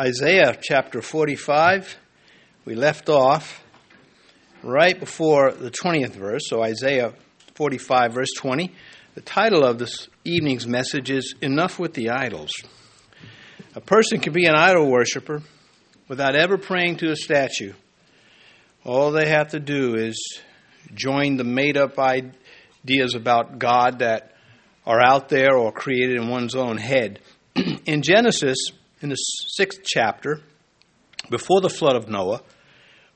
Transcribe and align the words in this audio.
Isaiah 0.00 0.56
chapter 0.58 1.02
45. 1.02 1.98
We 2.64 2.74
left 2.74 3.10
off 3.10 3.62
right 4.62 4.98
before 4.98 5.52
the 5.52 5.70
20th 5.70 6.12
verse, 6.12 6.48
so 6.48 6.62
Isaiah 6.62 7.12
45, 7.54 8.14
verse 8.14 8.32
20. 8.38 8.72
The 9.14 9.20
title 9.20 9.62
of 9.62 9.78
this 9.78 10.08
evening's 10.24 10.66
message 10.66 11.10
is 11.10 11.34
Enough 11.42 11.78
with 11.78 11.92
the 11.92 12.08
Idols. 12.08 12.50
A 13.74 13.82
person 13.82 14.20
can 14.20 14.32
be 14.32 14.46
an 14.46 14.54
idol 14.54 14.90
worshiper 14.90 15.42
without 16.08 16.34
ever 16.34 16.56
praying 16.56 16.96
to 16.98 17.10
a 17.10 17.16
statue. 17.16 17.74
All 18.86 19.10
they 19.10 19.28
have 19.28 19.48
to 19.48 19.60
do 19.60 19.96
is 19.96 20.40
join 20.94 21.36
the 21.36 21.44
made 21.44 21.76
up 21.76 21.98
ideas 21.98 23.14
about 23.14 23.58
God 23.58 23.98
that 23.98 24.34
are 24.86 25.02
out 25.02 25.28
there 25.28 25.58
or 25.58 25.72
created 25.72 26.16
in 26.16 26.30
one's 26.30 26.54
own 26.54 26.78
head. 26.78 27.20
in 27.84 28.00
Genesis, 28.00 28.56
in 29.00 29.08
the 29.08 29.14
sixth 29.14 29.80
chapter, 29.84 30.40
before 31.30 31.60
the 31.60 31.70
flood 31.70 31.96
of 31.96 32.08
Noah, 32.08 32.42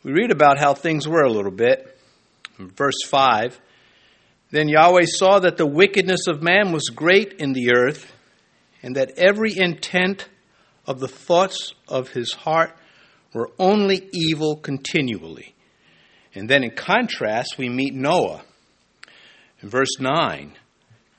we 0.02 0.12
read 0.12 0.30
about 0.30 0.59
how 0.59 0.75
things 0.75 1.06
were 1.06 1.23
a 1.23 1.30
little 1.30 1.51
bit. 1.51 1.98
In 2.59 2.70
verse 2.70 3.02
5 3.06 3.61
Then 4.51 4.69
Yahweh 4.69 5.06
saw 5.06 5.41
that 5.41 5.56
the 5.56 5.66
wickedness 5.66 6.27
of 6.27 6.42
man 6.42 6.73
was 6.73 6.91
great 6.95 7.34
in 7.34 7.52
the 7.52 7.75
earth, 7.75 8.12
and 8.83 8.97
that 8.97 9.12
every 9.19 9.56
intent 9.56 10.28
of 10.87 11.01
the 11.01 11.09
thoughts 11.09 11.75
of 11.89 12.11
his 12.11 12.33
heart 12.33 12.77
were 13.34 13.51
only 13.59 14.09
evil 14.12 14.56
continually. 14.56 15.55
And 16.34 16.48
then 16.48 16.64
in 16.64 16.70
contrast, 16.70 17.56
we 17.59 17.69
meet 17.69 17.95
Noah. 17.95 18.42
In 19.61 19.69
verse 19.69 19.98
9, 19.98 20.55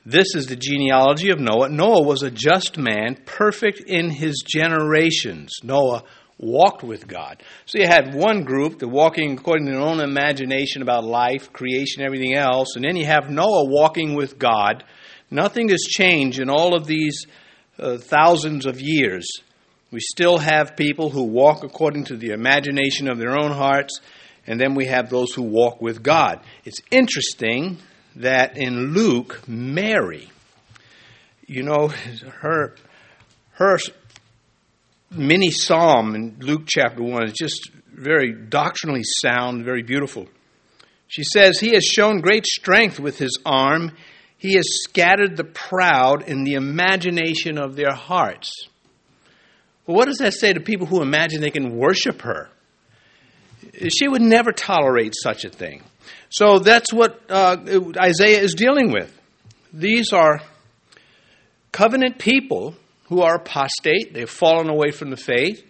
this 0.05 0.35
is 0.35 0.45
the 0.45 0.55
genealogy 0.55 1.31
of 1.31 1.39
Noah. 1.39 1.69
Noah 1.69 2.03
was 2.03 2.21
a 2.21 2.29
just 2.29 2.77
man, 2.77 3.17
perfect 3.25 3.79
in 3.79 4.11
his 4.11 4.43
generations. 4.45 5.51
Noah 5.63 6.03
walked 6.37 6.83
with 6.83 7.07
God. 7.07 7.41
So 7.65 7.79
you 7.79 7.87
had 7.87 8.13
one 8.13 8.43
group, 8.43 8.77
the 8.77 8.87
walking 8.87 9.37
according 9.37 9.65
to 9.65 9.71
their 9.71 9.81
own 9.81 9.99
imagination 9.99 10.84
about 10.84 11.05
life, 11.05 11.51
creation, 11.51 12.03
everything 12.03 12.35
else, 12.35 12.75
and 12.75 12.85
then 12.85 12.95
you 12.95 13.05
have 13.05 13.31
Noah 13.31 13.65
walking 13.65 14.13
with 14.15 14.37
God. 14.37 14.84
Nothing 15.31 15.70
has 15.70 15.81
changed 15.81 16.40
in 16.40 16.49
all 16.49 16.75
of 16.75 16.85
these 16.85 17.25
uh, 17.79 17.97
thousands 17.97 18.67
of 18.67 18.79
years. 18.79 19.27
We 19.91 20.01
still 20.01 20.37
have 20.37 20.75
people 20.75 21.09
who 21.09 21.23
walk 21.23 21.63
according 21.63 22.05
to 22.05 22.17
the 22.17 22.29
imagination 22.29 23.09
of 23.09 23.17
their 23.17 23.37
own 23.37 23.51
hearts, 23.51 24.01
and 24.45 24.59
then 24.59 24.75
we 24.75 24.85
have 24.85 25.09
those 25.09 25.34
who 25.34 25.41
walk 25.41 25.81
with 25.81 26.03
God. 26.03 26.41
It's 26.63 26.81
interesting 26.91 27.79
that 28.16 28.58
in 28.58 28.94
Luke, 28.94 29.48
Mary, 29.48 30.30
you 31.48 31.63
know, 31.63 31.90
her 32.40 32.76
her 33.52 33.77
mini 35.12 35.52
psalm 35.52 36.16
in 36.16 36.38
Luke 36.40 36.63
chapter 36.68 37.02
1 37.02 37.24
is 37.26 37.34
just 37.34 37.71
very 37.91 38.34
doctrinally 38.34 39.04
sound, 39.04 39.63
very 39.63 39.84
beautiful. 39.84 40.27
She 41.08 41.24
says, 41.24 41.60
He 41.60 41.74
has 41.74 41.84
shown 41.84 42.20
great 42.20 42.46
strength 42.46 42.99
with 42.99 43.18
His 43.18 43.40
arm. 43.46 43.91
He 44.38 44.55
has 44.55 44.66
scattered 44.84 45.38
the 45.38 45.43
proud 45.43 46.27
in 46.27 46.43
the 46.43 46.55
imagination 46.55 47.58
of 47.58 47.76
their 47.76 47.93
hearts. 47.93 48.52
Well, 49.86 49.98
what 49.98 50.08
does 50.08 50.18
that 50.18 50.34
say 50.34 50.52
to 50.52 50.60
people 50.60 50.88
who 50.88 51.02
imagine 51.02 51.41
they 51.41 51.52
can 51.52 51.77
worship 51.77 52.21
her? 52.24 52.49
She 53.90 54.08
would 54.08 54.21
never 54.21 54.52
tolerate 54.52 55.13
such 55.16 55.46
a 55.46 55.49
thing. 55.49 55.84
So 56.29 56.59
that's 56.59 56.91
what 56.91 57.21
uh, 57.29 57.57
Isaiah 57.98 58.40
is 58.40 58.54
dealing 58.54 58.91
with. 58.91 59.12
These 59.71 60.12
are 60.13 60.41
covenant 61.71 62.20
people 62.20 62.76
who 63.07 63.21
are 63.21 63.35
apostate. 63.35 64.13
They've 64.13 64.29
fallen 64.29 64.69
away 64.69 64.91
from 64.91 65.09
the 65.09 65.18
faith. 65.18 65.63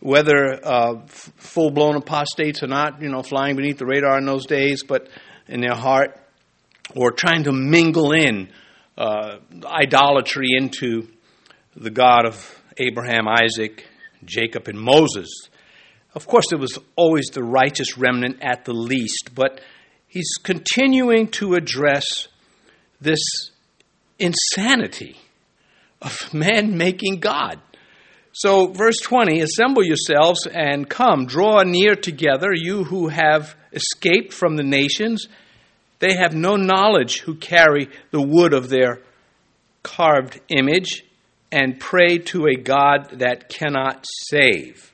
Whether 0.00 0.60
uh, 0.62 0.96
f- 1.04 1.32
full 1.36 1.70
blown 1.70 1.96
apostates 1.96 2.62
or 2.62 2.66
not, 2.66 3.00
you 3.00 3.08
know, 3.08 3.22
flying 3.22 3.56
beneath 3.56 3.78
the 3.78 3.86
radar 3.86 4.18
in 4.18 4.26
those 4.26 4.46
days, 4.46 4.82
but 4.82 5.08
in 5.48 5.60
their 5.60 5.74
heart, 5.74 6.20
or 6.94 7.10
trying 7.10 7.44
to 7.44 7.52
mingle 7.52 8.12
in 8.12 8.50
uh, 8.98 9.36
idolatry 9.64 10.48
into 10.56 11.08
the 11.74 11.90
God 11.90 12.26
of 12.26 12.62
Abraham, 12.76 13.26
Isaac, 13.28 13.86
Jacob, 14.24 14.68
and 14.68 14.78
Moses. 14.78 15.48
Of 16.14 16.26
course, 16.26 16.52
it 16.52 16.60
was 16.60 16.78
always 16.96 17.26
the 17.32 17.42
righteous 17.42 17.98
remnant 17.98 18.42
at 18.42 18.64
the 18.64 18.74
least, 18.74 19.30
but 19.34 19.60
he's 20.14 20.34
continuing 20.42 21.26
to 21.26 21.54
address 21.54 22.28
this 23.00 23.18
insanity 24.18 25.16
of 26.00 26.32
man 26.32 26.78
making 26.78 27.18
God. 27.18 27.60
So, 28.32 28.68
verse 28.68 28.98
20 29.02 29.40
Assemble 29.40 29.84
yourselves 29.84 30.46
and 30.46 30.88
come, 30.88 31.26
draw 31.26 31.62
near 31.64 31.96
together, 31.96 32.50
you 32.54 32.84
who 32.84 33.08
have 33.08 33.56
escaped 33.72 34.32
from 34.32 34.56
the 34.56 34.62
nations. 34.62 35.26
They 35.98 36.14
have 36.14 36.34
no 36.34 36.56
knowledge 36.56 37.20
who 37.20 37.34
carry 37.34 37.88
the 38.10 38.22
wood 38.22 38.52
of 38.52 38.68
their 38.68 39.00
carved 39.82 40.40
image 40.48 41.04
and 41.50 41.80
pray 41.80 42.18
to 42.18 42.46
a 42.46 42.56
God 42.56 43.18
that 43.18 43.48
cannot 43.48 44.06
save 44.28 44.93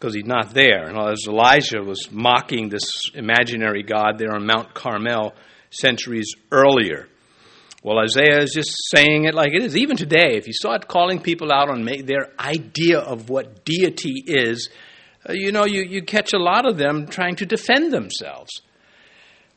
because 0.00 0.14
he's 0.14 0.24
not 0.24 0.54
there. 0.54 0.86
And 0.86 0.96
as 0.96 1.26
Elijah 1.28 1.82
was 1.82 2.10
mocking 2.10 2.70
this 2.70 2.90
imaginary 3.14 3.82
God 3.82 4.16
there 4.16 4.34
on 4.34 4.46
Mount 4.46 4.72
Carmel 4.72 5.34
centuries 5.68 6.32
earlier. 6.50 7.06
Well, 7.82 7.98
Isaiah 7.98 8.40
is 8.40 8.52
just 8.54 8.74
saying 8.94 9.24
it 9.24 9.34
like 9.34 9.52
it 9.52 9.62
is. 9.62 9.76
Even 9.76 9.98
today, 9.98 10.36
if 10.36 10.46
you 10.46 10.54
start 10.54 10.88
calling 10.88 11.20
people 11.20 11.52
out 11.52 11.68
on 11.68 11.84
their 11.84 12.30
idea 12.38 12.98
of 12.98 13.28
what 13.28 13.64
deity 13.64 14.24
is, 14.26 14.70
uh, 15.28 15.34
you 15.34 15.52
know, 15.52 15.66
you, 15.66 15.82
you 15.82 16.02
catch 16.02 16.32
a 16.32 16.38
lot 16.38 16.66
of 16.66 16.78
them 16.78 17.06
trying 17.06 17.36
to 17.36 17.46
defend 17.46 17.92
themselves 17.92 18.62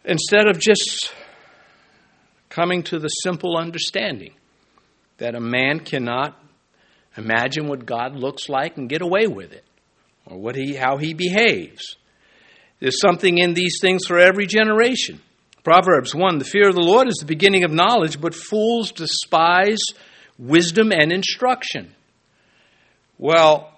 instead 0.04 0.48
of 0.48 0.60
just 0.60 1.14
coming 2.50 2.84
to 2.84 3.00
the 3.00 3.08
simple 3.08 3.58
understanding 3.58 4.34
that 5.18 5.36
a 5.36 5.40
man 5.40 5.80
cannot 5.80 6.38
imagine 7.16 7.68
what 7.68 7.86
God 7.86 8.16
looks 8.16 8.50
like 8.50 8.76
and 8.76 8.90
get 8.90 9.02
away 9.02 9.28
with 9.28 9.54
it 9.54 9.64
or 10.26 10.38
what 10.38 10.56
he, 10.56 10.76
how 10.76 10.98
he 10.98 11.14
behaves. 11.14 11.98
There's 12.80 13.00
something 13.00 13.38
in 13.38 13.54
these 13.54 13.78
things 13.80 14.06
for 14.06 14.20
every 14.20 14.46
generation. 14.46 15.22
Proverbs 15.64 16.14
1 16.14 16.40
The 16.40 16.46
fear 16.46 16.68
of 16.68 16.76
the 16.76 16.82
Lord 16.82 17.08
is 17.08 17.16
the 17.16 17.26
beginning 17.26 17.64
of 17.64 17.72
knowledge, 17.72 18.20
but 18.20 18.36
fools 18.36 18.92
despise 18.92 19.80
wisdom 20.38 20.92
and 20.92 21.12
instruction. 21.12 21.96
Well, 23.18 23.72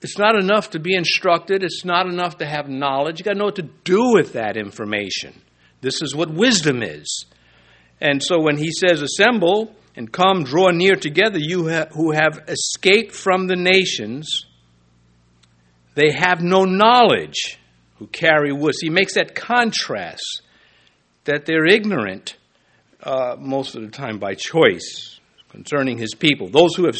it's 0.00 0.18
not 0.18 0.36
enough 0.36 0.70
to 0.70 0.80
be 0.80 0.94
instructed, 0.94 1.62
it's 1.62 1.84
not 1.84 2.06
enough 2.06 2.38
to 2.38 2.46
have 2.46 2.68
knowledge. 2.68 3.18
You've 3.18 3.26
got 3.26 3.32
to 3.32 3.38
know 3.38 3.44
what 3.46 3.56
to 3.56 3.70
do 3.84 4.12
with 4.12 4.32
that 4.32 4.56
information. 4.56 5.40
This 5.80 6.02
is 6.02 6.14
what 6.14 6.30
wisdom 6.30 6.82
is. 6.82 7.26
And 8.00 8.22
so 8.22 8.40
when 8.40 8.56
he 8.56 8.70
says, 8.70 9.02
Assemble 9.02 9.74
and 9.96 10.12
come, 10.12 10.44
draw 10.44 10.70
near 10.70 10.94
together, 10.94 11.38
you 11.38 11.68
who 11.68 12.12
have 12.12 12.48
escaped 12.48 13.12
from 13.12 13.46
the 13.46 13.56
nations, 13.56 14.46
they 15.98 16.12
have 16.12 16.40
no 16.40 16.64
knowledge 16.64 17.58
who 17.96 18.06
carry 18.06 18.52
wood. 18.52 18.72
he 18.80 18.88
makes 18.88 19.14
that 19.14 19.34
contrast 19.34 20.42
that 21.24 21.44
they're 21.44 21.66
ignorant 21.66 22.36
uh, 23.02 23.34
most 23.36 23.74
of 23.74 23.82
the 23.82 23.88
time 23.88 24.20
by 24.20 24.34
choice 24.34 25.18
concerning 25.50 25.98
his 25.98 26.14
people. 26.14 26.48
Those 26.48 26.76
who 26.76 26.86
have 26.86 26.96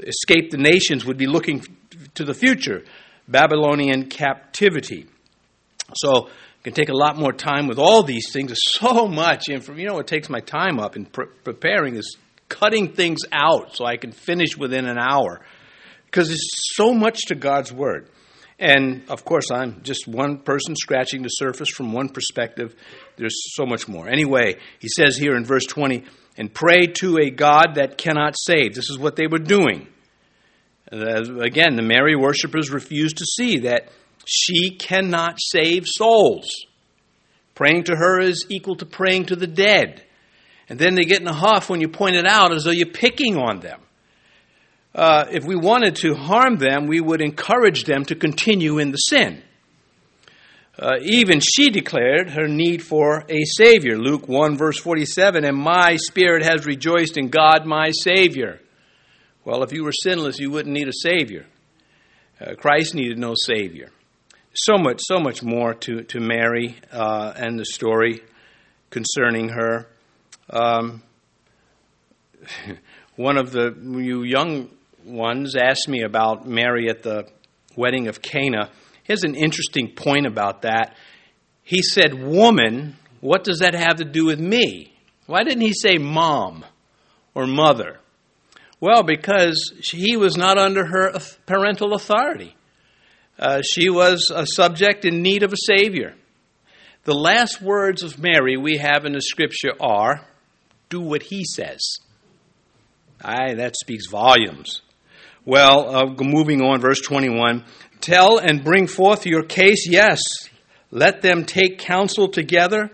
escaped 0.00 0.50
the 0.50 0.56
nations 0.56 1.04
would 1.04 1.16
be 1.16 1.28
looking 1.28 1.64
to 2.14 2.24
the 2.24 2.34
future 2.34 2.82
Babylonian 3.28 4.08
captivity. 4.08 5.06
So, 5.94 6.26
it 6.26 6.64
can 6.64 6.72
take 6.72 6.88
a 6.88 6.96
lot 6.96 7.16
more 7.16 7.32
time 7.32 7.68
with 7.68 7.78
all 7.78 8.02
these 8.02 8.32
things. 8.32 8.48
There's 8.48 8.72
so 8.72 9.06
much 9.06 9.48
information. 9.48 9.80
You 9.80 9.88
know 9.88 9.94
what 9.94 10.08
takes 10.08 10.28
my 10.28 10.40
time 10.40 10.80
up 10.80 10.96
in 10.96 11.04
pre- 11.04 11.26
preparing 11.44 11.94
is 11.94 12.16
cutting 12.48 12.94
things 12.94 13.20
out 13.30 13.76
so 13.76 13.84
I 13.84 13.96
can 13.96 14.10
finish 14.10 14.56
within 14.56 14.86
an 14.86 14.98
hour. 14.98 15.40
Because 16.06 16.28
there's 16.28 16.48
so 16.74 16.92
much 16.92 17.26
to 17.26 17.34
God's 17.34 17.72
Word. 17.72 18.08
And 18.58 19.02
of 19.10 19.24
course, 19.24 19.50
I'm 19.50 19.82
just 19.82 20.06
one 20.06 20.38
person 20.38 20.76
scratching 20.76 21.22
the 21.22 21.28
surface 21.28 21.68
from 21.68 21.92
one 21.92 22.08
perspective. 22.08 22.74
There's 23.16 23.36
so 23.54 23.66
much 23.66 23.88
more. 23.88 24.08
Anyway, 24.08 24.56
he 24.78 24.88
says 24.88 25.16
here 25.16 25.36
in 25.36 25.44
verse 25.44 25.66
20, 25.66 26.04
and 26.36 26.52
pray 26.52 26.86
to 27.00 27.18
a 27.18 27.30
God 27.30 27.74
that 27.76 27.98
cannot 27.98 28.34
save. 28.36 28.74
This 28.74 28.90
is 28.90 28.98
what 28.98 29.16
they 29.16 29.26
were 29.26 29.38
doing. 29.38 29.88
Again, 30.90 31.76
the 31.76 31.82
Mary 31.82 32.14
worshippers 32.14 32.70
refused 32.70 33.18
to 33.18 33.24
see 33.24 33.58
that 33.60 33.88
she 34.26 34.76
cannot 34.76 35.38
save 35.40 35.86
souls. 35.86 36.48
Praying 37.54 37.84
to 37.84 37.96
her 37.96 38.20
is 38.20 38.46
equal 38.48 38.76
to 38.76 38.86
praying 38.86 39.26
to 39.26 39.36
the 39.36 39.46
dead. 39.46 40.04
And 40.68 40.78
then 40.78 40.94
they 40.94 41.02
get 41.02 41.20
in 41.20 41.26
a 41.26 41.32
huff 41.32 41.68
when 41.68 41.80
you 41.80 41.88
point 41.88 42.16
it 42.16 42.26
out 42.26 42.52
as 42.52 42.64
though 42.64 42.70
you're 42.70 42.86
picking 42.86 43.36
on 43.36 43.60
them 43.60 43.80
uh, 44.94 45.26
if 45.30 45.44
we 45.44 45.56
wanted 45.56 45.96
to 45.96 46.14
harm 46.14 46.56
them, 46.56 46.86
we 46.86 47.00
would 47.00 47.20
encourage 47.20 47.84
them 47.84 48.04
to 48.04 48.14
continue 48.14 48.78
in 48.78 48.92
the 48.92 48.96
sin. 48.96 49.42
Uh, 50.78 50.96
even 51.02 51.40
she 51.40 51.70
declared 51.70 52.30
her 52.30 52.48
need 52.48 52.82
for 52.82 53.24
a 53.28 53.44
Savior. 53.44 53.96
Luke 53.96 54.28
1, 54.28 54.56
verse 54.56 54.78
47 54.78 55.44
And 55.44 55.56
my 55.56 55.96
spirit 55.96 56.44
has 56.44 56.66
rejoiced 56.66 57.16
in 57.16 57.28
God, 57.28 57.64
my 57.64 57.90
Savior. 57.90 58.60
Well, 59.44 59.62
if 59.62 59.72
you 59.72 59.84
were 59.84 59.92
sinless, 59.92 60.38
you 60.38 60.50
wouldn't 60.50 60.74
need 60.74 60.88
a 60.88 60.92
Savior. 60.92 61.46
Uh, 62.40 62.54
Christ 62.54 62.94
needed 62.94 63.18
no 63.18 63.34
Savior. 63.36 63.90
So 64.54 64.78
much, 64.78 65.00
so 65.02 65.18
much 65.18 65.42
more 65.42 65.74
to, 65.74 66.02
to 66.02 66.20
Mary 66.20 66.76
uh, 66.92 67.32
and 67.36 67.58
the 67.58 67.64
story 67.64 68.22
concerning 68.90 69.50
her. 69.50 69.86
Um, 70.50 71.02
one 73.16 73.36
of 73.36 73.52
the 73.52 73.76
you 73.80 74.22
young 74.22 74.70
ones 75.04 75.54
asked 75.56 75.88
me 75.88 76.02
about 76.02 76.46
Mary 76.46 76.88
at 76.88 77.02
the 77.02 77.28
wedding 77.76 78.08
of 78.08 78.22
Cana. 78.22 78.70
Here's 79.02 79.24
an 79.24 79.34
interesting 79.34 79.92
point 79.94 80.26
about 80.26 80.62
that. 80.62 80.96
He 81.62 81.82
said, 81.82 82.14
Woman, 82.14 82.96
what 83.20 83.44
does 83.44 83.60
that 83.60 83.74
have 83.74 83.96
to 83.96 84.04
do 84.04 84.26
with 84.26 84.40
me? 84.40 84.92
Why 85.26 85.44
didn't 85.44 85.62
he 85.62 85.72
say 85.72 85.96
mom 85.98 86.64
or 87.34 87.46
mother? 87.46 87.98
Well, 88.80 89.02
because 89.02 89.72
he 89.82 90.16
was 90.16 90.36
not 90.36 90.58
under 90.58 90.84
her 90.84 91.12
parental 91.46 91.94
authority. 91.94 92.54
Uh, 93.38 93.62
she 93.62 93.88
was 93.88 94.30
a 94.34 94.46
subject 94.46 95.04
in 95.04 95.22
need 95.22 95.42
of 95.42 95.52
a 95.52 95.56
Savior. 95.56 96.14
The 97.04 97.14
last 97.14 97.60
words 97.60 98.02
of 98.02 98.18
Mary 98.18 98.56
we 98.56 98.78
have 98.78 99.04
in 99.04 99.12
the 99.12 99.20
scripture 99.20 99.72
are, 99.80 100.26
Do 100.88 101.00
what 101.00 101.22
he 101.22 101.44
says. 101.44 101.80
Aye, 103.22 103.54
that 103.54 103.74
speaks 103.76 104.06
volumes. 104.06 104.82
Well, 105.46 105.94
uh, 105.94 106.14
moving 106.22 106.62
on, 106.62 106.80
verse 106.80 107.00
21 107.00 107.64
Tell 108.00 108.38
and 108.38 108.64
bring 108.64 108.86
forth 108.86 109.26
your 109.26 109.42
case, 109.42 109.86
yes. 109.88 110.20
Let 110.90 111.22
them 111.22 111.44
take 111.44 111.78
counsel 111.78 112.28
together. 112.28 112.90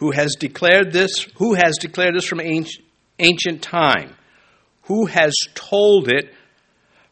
Who 0.00 0.10
has 0.10 0.34
declared 0.38 0.92
this? 0.92 1.26
Who 1.36 1.54
has 1.54 1.76
declared 1.80 2.14
this 2.14 2.24
from 2.24 2.40
ancient, 2.40 2.84
ancient 3.18 3.62
time? 3.62 4.14
Who 4.82 5.06
has 5.06 5.34
told 5.54 6.08
it 6.08 6.34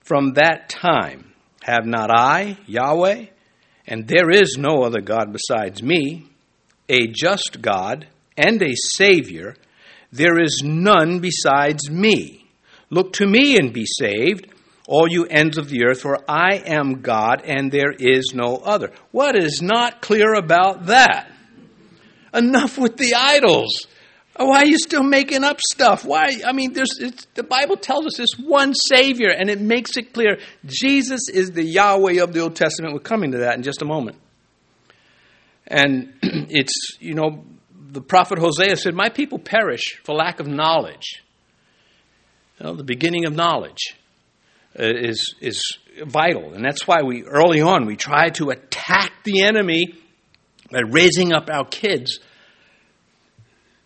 from 0.01 0.35
that 0.35 0.69
time? 0.69 1.33
Have 1.63 1.87
not 1.87 2.11
I, 2.11 2.59
Yahweh? 2.67 3.27
And 3.87 4.09
there 4.09 4.31
is 4.31 4.57
no 4.59 4.83
other 4.83 5.01
God 5.01 5.33
besides 5.33 5.83
me, 5.83 6.27
a 6.89 7.07
just 7.07 7.63
God 7.63 8.07
and 8.37 8.61
a 8.63 8.75
Savior. 8.75 9.55
There 10.13 10.41
is 10.41 10.63
none 10.65 11.21
besides 11.21 11.91
me. 11.91 12.47
Look 12.91 13.15
to 13.15 13.27
me 13.27 13.57
and 13.57 13.73
be 13.73 13.87
saved, 13.87 14.52
all 14.87 15.09
you 15.09 15.27
ends 15.27 15.59
of 15.59 15.69
the 15.69 15.85
earth, 15.85 16.01
for 16.01 16.19
I 16.29 16.57
am 16.67 17.03
God 17.03 17.43
and 17.45 17.71
there 17.71 17.93
is 17.93 18.33
no 18.35 18.57
other. 18.57 18.91
What 19.11 19.37
is 19.37 19.63
not 19.63 20.03
clear 20.03 20.35
about 20.35 20.87
that? 20.87 21.31
Enough 22.35 22.79
with 22.79 22.97
the 22.97 23.15
idols. 23.15 23.87
Why 24.37 24.63
are 24.63 24.67
you 24.67 24.79
still 24.79 25.03
making 25.03 25.45
up 25.45 25.61
stuff? 25.61 26.05
Why? 26.05 26.41
I 26.45 26.53
mean, 26.53 26.73
the 26.73 27.47
Bible 27.49 27.77
tells 27.77 28.07
us 28.07 28.17
there's 28.17 28.35
one 28.39 28.73
Savior, 28.75 29.29
and 29.29 29.51
it 29.51 29.61
makes 29.61 29.99
it 29.99 30.15
clear 30.15 30.39
Jesus 30.65 31.29
is 31.29 31.51
the 31.53 31.63
Yahweh 31.63 32.23
of 32.23 32.33
the 32.33 32.41
Old 32.41 32.57
Testament. 32.57 32.95
We're 32.95 33.01
coming 33.01 33.33
to 33.33 33.39
that 33.39 33.57
in 33.57 33.63
just 33.63 33.83
a 33.83 33.85
moment. 33.85 34.17
And 35.67 36.15
it's, 36.23 36.97
you 36.99 37.13
know, 37.13 37.45
the 37.91 38.01
prophet 38.01 38.39
Hosea 38.39 38.77
said, 38.77 38.95
My 38.95 39.11
people 39.11 39.39
perish 39.39 40.01
for 40.03 40.15
lack 40.15 40.41
of 40.41 40.47
knowledge. 40.47 41.23
The 42.59 42.85
beginning 42.85 43.27
of 43.27 43.35
knowledge 43.35 43.97
is, 44.75 45.35
is 45.41 45.79
vital. 46.05 46.55
And 46.55 46.65
that's 46.65 46.87
why 46.87 47.03
we, 47.03 47.25
early 47.25 47.61
on, 47.61 47.87
we 47.87 47.97
try 47.97 48.29
to 48.31 48.51
attack 48.51 49.13
the 49.25 49.43
enemy 49.43 49.95
by 50.71 50.81
raising 50.81 51.33
up 51.33 51.51
our 51.51 51.67
kids 51.67 52.21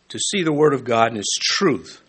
to 0.08 0.18
see 0.18 0.42
the 0.42 0.52
Word 0.52 0.72
of 0.72 0.84
God 0.84 1.08
and 1.08 1.18
its 1.18 1.36
truth. 1.40 2.00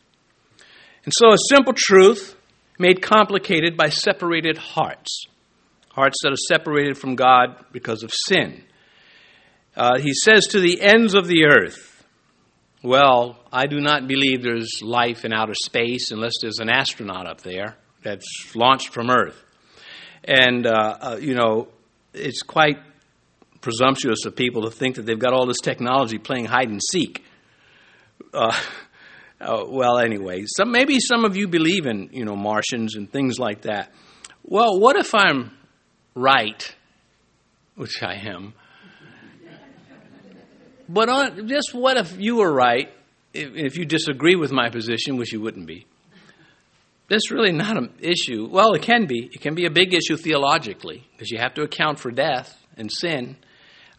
And 1.04 1.14
so, 1.16 1.34
a 1.34 1.38
simple 1.50 1.74
truth 1.76 2.36
made 2.78 3.02
complicated 3.02 3.76
by 3.76 3.90
separated 3.90 4.58
hearts 4.58 5.26
hearts 5.98 6.18
that 6.22 6.32
are 6.32 6.56
separated 6.56 6.96
from 6.96 7.16
God 7.16 7.66
because 7.72 8.04
of 8.04 8.12
sin. 8.14 8.64
Uh, 9.76 9.98
he 9.98 10.14
says 10.14 10.46
to 10.52 10.60
the 10.60 10.80
ends 10.80 11.16
of 11.16 11.26
the 11.28 11.46
earth, 11.46 12.06
Well, 12.84 13.40
I 13.52 13.66
do 13.66 13.80
not 13.80 14.08
believe 14.08 14.44
there's 14.44 14.82
life 14.84 15.26
in 15.26 15.34
outer 15.34 15.56
space 15.56 16.12
unless 16.12 16.34
there's 16.40 16.60
an 16.60 16.70
astronaut 16.70 17.26
up 17.26 17.42
there 17.42 17.78
that's 18.08 18.56
launched 18.56 18.94
from 18.94 19.10
Earth. 19.10 19.44
And, 20.24 20.66
uh, 20.66 20.98
uh, 21.00 21.18
you 21.20 21.36
know, 21.36 21.68
it's 22.14 22.42
quite 22.42 22.78
presumptuous 23.62 24.26
of 24.26 24.36
people 24.36 24.64
to 24.64 24.72
think 24.72 24.96
that 24.96 25.06
they've 25.06 25.20
got 25.20 25.34
all 25.34 25.46
this 25.46 25.60
technology 25.62 26.18
playing 26.18 26.46
hide 26.46 26.70
and 26.70 26.82
seek. 26.92 27.24
Uh, 28.34 28.58
uh, 29.42 29.66
well, 29.68 30.00
anyway, 30.00 30.46
some, 30.58 30.72
maybe 30.72 31.00
some 31.00 31.26
of 31.26 31.36
you 31.36 31.48
believe 31.48 31.86
in, 31.86 32.10
you 32.14 32.24
know, 32.24 32.36
Martians 32.36 32.96
and 32.96 33.12
things 33.12 33.40
like 33.40 33.62
that. 33.64 33.92
Well, 34.44 34.80
what 34.80 34.96
if 34.96 35.14
I'm 35.14 35.52
right, 36.16 36.76
which 37.76 38.02
I 38.02 38.16
am, 38.16 38.54
but 40.90 41.10
on, 41.10 41.50
just 41.50 41.74
what 41.74 41.98
if 41.98 42.16
you 42.18 42.38
were 42.38 42.52
right, 42.52 42.90
if, 43.34 43.54
if 43.56 43.78
you 43.78 43.84
disagree 43.84 44.36
with 44.36 44.54
my 44.54 44.70
position, 44.70 45.18
which 45.18 45.34
you 45.34 45.42
wouldn't 45.42 45.68
be? 45.68 45.86
That's 47.10 47.32
really 47.32 47.54
not 47.54 47.78
an 47.78 47.94
issue. 48.00 48.48
Well, 48.52 48.74
it 48.74 48.82
can 48.82 49.06
be. 49.06 49.30
It 49.32 49.42
can 49.42 49.56
be 49.56 49.66
a 49.66 49.72
big 49.72 49.94
issue 49.94 50.18
theologically 50.18 51.08
because 51.12 51.32
you 51.32 51.38
have 51.38 51.54
to 51.54 51.62
account 51.62 52.00
for 52.00 52.12
death 52.12 52.58
and 52.76 52.92
sin. 52.92 53.38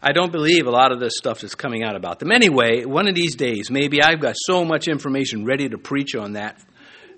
I 0.01 0.13
don't 0.13 0.31
believe 0.31 0.67
a 0.67 0.71
lot 0.71 0.91
of 0.91 0.99
this 0.99 1.13
stuff 1.17 1.43
is 1.43 1.55
coming 1.55 1.83
out 1.83 1.95
about 1.95 2.19
them. 2.19 2.31
Anyway, 2.31 2.85
one 2.85 3.07
of 3.07 3.15
these 3.15 3.35
days, 3.35 3.69
maybe 3.69 4.01
I've 4.01 4.21
got 4.21 4.35
so 4.37 4.63
much 4.63 4.87
information 4.87 5.43
ready 5.43 5.67
to 5.67 5.77
preach 5.77 6.15
on 6.15 6.33
that 6.33 6.61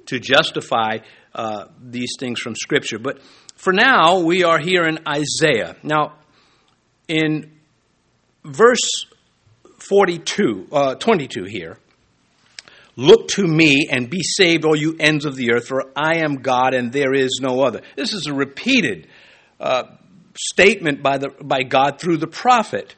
to 0.07 0.19
justify 0.19 0.97
uh, 1.35 1.65
these 1.79 2.13
things 2.19 2.39
from 2.39 2.55
Scripture. 2.55 2.97
But 2.97 3.21
for 3.55 3.73
now, 3.73 4.19
we 4.19 4.43
are 4.43 4.57
here 4.57 4.83
in 4.83 4.99
Isaiah. 5.07 5.75
Now, 5.83 6.13
in 7.07 7.51
verse 8.43 9.05
42, 9.77 10.67
uh, 10.71 10.95
22 10.95 11.43
here, 11.43 11.77
Look 12.95 13.29
to 13.29 13.43
me 13.43 13.87
and 13.89 14.09
be 14.09 14.21
saved, 14.21 14.65
all 14.65 14.75
you 14.75 14.95
ends 14.99 15.25
of 15.25 15.35
the 15.35 15.53
earth, 15.53 15.67
for 15.67 15.91
I 15.95 16.17
am 16.17 16.41
God 16.41 16.73
and 16.73 16.91
there 16.91 17.13
is 17.13 17.39
no 17.41 17.61
other. 17.61 17.81
This 17.95 18.13
is 18.13 18.27
a 18.27 18.33
repeated 18.33 19.07
uh, 19.59 19.83
statement 20.37 21.01
by, 21.01 21.17
the, 21.17 21.29
by 21.41 21.63
God 21.63 21.99
through 21.99 22.17
the 22.17 22.27
prophet. 22.27 22.95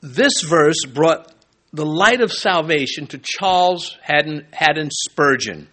This 0.00 0.42
verse 0.42 0.84
brought 0.86 1.32
the 1.72 1.86
light 1.86 2.20
of 2.20 2.32
salvation 2.32 3.06
to 3.08 3.18
Charles 3.18 3.96
Haddon, 4.02 4.46
Haddon 4.52 4.90
Spurgeon, 4.90 5.68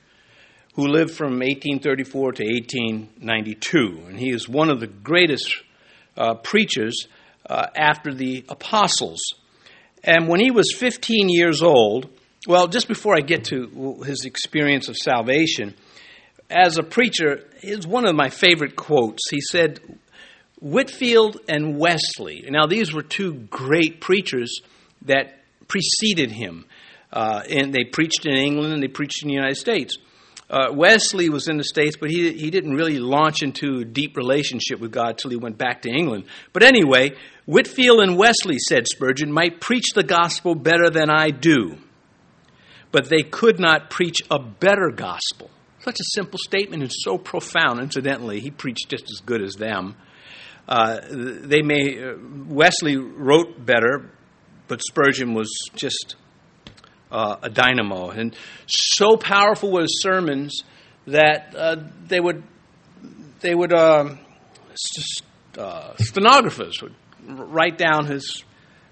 who 0.76 0.88
lived 0.88 1.12
from 1.12 1.40
1834 1.40 2.32
to 2.34 2.44
1892. 2.44 4.04
And 4.08 4.20
he 4.20 4.30
is 4.30 4.48
one 4.48 4.70
of 4.70 4.80
the 4.80 4.88
greatest 4.88 5.56
uh, 6.16 6.36
preachers 6.36 7.08
uh, 7.50 7.68
after 7.76 8.14
the 8.14 8.46
apostles. 8.50 9.22
And 10.08 10.30
when 10.30 10.40
he 10.40 10.52
was 10.52 10.74
15 10.74 11.28
years 11.28 11.62
old, 11.62 12.10
well, 12.48 12.68
just 12.68 12.88
before 12.88 13.16
I 13.16 13.20
get 13.20 13.44
to 13.46 14.02
his 14.06 14.24
experience 14.24 14.88
of 14.88 14.96
salvation, 14.96 15.76
as 16.50 16.78
a 16.78 16.84
preacher, 16.84 17.44
is 17.62 17.86
one 17.86 18.08
of 18.08 18.16
my 18.16 18.30
favorite 18.30 18.78
quotes. 18.78 19.30
He 19.30 19.42
said, 19.42 19.82
Whitefield 20.60 21.42
and 21.50 21.78
Wesley. 21.78 22.46
Now, 22.50 22.68
these 22.68 22.94
were 22.94 23.04
two 23.04 23.34
great 23.34 24.00
preachers 24.00 24.62
that 25.04 25.40
preceded 25.68 26.32
him. 26.32 26.66
Uh, 27.12 27.42
and 27.50 27.74
they 27.74 27.84
preached 27.84 28.26
in 28.26 28.34
England 28.34 28.74
and 28.74 28.82
they 28.82 28.88
preached 28.88 29.24
in 29.24 29.28
the 29.28 29.34
United 29.34 29.56
States. 29.56 29.98
Uh, 30.50 30.68
Wesley 30.72 31.30
was 31.30 31.50
in 31.50 31.58
the 31.58 31.64
States, 31.64 31.98
but 32.00 32.10
he, 32.10 32.32
he 32.32 32.50
didn't 32.50 32.74
really 32.74 33.00
launch 33.00 33.44
into 33.44 33.80
a 33.82 33.86
deep 33.86 34.16
relationship 34.16 34.80
with 34.80 34.92
God 34.92 35.18
till 35.18 35.32
he 35.32 35.38
went 35.38 35.58
back 35.58 35.82
to 35.82 35.90
England. 35.90 36.24
But 36.54 36.64
anyway, 36.64 37.12
Whitefield 37.48 38.02
and 38.02 38.18
Wesley, 38.18 38.58
said 38.60 38.88
Spurgeon, 38.90 39.32
might 39.32 39.62
preach 39.62 39.94
the 39.96 40.04
gospel 40.04 40.54
better 40.54 40.90
than 40.90 41.10
I 41.10 41.30
do, 41.30 41.78
but 42.92 43.08
they 43.08 43.24
could 43.24 43.58
not 43.58 43.90
preach 43.90 44.18
a 44.30 44.38
better 44.38 44.92
gospel. 44.94 45.50
Such 45.80 45.96
a 45.96 46.04
simple 46.14 46.40
statement 46.40 46.84
and 46.84 46.92
so 46.94 47.18
profound. 47.18 47.80
Incidentally, 47.80 48.42
he 48.42 48.52
preached 48.52 48.90
just 48.90 49.06
as 49.06 49.22
good 49.26 49.42
as 49.42 49.54
them. 49.54 49.96
Uh, 50.68 51.00
they 51.10 51.62
may 51.62 52.04
uh, 52.04 52.16
Wesley 52.50 52.98
wrote 52.98 53.66
better, 53.66 54.12
but 54.68 54.82
Spurgeon 54.82 55.34
was 55.34 55.50
just 55.74 56.18
uh, 57.10 57.38
a 57.42 57.50
dynamo, 57.50 58.10
and 58.10 58.36
so 58.66 59.16
powerful 59.16 59.72
were 59.72 59.84
his 59.84 60.02
sermons 60.02 60.64
that 61.06 61.56
uh, 61.56 61.78
they 62.08 62.20
would 62.20 62.44
they 63.40 63.56
would 63.56 63.72
um, 63.72 64.20
st- 64.76 65.26
uh, 65.58 65.96
stenographers 65.96 66.82
would 66.82 66.94
write 67.26 67.78
down 67.78 68.06
his 68.06 68.44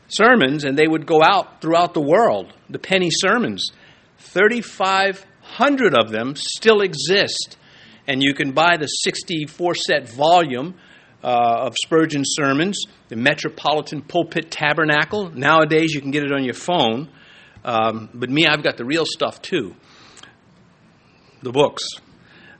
sermons, 0.07 0.63
and 0.63 0.77
they 0.77 0.87
would 0.87 1.05
go 1.05 1.21
out 1.21 1.61
throughout 1.61 1.93
the 1.93 2.01
world. 2.01 2.53
The 2.69 2.79
penny 2.79 3.09
sermons, 3.11 3.71
thirty 4.17 4.61
five 4.61 5.25
hundred 5.41 5.97
of 5.97 6.11
them 6.11 6.35
still 6.35 6.81
exist, 6.81 7.57
and 8.07 8.23
you 8.23 8.33
can 8.33 8.51
buy 8.51 8.77
the 8.77 8.87
sixty 8.87 9.45
four 9.45 9.75
set 9.75 10.09
volume. 10.09 10.75
Uh, 11.23 11.65
of 11.65 11.75
Spurgeon's 11.83 12.35
sermons, 12.35 12.83
the 13.09 13.15
Metropolitan 13.15 14.03
Pulpit 14.03 14.51
Tabernacle. 14.51 15.31
Nowadays, 15.31 15.91
you 15.91 15.99
can 15.99 16.11
get 16.11 16.23
it 16.23 16.31
on 16.31 16.43
your 16.43 16.53
phone. 16.53 17.09
Um, 17.63 18.09
but 18.13 18.29
me, 18.29 18.45
I've 18.45 18.61
got 18.61 18.77
the 18.77 18.85
real 18.85 19.05
stuff 19.07 19.41
too 19.41 19.75
the 21.45 21.51
books. 21.51 21.83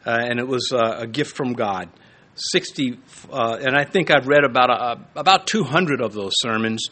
Uh, 0.05 0.19
and 0.22 0.39
it 0.39 0.48
was 0.48 0.72
uh, 0.72 0.98
a 1.00 1.07
gift 1.07 1.36
from 1.36 1.53
God. 1.53 1.89
60, 2.36 3.00
uh, 3.32 3.58
and 3.62 3.75
I 3.75 3.86
think 3.86 4.12
I've 4.12 4.27
read 4.27 4.44
about 4.44 4.70
a, 4.70 5.20
about 5.20 5.48
200 5.48 6.01
of 6.01 6.13
those 6.13 6.34
sermons, 6.36 6.89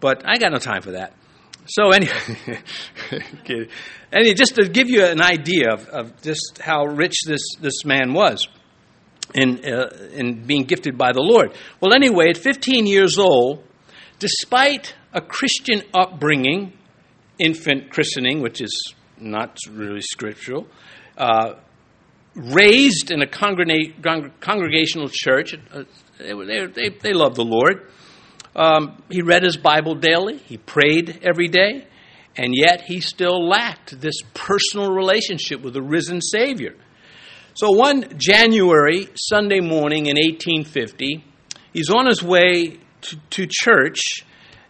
but 0.00 0.22
I 0.26 0.36
got 0.36 0.52
no 0.52 0.58
time 0.58 0.82
for 0.82 0.92
that. 0.92 1.14
So 1.66 1.90
anyway, 1.90 2.12
anyway, 4.12 4.34
just 4.34 4.56
to 4.56 4.68
give 4.68 4.88
you 4.88 5.04
an 5.04 5.20
idea 5.20 5.72
of, 5.72 5.86
of 5.88 6.22
just 6.22 6.60
how 6.60 6.84
rich 6.84 7.14
this, 7.26 7.42
this 7.60 7.84
man 7.84 8.12
was 8.12 8.48
in, 9.34 9.64
uh, 9.64 9.90
in 10.12 10.46
being 10.46 10.64
gifted 10.64 10.98
by 10.98 11.12
the 11.12 11.22
Lord. 11.22 11.54
Well, 11.80 11.94
anyway, 11.94 12.30
at 12.30 12.36
15 12.36 12.86
years 12.86 13.18
old, 13.18 13.62
despite 14.18 14.94
a 15.12 15.20
Christian 15.20 15.82
upbringing, 15.94 16.72
infant 17.38 17.90
christening, 17.90 18.42
which 18.42 18.60
is 18.60 18.94
not 19.18 19.56
really 19.70 20.00
scriptural, 20.00 20.66
uh, 21.16 21.54
raised 22.34 23.10
in 23.10 23.22
a 23.22 23.26
congregational 23.26 25.08
church. 25.10 25.54
Uh, 25.72 25.84
they, 26.18 26.66
they, 26.66 26.88
they 26.88 27.12
love 27.12 27.34
the 27.34 27.44
Lord. 27.44 27.90
Um, 28.54 29.02
he 29.10 29.22
read 29.22 29.42
his 29.42 29.56
Bible 29.56 29.94
daily, 29.94 30.38
he 30.38 30.56
prayed 30.56 31.20
every 31.22 31.46
day, 31.46 31.86
and 32.36 32.52
yet 32.54 32.82
he 32.82 33.00
still 33.00 33.46
lacked 33.48 34.00
this 34.00 34.16
personal 34.34 34.92
relationship 34.92 35.62
with 35.62 35.74
the 35.74 35.82
risen 35.82 36.20
Savior. 36.20 36.74
So 37.54 37.70
one 37.70 38.04
January 38.16 39.08
Sunday 39.14 39.60
morning 39.60 40.06
in 40.06 40.16
1850, 40.16 41.24
he's 41.72 41.90
on 41.90 42.06
his 42.06 42.22
way 42.22 42.78
to, 43.02 43.16
to 43.30 43.46
church 43.48 44.24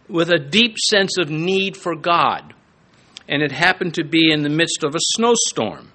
with 0.07 0.29
a 0.29 0.39
deep 0.39 0.77
sense 0.77 1.17
of 1.17 1.29
need 1.29 1.77
for 1.77 1.95
God. 1.95 2.53
And 3.27 3.41
it 3.41 3.51
happened 3.51 3.95
to 3.95 4.03
be 4.03 4.31
in 4.31 4.43
the 4.43 4.49
midst 4.49 4.83
of 4.83 4.93
a 4.93 4.99
snowstorm. 5.15 5.90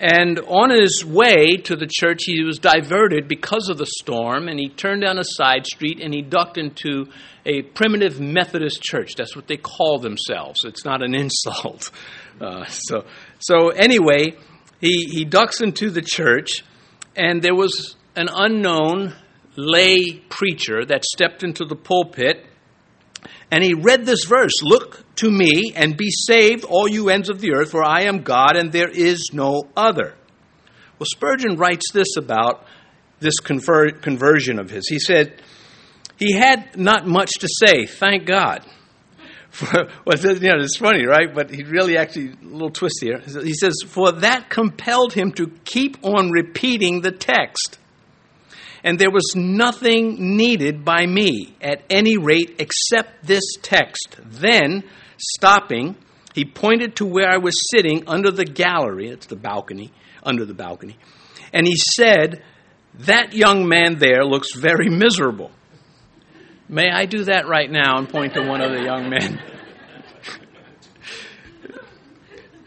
And 0.00 0.40
on 0.40 0.70
his 0.70 1.04
way 1.04 1.56
to 1.56 1.76
the 1.76 1.86
church, 1.88 2.24
he 2.24 2.42
was 2.42 2.58
diverted 2.58 3.28
because 3.28 3.68
of 3.68 3.78
the 3.78 3.86
storm, 3.86 4.48
and 4.48 4.58
he 4.58 4.68
turned 4.68 5.02
down 5.02 5.18
a 5.18 5.24
side 5.24 5.66
street 5.66 6.00
and 6.02 6.12
he 6.12 6.20
ducked 6.20 6.58
into 6.58 7.06
a 7.46 7.62
primitive 7.62 8.20
Methodist 8.20 8.82
church. 8.82 9.14
That's 9.16 9.36
what 9.36 9.46
they 9.46 9.56
call 9.56 9.98
themselves. 10.00 10.64
It's 10.64 10.84
not 10.84 11.02
an 11.02 11.14
insult. 11.14 11.90
Uh, 12.40 12.64
so, 12.66 13.04
so 13.38 13.68
anyway, 13.68 14.36
he, 14.80 15.06
he 15.10 15.24
ducks 15.24 15.60
into 15.60 15.90
the 15.90 16.02
church, 16.02 16.64
and 17.14 17.40
there 17.40 17.54
was 17.54 17.94
an 18.16 18.28
unknown 18.32 19.14
lay 19.56 20.14
preacher 20.28 20.84
that 20.84 21.04
stepped 21.04 21.44
into 21.44 21.64
the 21.64 21.76
pulpit, 21.76 22.44
and 23.50 23.62
he 23.62 23.74
read 23.74 24.04
this 24.04 24.24
verse 24.24 24.62
Look 24.62 25.03
to 25.16 25.30
me 25.30 25.72
and 25.74 25.96
be 25.96 26.10
saved, 26.10 26.64
all 26.64 26.88
you 26.88 27.08
ends 27.08 27.30
of 27.30 27.40
the 27.40 27.54
earth, 27.54 27.70
for 27.70 27.84
I 27.84 28.02
am 28.02 28.22
God 28.22 28.56
and 28.56 28.72
there 28.72 28.90
is 28.90 29.30
no 29.32 29.68
other. 29.76 30.14
Well, 30.98 31.06
Spurgeon 31.12 31.56
writes 31.56 31.92
this 31.92 32.16
about 32.16 32.66
this 33.20 33.34
conver- 33.40 34.00
conversion 34.00 34.58
of 34.58 34.70
his. 34.70 34.88
He 34.88 34.98
said, 34.98 35.42
He 36.16 36.32
had 36.32 36.76
not 36.76 37.06
much 37.06 37.32
to 37.40 37.48
say, 37.48 37.86
thank 37.86 38.26
God. 38.26 38.64
well, 39.72 40.18
you 40.18 40.40
know, 40.40 40.58
it's 40.58 40.76
funny, 40.76 41.06
right? 41.06 41.32
But 41.32 41.50
he 41.50 41.62
really 41.62 41.96
actually, 41.96 42.30
a 42.30 42.44
little 42.44 42.70
twist 42.70 42.96
here. 43.00 43.20
He 43.20 43.54
says, 43.54 43.74
For 43.86 44.12
that 44.12 44.50
compelled 44.50 45.12
him 45.12 45.32
to 45.32 45.48
keep 45.64 46.04
on 46.04 46.30
repeating 46.30 47.00
the 47.00 47.12
text. 47.12 47.78
And 48.82 48.98
there 48.98 49.10
was 49.10 49.34
nothing 49.34 50.36
needed 50.36 50.84
by 50.84 51.06
me, 51.06 51.56
at 51.60 51.82
any 51.88 52.18
rate, 52.18 52.56
except 52.58 53.26
this 53.26 53.44
text. 53.62 54.16
Then 54.22 54.84
Stopping, 55.16 55.96
he 56.34 56.44
pointed 56.44 56.96
to 56.96 57.06
where 57.06 57.28
I 57.28 57.38
was 57.38 57.54
sitting 57.74 58.04
under 58.06 58.30
the 58.30 58.44
gallery, 58.44 59.08
it's 59.08 59.26
the 59.26 59.36
balcony, 59.36 59.92
under 60.22 60.44
the 60.44 60.54
balcony, 60.54 60.98
and 61.52 61.66
he 61.66 61.76
said, 61.76 62.42
That 63.00 63.32
young 63.32 63.68
man 63.68 63.98
there 63.98 64.24
looks 64.24 64.54
very 64.54 64.88
miserable. 64.88 65.50
May 66.68 66.90
I 66.90 67.06
do 67.06 67.24
that 67.24 67.46
right 67.46 67.70
now 67.70 67.98
and 67.98 68.08
point 68.08 68.34
to 68.34 68.46
one 68.46 68.60
of 68.60 68.72
the 68.72 68.82
young 68.82 69.10
men? 69.10 69.38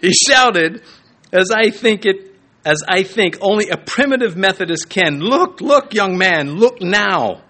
he 0.01 0.13
shouted, 0.13 0.84
as 1.34 1.51
I 1.51 1.72
think 1.72 2.06
it 2.06 2.27
as 2.68 2.84
I 2.86 3.04
think 3.04 3.38
only 3.39 3.70
a 3.70 3.77
primitive 3.77 4.36
Methodist 4.36 4.89
can. 4.89 5.22
Look, 5.22 5.62
look, 5.62 5.94
young 5.94 6.18
man, 6.18 6.56
look 6.56 6.82
now. 6.82 7.44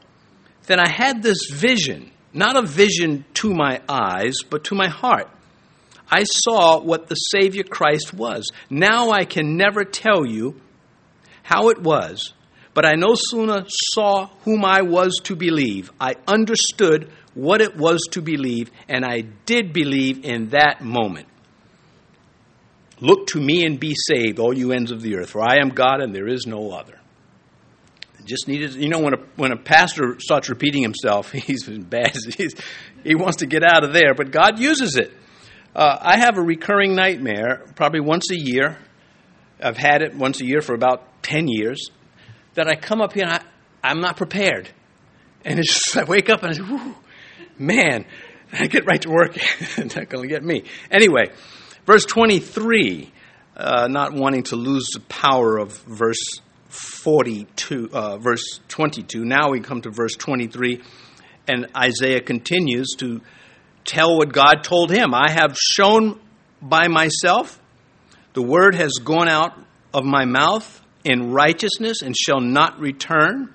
Then 0.68 0.80
I 0.80 0.88
had 0.88 1.24
this 1.24 1.50
vision 1.52 2.12
not 2.38 2.56
a 2.56 2.62
vision 2.62 3.26
to 3.36 3.54
my 3.54 3.82
eyes, 3.90 4.36
but 4.50 4.66
to 4.66 4.76
my 4.76 4.88
heart. 4.88 5.30
I 6.10 6.24
saw 6.24 6.80
what 6.80 7.08
the 7.08 7.16
Savior 7.16 7.64
Christ 7.64 8.14
was. 8.14 8.50
Now 8.70 9.12
I 9.12 9.26
can 9.26 9.58
never 9.58 9.84
tell 9.84 10.26
you 10.26 10.62
how 11.44 11.70
it 11.70 11.82
was, 11.82 12.34
but 12.74 12.86
I 12.86 12.94
no 12.94 13.16
sooner 13.16 13.66
saw 13.68 14.28
whom 14.44 14.64
I 14.64 14.84
was 14.84 15.20
to 15.24 15.36
believe. 15.36 15.92
I 16.00 16.16
understood 16.28 17.12
what 17.34 17.62
it 17.62 17.76
was 17.76 18.02
to 18.12 18.22
believe, 18.22 18.72
and 18.88 19.04
I 19.04 19.22
did 19.46 19.74
believe 19.74 20.24
in 20.24 20.50
that 20.50 20.82
moment. 20.82 21.28
Look 23.00 23.28
to 23.28 23.42
me 23.42 23.66
and 23.66 23.80
be 23.80 23.94
saved, 23.96 24.40
all 24.40 24.58
you 24.58 24.72
ends 24.72 24.92
of 24.92 25.02
the 25.02 25.18
earth, 25.18 25.32
for 25.32 25.42
I 25.42 25.58
am 25.62 25.70
God 25.70 26.02
and 26.02 26.16
there 26.16 26.28
is 26.28 26.48
no 26.48 26.72
other 26.72 26.97
just 28.28 28.48
needed, 28.48 28.76
you 28.76 28.90
know, 28.90 29.00
when 29.00 29.14
a, 29.16 29.18
when 29.36 29.52
a 29.52 29.58
pastor 29.58 30.18
starts 30.20 30.50
repeating 30.50 30.84
himself, 30.84 31.32
he's 31.32 31.68
bad. 31.68 32.16
He's, 32.38 32.54
he 33.04 33.16
wants 33.16 33.38
to 33.38 33.48
get 33.48 33.64
out 33.64 33.84
of 33.84 33.94
there, 33.94 34.14
but 34.14 34.32
God 34.32 34.60
uses 34.60 34.96
it. 34.96 35.12
Uh, 35.76 35.98
I 36.00 36.18
have 36.18 36.38
a 36.38 36.42
recurring 36.42 36.96
nightmare, 36.96 37.66
probably 37.76 38.00
once 38.00 38.32
a 38.32 38.36
year. 38.36 38.78
I've 39.62 39.78
had 39.78 40.02
it 40.02 40.16
once 40.16 40.42
a 40.42 40.46
year 40.46 40.62
for 40.62 40.76
about 40.76 41.24
10 41.24 41.48
years, 41.48 41.90
that 42.54 42.68
I 42.68 42.76
come 42.76 43.02
up 43.02 43.14
here 43.14 43.24
and 43.24 43.34
I, 43.34 43.42
I'm 43.84 44.02
not 44.02 44.18
prepared. 44.18 44.70
And 45.46 45.60
it's 45.60 45.74
just, 45.74 45.98
I 45.98 46.04
wake 46.04 46.30
up 46.30 46.44
and 46.44 46.52
I 46.52 46.54
say, 46.54 46.94
man, 47.58 48.06
I 48.52 48.68
get 48.68 48.86
right 48.86 49.02
to 49.02 49.10
work. 49.10 49.38
it's 49.78 49.96
not 49.96 50.10
going 50.10 50.28
to 50.28 50.34
get 50.34 50.44
me. 50.44 50.64
Anyway, 50.90 51.32
verse 51.86 52.06
23, 52.06 53.12
uh, 53.56 53.88
not 53.88 54.14
wanting 54.14 54.44
to 54.44 54.56
lose 54.56 54.88
the 54.94 55.00
power 55.02 55.58
of 55.58 55.78
verse 55.84 56.42
42, 56.70 57.90
uh, 57.92 58.18
verse 58.18 58.60
22. 58.68 59.24
Now 59.24 59.52
we 59.52 59.62
come 59.62 59.82
to 59.82 59.90
verse 59.90 60.16
23, 60.16 60.82
and 61.48 61.68
Isaiah 61.76 62.22
continues 62.22 62.96
to 62.98 63.22
tell 63.86 64.18
what 64.18 64.34
God 64.34 64.64
told 64.64 64.92
him. 64.92 65.14
I 65.14 65.32
have 65.32 65.58
shown 65.58 66.20
by 66.62 66.88
myself, 66.88 67.60
the 68.34 68.42
word 68.42 68.76
has 68.76 68.94
gone 69.04 69.30
out 69.30 69.58
of 69.94 70.04
my 70.04 70.26
mouth 70.26 70.82
in 71.04 71.32
righteousness 71.32 72.02
and 72.02 72.16
shall 72.16 72.42
not 72.42 72.80
return, 72.80 73.54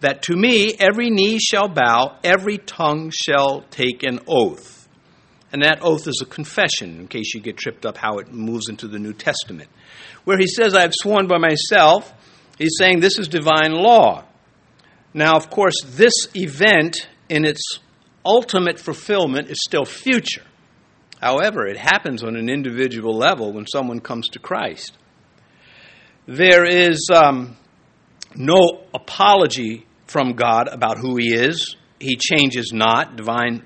that 0.00 0.22
to 0.22 0.36
me 0.36 0.74
every 0.78 1.10
knee 1.10 1.38
shall 1.38 1.68
bow, 1.68 2.18
every 2.22 2.58
tongue 2.58 3.10
shall 3.10 3.62
take 3.70 4.02
an 4.02 4.20
oath. 4.26 4.88
And 5.52 5.62
that 5.62 5.80
oath 5.82 6.06
is 6.06 6.20
a 6.22 6.26
confession, 6.26 7.00
in 7.00 7.08
case 7.08 7.34
you 7.34 7.40
get 7.40 7.56
tripped 7.56 7.84
up 7.84 7.96
how 7.96 8.18
it 8.18 8.32
moves 8.32 8.68
into 8.68 8.86
the 8.86 8.98
New 8.98 9.12
Testament, 9.12 9.68
where 10.24 10.38
he 10.38 10.46
says, 10.46 10.74
I 10.74 10.82
have 10.82 10.92
sworn 10.94 11.26
by 11.26 11.38
myself 11.38 12.12
He's 12.60 12.76
saying 12.78 13.00
this 13.00 13.18
is 13.18 13.26
divine 13.26 13.72
law. 13.72 14.26
Now, 15.14 15.36
of 15.36 15.48
course, 15.48 15.76
this 15.82 16.12
event 16.34 17.08
in 17.30 17.46
its 17.46 17.62
ultimate 18.22 18.78
fulfillment 18.78 19.48
is 19.48 19.56
still 19.64 19.86
future. 19.86 20.44
However, 21.22 21.66
it 21.66 21.78
happens 21.78 22.22
on 22.22 22.36
an 22.36 22.50
individual 22.50 23.16
level 23.16 23.54
when 23.54 23.66
someone 23.66 24.00
comes 24.00 24.28
to 24.28 24.38
Christ. 24.38 24.92
There 26.26 26.66
is 26.66 27.08
um, 27.10 27.56
no 28.34 28.84
apology 28.92 29.86
from 30.06 30.34
God 30.34 30.68
about 30.68 30.98
who 30.98 31.16
He 31.16 31.32
is. 31.32 31.76
He 31.98 32.16
changes 32.16 32.72
not. 32.74 33.16
Divine 33.16 33.64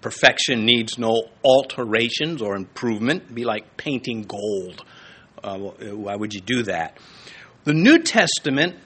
perfection 0.00 0.64
needs 0.64 0.98
no 0.98 1.24
alterations 1.44 2.40
or 2.40 2.56
improvement. 2.56 3.24
It'd 3.24 3.34
be 3.34 3.44
like 3.44 3.76
painting 3.76 4.22
gold. 4.22 4.82
Uh, 5.44 5.58
why 5.58 6.16
would 6.16 6.32
you 6.32 6.40
do 6.40 6.62
that? 6.62 6.96
The 7.64 7.74
New 7.74 7.98
Testament 7.98 8.76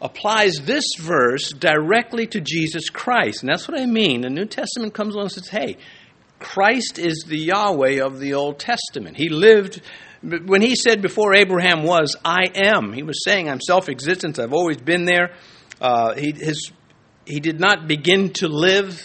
applies 0.00 0.54
this 0.64 0.84
verse 0.98 1.52
directly 1.52 2.26
to 2.26 2.40
Jesus 2.40 2.88
Christ. 2.90 3.42
And 3.42 3.48
that's 3.48 3.68
what 3.68 3.80
I 3.80 3.86
mean. 3.86 4.22
The 4.22 4.30
New 4.30 4.46
Testament 4.46 4.94
comes 4.94 5.14
along 5.14 5.26
and 5.26 5.32
says, 5.32 5.48
hey, 5.48 5.76
Christ 6.38 6.98
is 6.98 7.24
the 7.26 7.38
Yahweh 7.38 8.04
of 8.04 8.18
the 8.18 8.34
Old 8.34 8.58
Testament. 8.58 9.16
He 9.16 9.28
lived, 9.28 9.80
when 10.22 10.60
he 10.60 10.74
said 10.74 11.00
before 11.02 11.34
Abraham 11.34 11.84
was, 11.84 12.16
I 12.24 12.50
am, 12.54 12.92
he 12.92 13.04
was 13.04 13.22
saying, 13.24 13.48
I'm 13.48 13.60
self 13.60 13.88
existent, 13.88 14.40
I've 14.40 14.52
always 14.52 14.78
been 14.78 15.04
there. 15.04 15.34
Uh, 15.80 16.14
he, 16.14 16.32
his, 16.32 16.72
he 17.26 17.38
did 17.38 17.60
not 17.60 17.86
begin 17.86 18.32
to 18.34 18.48
live 18.48 19.00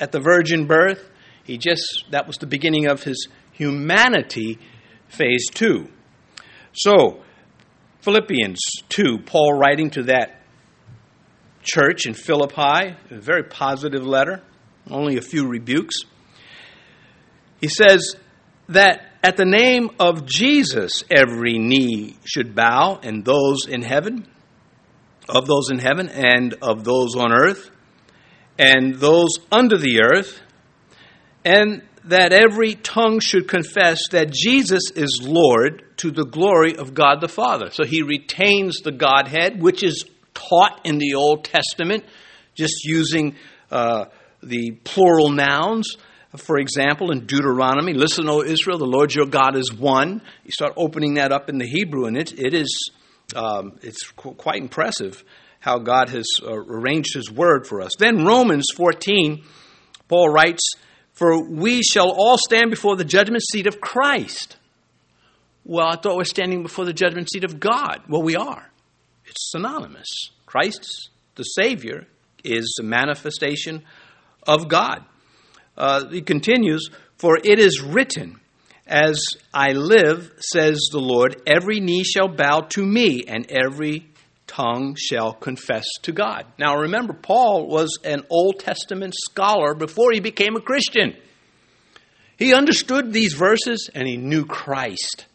at 0.00 0.10
the 0.10 0.20
virgin 0.20 0.66
birth. 0.66 1.08
He 1.44 1.56
just, 1.56 2.04
that 2.10 2.26
was 2.26 2.38
the 2.38 2.46
beginning 2.46 2.86
of 2.86 3.04
his 3.04 3.28
humanity, 3.52 4.58
phase 5.08 5.46
two. 5.52 5.88
So, 6.72 7.22
Philippians 8.02 8.58
2, 8.88 9.18
Paul 9.24 9.54
writing 9.54 9.90
to 9.90 10.02
that 10.04 10.40
church 11.62 12.06
in 12.06 12.14
Philippi, 12.14 12.96
a 13.10 13.20
very 13.20 13.44
positive 13.44 14.04
letter, 14.04 14.42
only 14.90 15.16
a 15.16 15.22
few 15.22 15.46
rebukes. 15.46 15.94
He 17.60 17.68
says 17.68 18.16
that 18.68 19.02
at 19.22 19.36
the 19.36 19.44
name 19.44 19.90
of 20.00 20.26
Jesus, 20.26 21.04
every 21.10 21.58
knee 21.58 22.16
should 22.24 22.54
bow, 22.54 22.98
and 23.02 23.24
those 23.24 23.66
in 23.66 23.82
heaven, 23.82 24.26
of 25.28 25.46
those 25.46 25.70
in 25.70 25.78
heaven 25.78 26.08
and 26.08 26.54
of 26.60 26.84
those 26.84 27.14
on 27.14 27.32
earth 27.32 27.70
and 28.58 28.94
those 28.96 29.30
under 29.50 29.76
the 29.78 30.02
earth, 30.02 30.40
and 31.44 31.82
that 32.04 32.32
every 32.32 32.74
tongue 32.74 33.20
should 33.20 33.48
confess 33.48 34.08
that 34.10 34.32
Jesus 34.32 34.90
is 34.94 35.20
Lord 35.22 35.84
to 35.98 36.10
the 36.10 36.24
glory 36.24 36.76
of 36.76 36.94
God 36.94 37.20
the 37.20 37.28
Father. 37.28 37.70
So 37.70 37.84
he 37.84 38.02
retains 38.02 38.78
the 38.80 38.92
Godhead, 38.92 39.62
which 39.62 39.84
is 39.84 40.04
taught 40.34 40.80
in 40.84 40.98
the 40.98 41.14
Old 41.14 41.44
Testament, 41.44 42.04
just 42.54 42.84
using 42.84 43.36
uh, 43.70 44.06
the 44.42 44.72
plural 44.84 45.30
nouns. 45.30 45.96
For 46.36 46.58
example, 46.58 47.12
in 47.12 47.26
Deuteronomy, 47.26 47.92
listen, 47.92 48.28
O 48.28 48.42
Israel, 48.42 48.78
the 48.78 48.86
Lord 48.86 49.14
your 49.14 49.26
God 49.26 49.54
is 49.54 49.72
one. 49.72 50.22
You 50.44 50.50
start 50.50 50.72
opening 50.76 51.14
that 51.14 51.30
up 51.30 51.48
in 51.48 51.58
the 51.58 51.66
Hebrew, 51.66 52.06
and 52.06 52.16
it, 52.16 52.32
it 52.38 52.54
is 52.54 52.90
um, 53.36 53.78
it's 53.82 54.10
qu- 54.10 54.34
quite 54.34 54.60
impressive 54.60 55.24
how 55.60 55.78
God 55.78 56.08
has 56.08 56.26
uh, 56.42 56.52
arranged 56.52 57.14
His 57.14 57.30
word 57.30 57.66
for 57.66 57.80
us. 57.80 57.92
Then 57.98 58.24
Romans 58.24 58.66
14, 58.74 59.44
Paul 60.08 60.28
writes, 60.28 60.72
"For 61.12 61.48
we 61.48 61.82
shall 61.82 62.10
all 62.10 62.36
stand 62.38 62.70
before 62.70 62.96
the 62.96 63.04
judgment 63.04 63.42
seat 63.42 63.66
of 63.66 63.80
Christ." 63.80 64.56
Well, 65.64 65.86
I 65.86 65.96
thought 65.96 66.16
we're 66.16 66.24
standing 66.24 66.62
before 66.62 66.84
the 66.84 66.92
judgment 66.92 67.30
seat 67.30 67.44
of 67.44 67.60
God. 67.60 68.02
Well, 68.08 68.22
we 68.22 68.34
are. 68.34 68.70
It's 69.26 69.50
synonymous. 69.50 70.08
Christ, 70.44 71.10
the 71.36 71.44
Savior, 71.44 72.06
is 72.42 72.76
a 72.80 72.82
manifestation 72.82 73.84
of 74.46 74.68
God. 74.68 75.04
Uh, 75.76 76.08
he 76.08 76.20
continues, 76.20 76.90
For 77.16 77.38
it 77.42 77.58
is 77.58 77.80
written, 77.80 78.40
As 78.86 79.20
I 79.54 79.72
live, 79.72 80.32
says 80.38 80.88
the 80.90 80.98
Lord, 80.98 81.40
every 81.46 81.78
knee 81.78 82.02
shall 82.02 82.28
bow 82.28 82.60
to 82.70 82.84
me, 82.84 83.22
and 83.26 83.50
every 83.50 84.08
tongue 84.52 84.96
shall 84.98 85.32
confess 85.32 85.84
to 86.02 86.12
God. 86.12 86.44
Now 86.58 86.76
remember, 86.76 87.14
Paul 87.14 87.66
was 87.68 87.98
an 88.04 88.24
Old 88.28 88.60
Testament 88.60 89.14
scholar 89.14 89.74
before 89.74 90.12
he 90.12 90.20
became 90.20 90.56
a 90.56 90.60
Christian. 90.60 91.16
He 92.36 92.54
understood 92.54 93.12
these 93.12 93.34
verses 93.34 93.88
and 93.94 94.06
he 94.06 94.16
knew 94.16 94.44
Christ. 94.44 95.26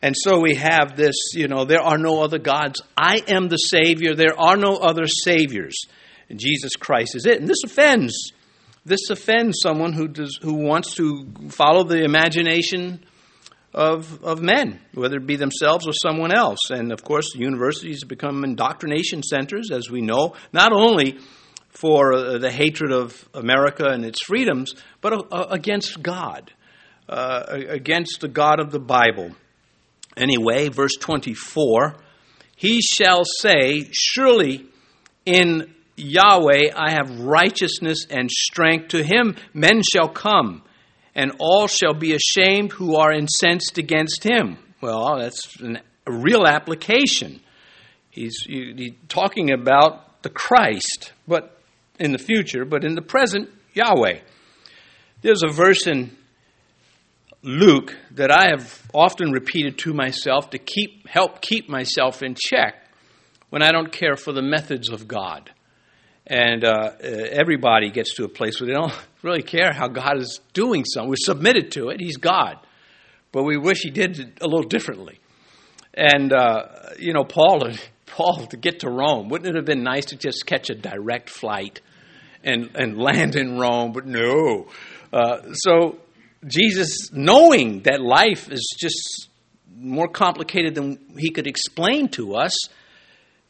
And 0.00 0.14
so 0.16 0.40
we 0.40 0.54
have 0.54 0.96
this, 0.96 1.16
you 1.34 1.48
know, 1.48 1.64
there 1.64 1.82
are 1.82 1.98
no 1.98 2.22
other 2.22 2.38
gods. 2.38 2.80
I 2.96 3.20
am 3.28 3.48
the 3.48 3.56
Savior. 3.56 4.14
There 4.14 4.38
are 4.38 4.56
no 4.56 4.76
other 4.76 5.06
Saviors. 5.06 5.76
And 6.28 6.38
Jesus 6.38 6.76
Christ 6.76 7.16
is 7.16 7.26
it. 7.26 7.40
And 7.40 7.48
this 7.48 7.64
offends. 7.64 8.32
This 8.84 9.10
offends 9.10 9.58
someone 9.60 9.92
who, 9.92 10.08
does, 10.08 10.38
who 10.40 10.54
wants 10.54 10.94
to 10.94 11.26
follow 11.50 11.84
the 11.84 12.04
imagination 12.04 13.04
of, 13.78 14.24
of 14.24 14.42
men, 14.42 14.80
whether 14.92 15.18
it 15.18 15.26
be 15.26 15.36
themselves 15.36 15.86
or 15.86 15.92
someone 15.92 16.34
else. 16.34 16.58
And 16.68 16.90
of 16.90 17.04
course, 17.04 17.36
universities 17.36 18.02
become 18.02 18.42
indoctrination 18.42 19.22
centers, 19.22 19.70
as 19.70 19.88
we 19.88 20.00
know, 20.00 20.34
not 20.52 20.72
only 20.72 21.18
for 21.68 22.12
uh, 22.12 22.38
the 22.38 22.50
hatred 22.50 22.90
of 22.90 23.28
America 23.32 23.86
and 23.86 24.04
its 24.04 24.20
freedoms, 24.24 24.74
but 25.00 25.32
uh, 25.32 25.46
against 25.50 26.02
God, 26.02 26.52
uh, 27.08 27.44
against 27.68 28.20
the 28.20 28.26
God 28.26 28.58
of 28.58 28.72
the 28.72 28.80
Bible. 28.80 29.30
Anyway, 30.16 30.70
verse 30.70 30.96
24 30.98 31.94
He 32.56 32.80
shall 32.80 33.22
say, 33.24 33.88
Surely 33.92 34.66
in 35.24 35.72
Yahweh 35.94 36.72
I 36.74 36.90
have 36.90 37.20
righteousness 37.20 38.06
and 38.10 38.28
strength. 38.28 38.88
To 38.88 39.04
him 39.04 39.36
men 39.54 39.82
shall 39.94 40.08
come, 40.08 40.64
and 41.18 41.32
all 41.40 41.66
shall 41.66 41.94
be 41.94 42.14
ashamed 42.14 42.70
who 42.70 42.94
are 42.94 43.12
incensed 43.12 43.76
against 43.76 44.22
him. 44.22 44.56
Well, 44.80 45.18
that's 45.18 45.56
an, 45.56 45.80
a 46.06 46.12
real 46.12 46.46
application. 46.46 47.40
He's, 48.08 48.36
he's 48.46 48.92
talking 49.08 49.50
about 49.50 50.22
the 50.22 50.30
Christ, 50.30 51.12
but 51.26 51.60
in 51.98 52.12
the 52.12 52.18
future, 52.18 52.64
but 52.64 52.84
in 52.84 52.94
the 52.94 53.02
present, 53.02 53.50
Yahweh. 53.74 54.20
There's 55.20 55.42
a 55.42 55.48
verse 55.48 55.88
in 55.88 56.16
Luke 57.42 57.96
that 58.12 58.30
I 58.30 58.50
have 58.50 58.80
often 58.94 59.32
repeated 59.32 59.76
to 59.78 59.92
myself 59.92 60.50
to 60.50 60.58
keep 60.58 61.08
help 61.08 61.40
keep 61.40 61.68
myself 61.68 62.22
in 62.22 62.36
check 62.38 62.76
when 63.50 63.62
I 63.62 63.72
don't 63.72 63.90
care 63.90 64.14
for 64.14 64.32
the 64.32 64.42
methods 64.42 64.88
of 64.88 65.08
God. 65.08 65.50
And 66.28 66.64
uh, 66.64 66.92
everybody 67.00 67.90
gets 67.90 68.14
to 68.16 68.24
a 68.24 68.28
place 68.28 68.60
where 68.60 68.68
they 68.68 68.74
don't 68.74 68.92
really 69.22 69.42
care 69.42 69.72
how 69.72 69.88
God 69.88 70.18
is 70.18 70.40
doing 70.52 70.84
something. 70.84 71.08
We're 71.08 71.16
submitted 71.16 71.72
to 71.72 71.88
it. 71.88 72.00
He's 72.00 72.16
God. 72.16 72.58
But 73.32 73.44
we 73.44 73.56
wish 73.56 73.80
He 73.82 73.90
did 73.90 74.18
it 74.18 74.38
a 74.40 74.46
little 74.46 74.68
differently. 74.68 75.18
And, 75.94 76.32
uh, 76.32 76.66
you 76.98 77.12
know, 77.12 77.24
Paul, 77.24 77.70
Paul, 78.06 78.46
to 78.46 78.56
get 78.56 78.80
to 78.80 78.90
Rome, 78.90 79.28
wouldn't 79.28 79.48
it 79.48 79.56
have 79.56 79.64
been 79.64 79.82
nice 79.82 80.06
to 80.06 80.16
just 80.16 80.46
catch 80.46 80.70
a 80.70 80.74
direct 80.74 81.30
flight 81.30 81.80
and, 82.44 82.70
and 82.74 82.98
land 82.98 83.36
in 83.36 83.58
Rome? 83.58 83.92
But 83.92 84.06
no. 84.06 84.68
Uh, 85.12 85.52
so 85.52 85.98
Jesus, 86.46 87.10
knowing 87.12 87.82
that 87.82 88.00
life 88.00 88.50
is 88.50 88.74
just 88.78 89.28
more 89.74 90.08
complicated 90.08 90.74
than 90.74 90.98
he 91.16 91.30
could 91.30 91.46
explain 91.46 92.08
to 92.08 92.34
us, 92.34 92.52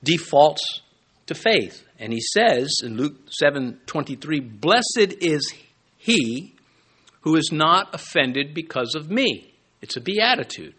defaults 0.03 0.83
to 1.27 1.35
faith. 1.35 1.85
And 1.99 2.13
he 2.13 2.21
says 2.21 2.81
in 2.83 2.97
Luke 2.97 3.17
7:23, 3.31 4.41
"Blessed 4.41 5.15
is 5.21 5.53
he 5.97 6.55
who 7.23 7.37
is 7.37 7.51
not 7.53 7.95
offended 7.95 8.55
because 8.55 8.95
of 8.95 9.11
me." 9.11 9.53
It's 9.83 9.97
a 9.97 10.01
beatitude. 10.01 10.75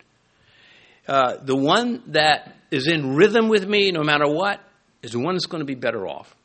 Uh, 1.08 1.38
the 1.42 1.56
one 1.56 2.04
that 2.08 2.56
is 2.72 2.88
in 2.88 3.16
rhythm 3.16 3.50
with 3.50 3.68
me, 3.68 3.92
no 3.92 4.04
matter 4.04 4.28
what, 4.28 4.62
is 5.02 5.12
the 5.12 5.20
one 5.20 5.36
that's 5.36 5.46
going 5.46 5.62
to 5.62 5.66
be 5.66 5.76
better 5.76 6.08
off. 6.08 6.36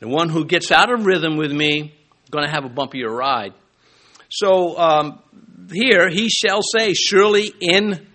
The 0.00 0.08
one 0.08 0.28
who 0.28 0.44
gets 0.44 0.70
out 0.70 0.92
of 0.92 1.04
rhythm 1.04 1.36
with 1.36 1.52
me, 1.52 1.94
going 2.30 2.44
to 2.44 2.50
have 2.50 2.64
a 2.64 2.68
bumpier 2.68 3.10
ride. 3.10 3.54
So 4.28 4.78
um, 4.78 5.20
here 5.72 6.08
he 6.08 6.28
shall 6.28 6.60
say, 6.62 6.92
Surely 6.94 7.52
in 7.60 8.06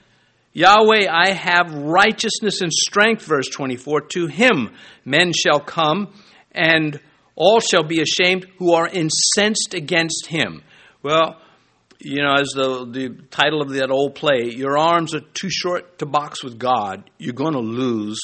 Yahweh 0.53 1.07
I 1.11 1.31
have 1.31 1.73
righteousness 1.73 2.61
and 2.61 2.71
strength, 2.71 3.25
verse 3.25 3.49
24. 3.49 4.01
To 4.01 4.27
him 4.27 4.71
men 5.03 5.31
shall 5.33 5.59
come, 5.59 6.13
and 6.51 6.99
all 7.35 7.59
shall 7.59 7.83
be 7.83 8.01
ashamed 8.01 8.45
who 8.59 8.73
are 8.73 8.87
incensed 8.87 9.73
against 9.73 10.27
him. 10.27 10.63
Well, 11.01 11.41
you 11.99 12.21
know, 12.21 12.35
as 12.35 12.49
the, 12.49 12.85
the 12.85 13.09
title 13.31 13.61
of 13.61 13.69
that 13.69 13.89
old 13.89 14.15
play, 14.15 14.51
your 14.53 14.77
arms 14.77 15.15
are 15.15 15.21
too 15.21 15.49
short 15.49 15.99
to 15.99 16.05
box 16.05 16.43
with 16.43 16.59
God, 16.59 17.09
you're 17.17 17.33
going 17.33 17.53
to 17.53 17.59
lose. 17.59 18.19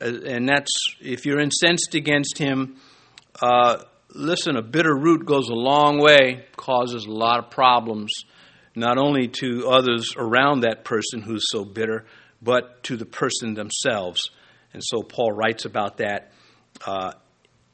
Uh, 0.00 0.12
and 0.26 0.48
that's, 0.48 0.72
if 1.00 1.26
you're 1.26 1.38
incensed 1.38 1.94
against 1.94 2.38
him, 2.38 2.76
uh, 3.42 3.84
listen, 4.14 4.56
a 4.56 4.62
bitter 4.62 4.94
root 4.94 5.26
goes 5.26 5.48
a 5.50 5.54
long 5.54 6.00
way, 6.00 6.46
causes 6.56 7.04
a 7.04 7.10
lot 7.10 7.38
of 7.38 7.50
problems, 7.50 8.10
not 8.80 8.98
only 8.98 9.28
to 9.28 9.68
others 9.68 10.14
around 10.16 10.60
that 10.60 10.84
person 10.84 11.20
who's 11.20 11.44
so 11.50 11.64
bitter, 11.64 12.06
but 12.42 12.82
to 12.84 12.96
the 12.96 13.06
person 13.06 13.54
themselves. 13.54 14.30
And 14.72 14.82
so 14.84 15.02
Paul 15.02 15.32
writes 15.32 15.64
about 15.64 15.98
that 15.98 16.32
uh, 16.86 17.12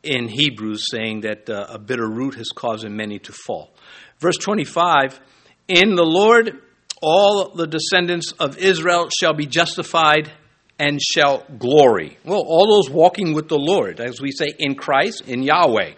in 0.03 0.29
Hebrews, 0.29 0.87
saying 0.91 1.23
that 1.23 1.49
uh, 1.49 1.67
a 1.71 1.79
bitter 1.79 2.09
root 2.09 2.35
has 2.35 2.49
caused 2.49 2.89
many 2.89 3.19
to 3.21 3.33
fall. 3.33 3.73
Verse 4.19 4.37
25 4.39 5.21
In 5.69 5.95
the 5.95 6.05
Lord 6.05 6.61
all 7.03 7.51
the 7.55 7.67
descendants 7.67 8.33
of 8.33 8.59
Israel 8.59 9.09
shall 9.21 9.35
be 9.35 9.47
justified 9.47 10.33
and 10.79 11.01
shall 11.01 11.45
glory. 11.59 12.19
Well, 12.25 12.43
all 12.47 12.77
those 12.77 12.91
walking 12.91 13.35
with 13.35 13.49
the 13.49 13.59
Lord, 13.59 14.01
as 14.01 14.21
we 14.21 14.31
say, 14.31 14.47
in 14.59 14.75
Christ, 14.75 15.23
in 15.27 15.43
Yahweh. 15.43 15.93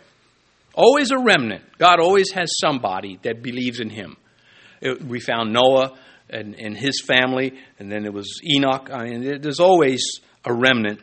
Always 0.74 1.10
a 1.10 1.18
remnant. 1.18 1.64
God 1.78 2.00
always 2.00 2.30
has 2.32 2.50
somebody 2.60 3.18
that 3.22 3.42
believes 3.42 3.80
in 3.80 3.90
him. 3.90 4.16
It, 4.80 5.02
we 5.04 5.20
found 5.20 5.52
Noah 5.52 5.96
and, 6.30 6.54
and 6.54 6.76
his 6.76 7.00
family, 7.00 7.58
and 7.78 7.90
then 7.90 8.04
it 8.04 8.12
was 8.12 8.40
Enoch. 8.44 8.90
I 8.92 9.04
mean, 9.04 9.40
there's 9.40 9.60
always 9.60 10.20
a 10.44 10.52
remnant. 10.52 11.00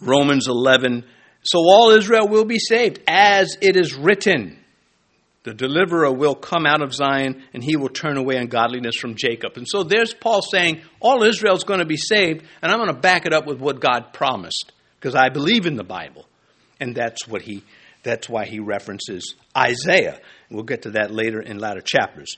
Romans 0.00 0.46
11. 0.48 1.04
So 1.42 1.58
all 1.58 1.90
Israel 1.90 2.28
will 2.28 2.44
be 2.44 2.58
saved, 2.58 3.00
as 3.06 3.56
it 3.60 3.76
is 3.76 3.94
written. 3.94 4.58
The 5.44 5.54
deliverer 5.54 6.12
will 6.12 6.34
come 6.34 6.66
out 6.66 6.82
of 6.82 6.92
Zion, 6.92 7.42
and 7.54 7.64
he 7.64 7.76
will 7.76 7.88
turn 7.88 8.16
away 8.16 8.36
ungodliness 8.36 8.96
from 8.96 9.14
Jacob. 9.14 9.52
And 9.56 9.66
so 9.66 9.82
there's 9.82 10.12
Paul 10.12 10.42
saying, 10.42 10.82
all 11.00 11.22
Israel 11.22 11.56
is 11.56 11.64
going 11.64 11.80
to 11.80 11.86
be 11.86 11.96
saved, 11.96 12.44
and 12.60 12.70
I'm 12.70 12.78
going 12.78 12.94
to 12.94 13.00
back 13.00 13.24
it 13.24 13.32
up 13.32 13.46
with 13.46 13.60
what 13.60 13.80
God 13.80 14.12
promised, 14.12 14.72
because 15.00 15.14
I 15.14 15.30
believe 15.30 15.64
in 15.64 15.76
the 15.76 15.84
Bible. 15.84 16.26
And 16.80 16.94
that's 16.94 17.26
what 17.26 17.42
he 17.42 17.64
that's 18.02 18.28
why 18.28 18.46
he 18.46 18.60
references 18.60 19.34
Isaiah. 19.56 20.20
We'll 20.50 20.64
get 20.64 20.82
to 20.82 20.90
that 20.90 21.10
later 21.10 21.40
in 21.40 21.58
latter 21.58 21.80
chapters. 21.80 22.36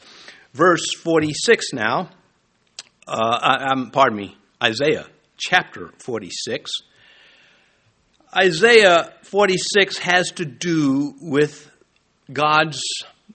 Verse 0.53 0.95
46 0.95 1.73
now, 1.73 2.11
uh, 3.07 3.39
I, 3.43 3.91
pardon 3.93 4.19
me, 4.19 4.37
Isaiah 4.63 5.07
chapter 5.37 5.93
46. 5.99 6.71
Isaiah 8.37 9.13
46 9.23 9.99
has 9.99 10.31
to 10.33 10.45
do 10.45 11.15
with 11.21 11.69
God's 12.33 12.83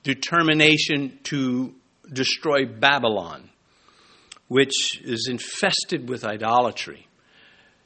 determination 0.03 1.19
to 1.23 1.73
destroy 2.11 2.65
Babylon, 2.65 3.49
which 4.47 5.01
is 5.03 5.27
infested 5.29 6.07
with 6.07 6.23
idolatry. 6.23 7.07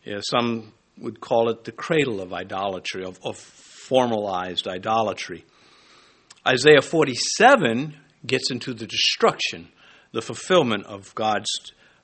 You 0.03 0.15
know, 0.15 0.21
some 0.21 0.73
would 0.99 1.19
call 1.19 1.49
it 1.49 1.63
the 1.63 1.71
cradle 1.71 2.21
of 2.21 2.33
idolatry, 2.33 3.03
of, 3.03 3.19
of 3.23 3.37
formalized 3.89 4.67
idolatry. 4.67 5.43
Isaiah 6.47 6.81
47 6.81 7.95
gets 8.25 8.51
into 8.51 8.73
the 8.73 8.85
destruction, 8.85 9.69
the 10.11 10.21
fulfillment 10.21 10.85
of 10.85 11.13
God's 11.15 11.49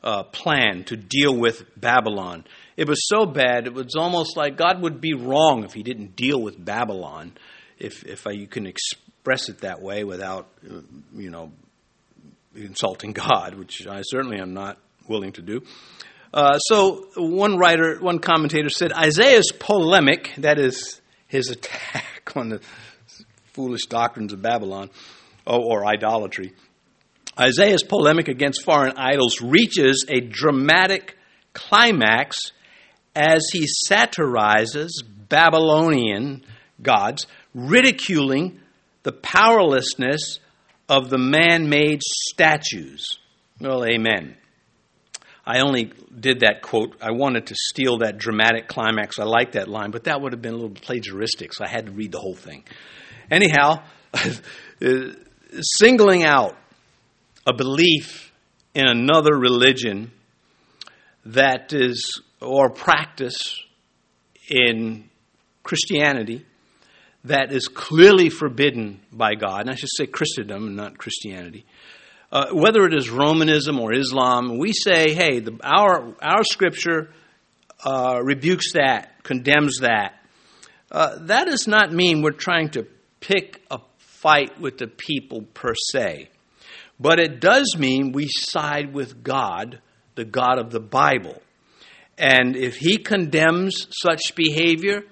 uh, 0.04 0.24
plan 0.24 0.84
to 0.86 0.98
deal 0.98 1.36
with 1.36 1.64
Babylon. 1.80 2.44
It 2.76 2.88
was 2.88 3.08
so 3.08 3.26
bad, 3.26 3.68
it 3.68 3.74
was 3.74 3.96
almost 3.96 4.36
like 4.36 4.58
God 4.58 4.82
would 4.82 5.00
be 5.00 5.14
wrong 5.14 5.64
if 5.64 5.74
he 5.74 5.84
didn't 5.84 6.16
deal 6.16 6.42
with 6.42 6.64
Babylon, 6.64 7.34
if, 7.78 8.04
if 8.04 8.28
I, 8.28 8.32
you 8.32 8.48
can 8.48 8.66
express 8.68 9.48
it 9.50 9.60
that 9.60 9.82
way 9.82 10.04
without, 10.04 10.48
uh, 10.68 10.82
you 11.16 11.30
know, 11.30 11.52
insulting 12.56 13.12
God, 13.14 13.56
which 13.56 13.86
I 13.88 14.02
certainly 14.02 14.40
am 14.40 14.54
not 14.54 14.78
willing 15.08 15.34
to 15.34 15.42
do. 15.42 15.62
Uh, 16.34 16.58
so 16.58 17.08
one 17.16 17.58
writer, 17.58 17.98
one 18.00 18.20
commentator 18.20 18.70
said 18.70 18.92
Isaiah's 18.92 19.52
polemic, 19.58 20.34
that 20.38 20.60
is 20.60 21.00
his 21.28 21.50
attack 21.52 22.32
on 22.36 22.50
the 22.50 22.62
foolish 23.54 23.86
doctrines 23.88 24.34
of 24.34 24.42
Babylon 24.42 24.90
or, 25.46 25.60
or 25.60 25.86
idolatry, 25.86 26.54
Isaiah's 27.40 27.84
polemic 27.84 28.28
against 28.28 28.64
foreign 28.64 28.94
idols 28.98 29.42
reaches 29.42 30.06
a 30.08 30.22
dramatic 30.22 31.18
climax 31.54 32.38
as 33.16 33.42
he 33.52 33.66
satirizes 33.88 35.04
Babylonian 35.30 36.44
gods, 36.82 37.28
ridiculing 37.54 38.60
the 39.04 39.12
powerlessness 39.12 40.40
of 40.88 41.10
the 41.10 41.18
man 41.18 41.70
made 41.70 42.02
statues. 42.04 43.20
Well, 43.60 43.86
amen. 43.86 44.36
I 45.46 45.60
only 45.60 45.92
did 46.20 46.40
that 46.40 46.62
quote. 46.62 46.96
I 47.02 47.12
wanted 47.12 47.48
to 47.48 47.56
steal 47.56 48.00
that 48.00 48.18
dramatic 48.18 48.68
climax. 48.68 49.20
I 49.20 49.26
like 49.26 49.52
that 49.52 49.68
line, 49.68 49.92
but 49.92 50.06
that 50.06 50.20
would 50.20 50.34
have 50.34 50.42
been 50.42 50.54
a 50.54 50.58
little 50.58 50.72
plagiaristic, 50.72 51.54
so 51.54 51.64
I 51.64 51.68
had 51.68 51.86
to 51.86 51.92
read 51.92 52.12
the 52.12 52.20
whole 52.20 52.36
thing. 52.36 52.64
Anyhow, 53.30 53.84
singling 55.62 56.24
out 56.24 56.58
a 57.46 57.54
belief 57.54 58.32
in 58.74 58.88
another 58.88 59.36
religion 59.36 60.12
that 61.26 61.74
is, 61.74 62.22
or 62.42 62.72
practice 62.72 63.60
in 64.50 65.10
Christianity 65.64 66.46
that 67.24 67.52
is 67.52 67.68
clearly 67.68 68.30
forbidden 68.30 69.02
by 69.12 69.34
God, 69.36 69.62
and 69.62 69.72
I 69.72 69.76
should 69.76 69.90
say 69.96 70.06
Christendom 70.06 70.76
not 70.76 70.98
Christianity, 70.98 71.66
uh, 72.36 72.50
whether 72.52 72.86
it 72.86 72.94
is 72.94 73.10
Romanism 73.10 73.80
or 73.80 73.94
Islam, 73.94 74.58
we 74.58 74.74
say, 74.74 75.14
hey, 75.14 75.40
the, 75.40 75.58
our, 75.64 76.14
our 76.22 76.44
scripture 76.44 77.10
uh, 77.86 78.20
rebukes 78.22 78.74
that, 78.74 79.24
condemns 79.24 79.78
that. 79.80 80.20
Uh, 80.92 81.18
that 81.28 81.46
does 81.46 81.66
not 81.66 81.94
mean 81.94 82.22
we're 82.22 82.32
trying 82.32 82.72
to 82.72 82.86
pick 83.22 83.62
a 83.72 83.80
fight 84.00 84.60
with 84.60 84.78
the 84.80 84.88
people 84.88 85.44
per 85.54 85.74
se. 85.94 86.28
But 87.00 87.22
it 87.22 87.40
does 87.40 87.78
mean 87.78 88.12
we 88.12 88.28
side 88.28 88.94
with 88.94 89.24
God, 89.24 89.80
the 90.16 90.26
God 90.26 90.60
of 90.60 90.72
the 90.72 90.82
Bible. 90.82 91.42
And 92.18 92.58
if 92.58 92.76
He 92.76 92.98
condemns 92.98 93.88
such 93.92 94.36
behavior, 94.36 95.04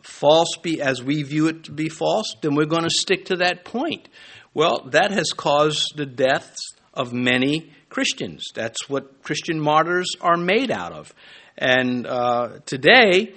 false 0.00 0.56
be, 0.62 0.80
as 0.80 1.02
we 1.02 1.24
view 1.24 1.48
it 1.48 1.64
to 1.64 1.72
be 1.72 1.90
false, 1.90 2.34
then 2.40 2.54
we're 2.54 2.64
going 2.64 2.84
to 2.84 2.90
stick 2.90 3.26
to 3.26 3.36
that 3.36 3.66
point. 3.66 4.08
Well, 4.54 4.88
that 4.92 5.10
has 5.10 5.32
caused 5.36 5.96
the 5.96 6.06
deaths 6.06 6.60
of 6.94 7.12
many 7.12 7.72
Christians. 7.88 8.44
That's 8.54 8.88
what 8.88 9.22
Christian 9.24 9.60
martyrs 9.60 10.12
are 10.20 10.36
made 10.36 10.70
out 10.70 10.92
of. 10.92 11.12
And 11.58 12.06
uh, 12.06 12.60
today, 12.64 13.34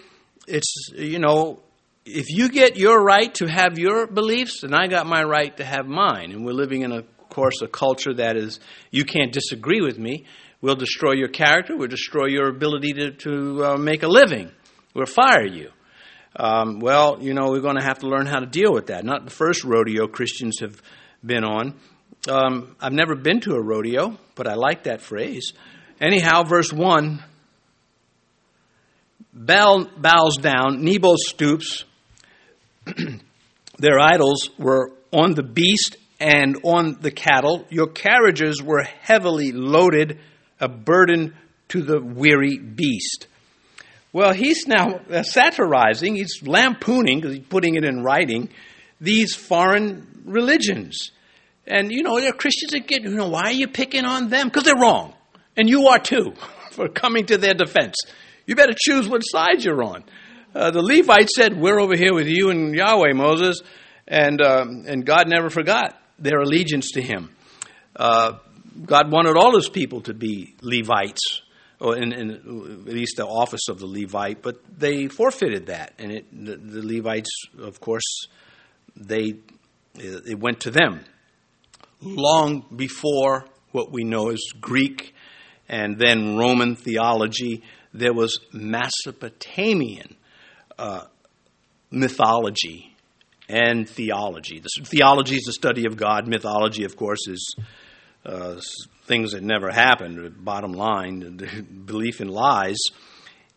it's, 0.48 0.92
you 0.96 1.18
know, 1.18 1.64
if 2.06 2.30
you 2.30 2.50
get 2.50 2.78
your 2.78 3.04
right 3.04 3.34
to 3.36 3.48
have 3.48 3.80
your 3.80 4.06
beliefs, 4.08 4.62
then 4.62 4.76
I 4.76 4.88
got 4.88 5.08
my 5.08 5.24
right 5.24 5.56
to 5.58 5.66
have 5.66 5.88
mine. 5.88 6.32
And 6.32 6.46
we're 6.46 6.54
living 6.54 6.84
in, 6.84 6.92
a, 6.92 6.98
of 6.98 7.30
course, 7.30 7.62
a 7.64 7.68
culture 7.68 8.14
that 8.14 8.38
is, 8.38 8.60
you 8.92 9.04
can't 9.04 9.34
disagree 9.34 9.82
with 9.82 9.98
me. 9.98 10.26
We'll 10.62 10.76
destroy 10.76 11.14
your 11.14 11.28
character. 11.30 11.76
We'll 11.76 11.88
destroy 11.88 12.28
your 12.28 12.48
ability 12.48 12.94
to, 12.94 13.12
to 13.12 13.66
uh, 13.66 13.78
make 13.78 14.04
a 14.04 14.08
living. 14.08 14.52
We'll 14.94 15.06
fire 15.06 15.46
you. 15.46 15.72
Um, 16.36 16.80
well, 16.80 17.18
you 17.22 17.34
know, 17.34 17.50
we're 17.50 17.62
going 17.62 17.78
to 17.78 17.84
have 17.84 18.00
to 18.00 18.08
learn 18.08 18.28
how 18.28 18.40
to 18.40 18.46
deal 18.46 18.72
with 18.72 18.88
that. 18.88 19.04
Not 19.04 19.26
the 19.26 19.32
first 19.32 19.64
rodeo 19.64 20.08
Christians 20.08 20.60
have 20.62 20.82
been 21.26 21.44
on. 21.44 21.74
Um, 22.30 22.76
I've 22.82 22.94
never 22.94 23.16
been 23.16 23.40
to 23.42 23.54
a 23.54 23.62
rodeo, 23.62 24.18
but 24.36 24.48
I 24.48 24.56
like 24.56 24.84
that 24.84 25.02
phrase. 25.02 25.54
Anyhow, 26.00 26.44
verse 26.44 26.72
1 26.72 27.24
Bel 29.34 29.90
bows 29.96 30.38
down, 30.38 30.84
Nebo 30.84 31.16
stoops. 31.16 31.86
Their 33.78 34.00
idols 34.00 34.50
were 34.58 34.94
on 35.12 35.36
the 35.36 35.44
beast 35.44 35.98
and 36.20 36.58
on 36.64 36.98
the 37.02 37.12
cattle. 37.12 37.66
Your 37.70 37.88
carriages 37.88 38.62
were 38.64 38.84
heavily 38.84 39.52
loaded, 39.52 40.20
a 40.60 40.68
burden 40.68 41.36
to 41.70 41.84
the 41.84 42.02
weary 42.02 42.58
beast. 42.58 43.28
Well, 44.12 44.34
he's 44.34 44.66
now 44.66 45.02
satirizing, 45.22 46.16
he's 46.16 46.42
lampooning, 46.42 47.20
because 47.20 47.38
he's 47.38 47.46
putting 47.46 47.76
it 47.76 47.84
in 47.84 48.02
writing, 48.02 48.50
these 49.00 49.36
foreign 49.36 50.17
religions. 50.28 51.12
And, 51.66 51.92
you 51.92 52.04
know, 52.04 52.20
there 52.20 52.30
are 52.30 52.34
Christians 52.34 52.72
that 52.72 52.88
get, 52.88 53.04
you 53.04 53.10
know, 53.10 53.30
why 53.30 53.44
are 53.44 53.52
you 53.52 53.68
picking 53.68 54.06
on 54.06 54.30
them? 54.30 54.48
Because 54.48 54.64
they're 54.64 54.80
wrong. 54.80 55.14
And 55.56 55.68
you 55.68 55.88
are 55.88 56.00
too, 56.00 56.34
for 56.72 56.88
coming 56.88 57.26
to 57.26 57.38
their 57.38 57.54
defense. 57.54 57.96
You 58.46 58.56
better 58.56 58.76
choose 58.78 59.10
what 59.10 59.22
side 59.22 59.64
you're 59.64 59.84
on. 59.84 60.04
Uh, 60.56 60.72
the 60.72 60.82
Levites 60.82 61.34
said, 61.36 61.60
We're 61.60 61.80
over 61.80 61.96
here 61.96 62.14
with 62.14 62.28
you 62.28 62.50
and 62.50 62.74
Yahweh, 62.74 63.14
Moses. 63.14 63.62
And, 64.08 64.42
um, 64.42 64.86
and 64.88 65.06
God 65.06 65.28
never 65.28 65.50
forgot 65.50 66.00
their 66.18 66.40
allegiance 66.40 66.92
to 66.92 67.02
him. 67.02 67.36
Uh, 67.96 68.38
God 68.86 69.12
wanted 69.12 69.36
all 69.36 69.56
his 69.56 69.70
people 69.70 70.02
to 70.02 70.14
be 70.14 70.56
Levites, 70.62 71.42
or 71.80 71.98
in, 71.98 72.14
in, 72.14 72.32
at 72.88 72.94
least 72.94 73.18
the 73.18 73.26
office 73.26 73.68
of 73.70 73.80
the 73.80 73.88
Levite, 73.88 74.42
but 74.42 74.62
they 74.78 75.08
forfeited 75.08 75.68
that. 75.68 75.94
And 76.00 76.12
it, 76.12 76.26
the, 76.32 76.56
the 76.56 76.86
Levites, 76.86 77.30
of 77.60 77.80
course, 77.80 78.28
they 78.96 79.36
it 79.98 80.40
went 80.40 80.62
to 80.62 80.72
them 80.72 81.02
long 82.02 82.66
before 82.76 83.46
what 83.72 83.92
we 83.92 84.04
know 84.04 84.30
as 84.30 84.42
Greek 84.60 85.14
and 85.68 85.98
then 85.98 86.38
Roman 86.38 86.76
theology. 86.76 87.64
There 87.94 88.14
was 88.14 88.40
Mesopotamian 88.54 90.16
uh, 90.78 91.06
mythology 91.92 92.96
and 93.50 93.90
theology. 93.90 94.60
The, 94.60 94.70
theology 94.84 95.36
is 95.36 95.44
the 95.44 95.54
study 95.54 95.86
of 95.86 95.98
God. 95.98 96.28
Mythology, 96.28 96.84
of 96.84 96.96
course, 96.96 97.28
is 97.28 97.56
uh, 98.26 98.60
things 99.06 99.32
that 99.32 99.44
never 99.44 99.72
happened. 99.72 100.44
Bottom 100.44 100.74
line, 100.74 101.84
belief 101.86 102.22
in 102.22 102.28
lies. 102.28 102.80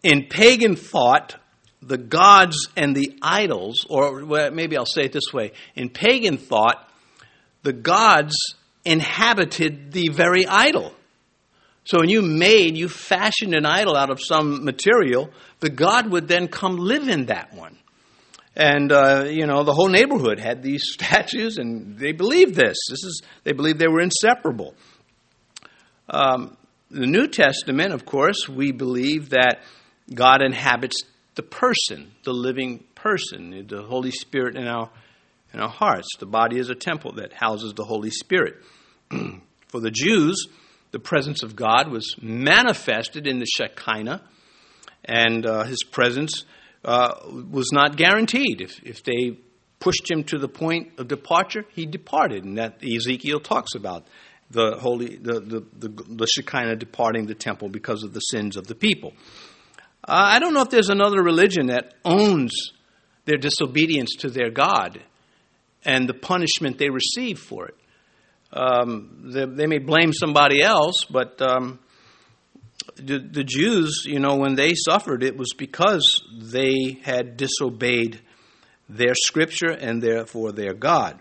In 0.02 0.26
pagan 0.30 0.76
thought, 0.76 1.36
the 1.82 1.98
gods 1.98 2.68
and 2.76 2.94
the 2.94 3.18
idols, 3.22 3.86
or 3.88 4.22
maybe 4.50 4.76
I'll 4.76 4.86
say 4.86 5.02
it 5.02 5.12
this 5.12 5.32
way 5.32 5.52
in 5.74 5.88
pagan 5.88 6.36
thought, 6.36 6.88
the 7.62 7.72
gods 7.72 8.34
inhabited 8.84 9.92
the 9.92 10.08
very 10.08 10.46
idol. 10.46 10.92
So 11.84 11.98
when 12.00 12.08
you 12.08 12.22
made, 12.22 12.76
you 12.76 12.88
fashioned 12.88 13.54
an 13.54 13.66
idol 13.66 13.96
out 13.96 14.10
of 14.10 14.20
some 14.22 14.64
material, 14.64 15.30
the 15.60 15.70
god 15.70 16.10
would 16.10 16.28
then 16.28 16.48
come 16.48 16.76
live 16.76 17.08
in 17.08 17.26
that 17.26 17.54
one. 17.54 17.76
And 18.54 18.92
uh, 18.92 19.26
you 19.28 19.46
know 19.46 19.62
the 19.62 19.72
whole 19.72 19.88
neighborhood 19.88 20.38
had 20.38 20.62
these 20.62 20.82
statues, 20.92 21.56
and 21.56 21.98
they 21.98 22.12
believed 22.12 22.54
this. 22.54 22.76
This 22.90 23.04
is 23.04 23.22
they 23.44 23.52
believed 23.52 23.78
they 23.78 23.88
were 23.88 24.00
inseparable. 24.00 24.74
Um, 26.08 26.56
the 26.90 27.06
New 27.06 27.28
Testament, 27.28 27.92
of 27.92 28.04
course, 28.04 28.48
we 28.48 28.72
believe 28.72 29.30
that 29.30 29.60
God 30.12 30.42
inhabits 30.42 31.04
the 31.40 31.46
person, 31.46 32.12
the 32.24 32.34
living 32.34 32.84
person, 32.94 33.64
the 33.66 33.82
Holy 33.82 34.10
Spirit 34.10 34.56
in 34.56 34.66
our 34.66 34.90
in 35.54 35.60
our 35.60 35.70
hearts. 35.70 36.06
The 36.18 36.26
body 36.26 36.58
is 36.58 36.68
a 36.68 36.74
temple 36.74 37.12
that 37.12 37.32
houses 37.32 37.72
the 37.72 37.84
Holy 37.84 38.10
Spirit. 38.10 38.56
For 39.68 39.80
the 39.80 39.90
Jews, 39.90 40.48
the 40.90 40.98
presence 40.98 41.42
of 41.42 41.56
God 41.56 41.90
was 41.90 42.14
manifested 42.20 43.26
in 43.26 43.38
the 43.38 43.46
Shekinah, 43.46 44.20
and 45.02 45.46
uh, 45.46 45.64
his 45.64 45.82
presence 45.82 46.44
uh, 46.84 47.14
was 47.50 47.72
not 47.72 47.96
guaranteed. 47.96 48.60
If, 48.60 48.78
if 48.84 49.02
they 49.02 49.38
pushed 49.78 50.10
him 50.10 50.24
to 50.24 50.38
the 50.38 50.48
point 50.48 50.92
of 50.98 51.08
departure, 51.08 51.64
he 51.70 51.86
departed, 51.86 52.44
and 52.44 52.58
that 52.58 52.84
Ezekiel 52.84 53.40
talks 53.40 53.74
about 53.74 54.06
the 54.50 54.76
holy 54.78 55.16
the, 55.16 55.40
the, 55.40 55.88
the, 55.88 55.88
the 55.88 56.26
Shekinah 56.26 56.76
departing 56.76 57.24
the 57.24 57.34
temple 57.34 57.70
because 57.70 58.02
of 58.02 58.12
the 58.12 58.20
sins 58.20 58.58
of 58.58 58.66
the 58.66 58.74
people. 58.74 59.14
Uh, 60.06 60.12
I 60.12 60.38
don't 60.38 60.54
know 60.54 60.62
if 60.62 60.70
there's 60.70 60.88
another 60.88 61.22
religion 61.22 61.66
that 61.66 61.94
owns 62.04 62.72
their 63.24 63.36
disobedience 63.36 64.10
to 64.20 64.30
their 64.30 64.50
God 64.50 65.00
and 65.84 66.08
the 66.08 66.14
punishment 66.14 66.78
they 66.78 66.90
receive 66.90 67.38
for 67.38 67.66
it. 67.66 67.74
Um, 68.52 69.30
they, 69.32 69.44
they, 69.44 69.66
may 69.66 69.78
blame 69.78 70.12
somebody 70.12 70.60
else, 70.60 71.04
but 71.08 71.40
um, 71.40 71.78
the, 72.96 73.18
the 73.18 73.44
Jews, 73.44 74.02
you 74.04 74.18
know, 74.18 74.36
when 74.36 74.56
they 74.56 74.74
suffered, 74.74 75.22
it 75.22 75.36
was 75.36 75.52
because 75.56 76.24
they 76.36 76.98
had 77.02 77.36
disobeyed 77.36 78.20
their 78.88 79.14
scripture 79.14 79.70
and 79.70 80.02
therefore 80.02 80.50
their 80.50 80.74
God. 80.74 81.20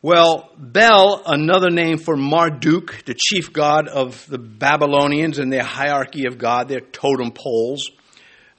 Well, 0.00 0.52
Bel, 0.56 1.22
another 1.26 1.70
name 1.70 1.98
for 1.98 2.16
Marduk, 2.16 3.04
the 3.04 3.16
chief 3.18 3.52
god 3.52 3.88
of 3.88 4.24
the 4.28 4.38
Babylonians 4.38 5.40
and 5.40 5.52
their 5.52 5.64
hierarchy 5.64 6.26
of 6.26 6.38
God, 6.38 6.68
their 6.68 6.78
totem 6.78 7.32
poles, 7.32 7.90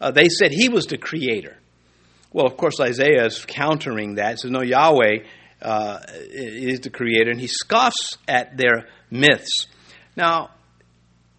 uh, 0.01 0.11
they 0.11 0.27
said 0.27 0.51
he 0.51 0.67
was 0.67 0.87
the 0.87 0.97
creator. 0.97 1.57
Well, 2.33 2.45
of 2.45 2.57
course, 2.57 2.81
Isaiah 2.81 3.25
is 3.25 3.45
countering 3.45 4.15
that. 4.15 4.31
He 4.31 4.37
says, 4.37 4.51
no, 4.51 4.61
Yahweh 4.61 5.19
uh, 5.61 5.99
is 6.29 6.81
the 6.81 6.89
creator, 6.89 7.31
and 7.31 7.39
he 7.39 7.47
scoffs 7.47 8.17
at 8.27 8.57
their 8.57 8.89
myths. 9.09 9.67
Now, 10.17 10.49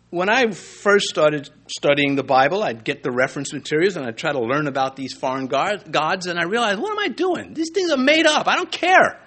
when 0.09 0.31
I 0.31 0.51
first 0.53 1.11
started 1.11 1.51
studying 1.69 2.17
the 2.17 2.25
Bible, 2.25 2.63
I'd 2.63 2.85
get 2.85 3.03
the 3.03 3.13
reference 3.13 3.53
materials 3.53 3.97
and 3.97 4.07
I'd 4.07 4.17
try 4.17 4.33
to 4.33 4.41
learn 4.41 4.67
about 4.67 4.97
these 4.97 5.13
foreign 5.13 5.47
gods, 5.47 6.27
and 6.27 6.39
I 6.39 6.45
realized, 6.45 6.81
what 6.81 6.91
am 6.91 6.99
I 6.99 7.09
doing? 7.09 7.53
These 7.53 7.71
things 7.75 7.91
are 7.91 7.99
made 7.99 8.25
up. 8.25 8.49
I 8.49 8.57
don't 8.57 8.73
care. 8.73 9.21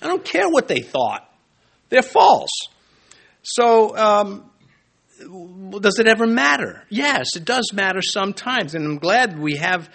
I 0.00 0.06
don't 0.06 0.24
care 0.24 0.48
what 0.48 0.68
they 0.68 0.80
thought. 0.80 1.28
They're 1.88 2.02
false. 2.02 2.50
So, 3.42 3.96
um, 3.96 4.50
does 5.80 5.98
it 5.98 6.06
ever 6.06 6.26
matter? 6.26 6.84
Yes, 6.88 7.36
it 7.36 7.44
does 7.44 7.72
matter 7.72 8.02
sometimes, 8.02 8.74
and 8.74 8.84
I'm 8.84 8.98
glad 8.98 9.38
we 9.38 9.56
have 9.56 9.90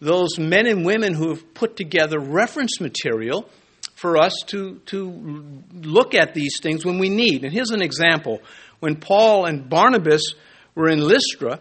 those 0.00 0.38
men 0.38 0.66
and 0.66 0.84
women 0.84 1.14
who 1.14 1.28
have 1.30 1.54
put 1.54 1.76
together 1.76 2.18
reference 2.18 2.80
material 2.80 3.48
for 3.94 4.18
us 4.18 4.34
to, 4.48 4.80
to 4.86 5.62
look 5.72 6.14
at 6.14 6.34
these 6.34 6.60
things 6.60 6.84
when 6.84 6.98
we 6.98 7.08
need. 7.08 7.44
And 7.44 7.52
here's 7.52 7.70
an 7.70 7.82
example. 7.82 8.42
When 8.80 8.96
Paul 8.96 9.46
and 9.46 9.68
Barnabas 9.70 10.34
were 10.74 10.88
in 10.88 11.00
Lystra, 11.00 11.60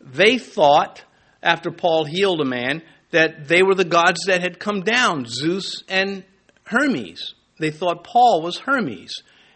they 0.00 0.36
thought, 0.38 1.02
after 1.42 1.70
Paul 1.70 2.04
healed 2.04 2.40
a 2.42 2.44
man, 2.44 2.82
that 3.10 3.48
they 3.48 3.62
were 3.62 3.74
the 3.74 3.84
gods 3.84 4.24
that 4.26 4.42
had 4.42 4.58
come 4.58 4.82
down, 4.82 5.24
Zeus 5.26 5.82
and 5.88 6.24
Hermes. 6.72 7.34
They 7.58 7.70
thought 7.70 8.04
Paul 8.04 8.42
was 8.42 8.58
Hermes. 8.58 9.12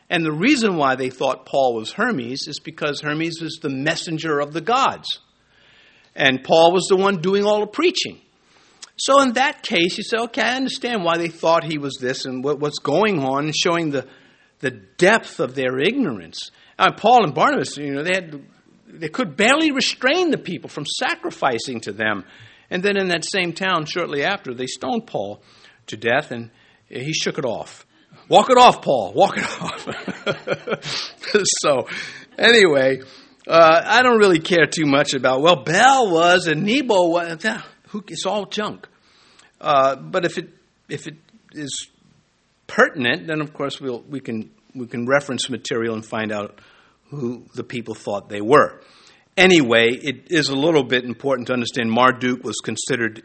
And 0.08 0.24
the 0.24 0.32
reason 0.32 0.76
why 0.76 0.94
they 0.94 1.10
thought 1.10 1.46
Paul 1.46 1.74
was 1.74 1.92
Hermes 1.92 2.46
is 2.46 2.60
because 2.60 3.00
Hermes 3.00 3.40
was 3.40 3.58
the 3.60 3.68
messenger 3.68 4.38
of 4.38 4.52
the 4.52 4.60
gods. 4.60 5.08
And 6.14 6.44
Paul 6.44 6.72
was 6.72 6.86
the 6.88 6.96
one 6.96 7.20
doing 7.20 7.44
all 7.44 7.60
the 7.60 7.66
preaching. 7.66 8.20
So 8.96 9.20
in 9.22 9.32
that 9.32 9.62
case, 9.62 9.98
you 9.98 10.04
say, 10.04 10.16
okay, 10.18 10.42
I 10.42 10.56
understand 10.56 11.04
why 11.04 11.18
they 11.18 11.28
thought 11.28 11.64
he 11.64 11.78
was 11.78 11.96
this 12.00 12.24
and 12.24 12.42
what, 12.42 12.60
what's 12.60 12.78
going 12.78 13.22
on, 13.22 13.52
showing 13.52 13.90
the, 13.90 14.06
the 14.60 14.70
depth 14.70 15.40
of 15.40 15.54
their 15.54 15.78
ignorance. 15.78 16.50
Uh, 16.78 16.92
Paul 16.92 17.24
and 17.24 17.34
Barnabas, 17.34 17.76
you 17.76 17.92
know, 17.92 18.02
they 18.02 18.14
had 18.14 18.40
they 18.88 19.08
could 19.08 19.36
barely 19.36 19.72
restrain 19.72 20.30
the 20.30 20.38
people 20.38 20.70
from 20.70 20.86
sacrificing 20.86 21.80
to 21.80 21.92
them. 21.92 22.24
And 22.70 22.82
then 22.82 22.96
in 22.96 23.08
that 23.08 23.24
same 23.24 23.52
town, 23.52 23.86
shortly 23.86 24.24
after, 24.24 24.54
they 24.54 24.66
stoned 24.66 25.06
Paul 25.06 25.42
to 25.88 25.96
death, 25.96 26.30
and 26.30 26.50
he 26.88 27.12
shook 27.12 27.38
it 27.38 27.44
off. 27.44 27.86
Walk 28.28 28.50
it 28.50 28.58
off, 28.58 28.82
Paul. 28.82 29.12
Walk 29.12 29.38
it 29.38 29.44
off. 29.60 31.22
so, 31.62 31.86
anyway, 32.38 33.00
uh, 33.46 33.82
I 33.84 34.02
don't 34.02 34.18
really 34.18 34.40
care 34.40 34.66
too 34.66 34.86
much 34.86 35.14
about, 35.14 35.42
well, 35.42 35.62
Bel 35.62 36.10
was 36.10 36.46
and 36.46 36.64
Nebo 36.64 37.08
was. 37.08 37.44
It's 38.08 38.26
all 38.26 38.46
junk. 38.46 38.88
Uh, 39.60 39.96
but 39.96 40.24
if 40.24 40.38
it, 40.38 40.50
if 40.88 41.06
it 41.06 41.16
is 41.52 41.88
pertinent, 42.66 43.26
then 43.28 43.40
of 43.40 43.52
course 43.52 43.80
we'll, 43.80 44.02
we, 44.02 44.20
can, 44.20 44.50
we 44.74 44.86
can 44.86 45.06
reference 45.06 45.48
material 45.48 45.94
and 45.94 46.04
find 46.04 46.32
out 46.32 46.60
who 47.10 47.46
the 47.54 47.64
people 47.64 47.94
thought 47.94 48.28
they 48.28 48.40
were. 48.40 48.80
Anyway, 49.36 49.88
it 49.90 50.32
is 50.32 50.48
a 50.48 50.56
little 50.56 50.82
bit 50.82 51.04
important 51.04 51.46
to 51.48 51.52
understand 51.52 51.90
Marduk 51.90 52.42
was 52.42 52.56
considered 52.64 53.22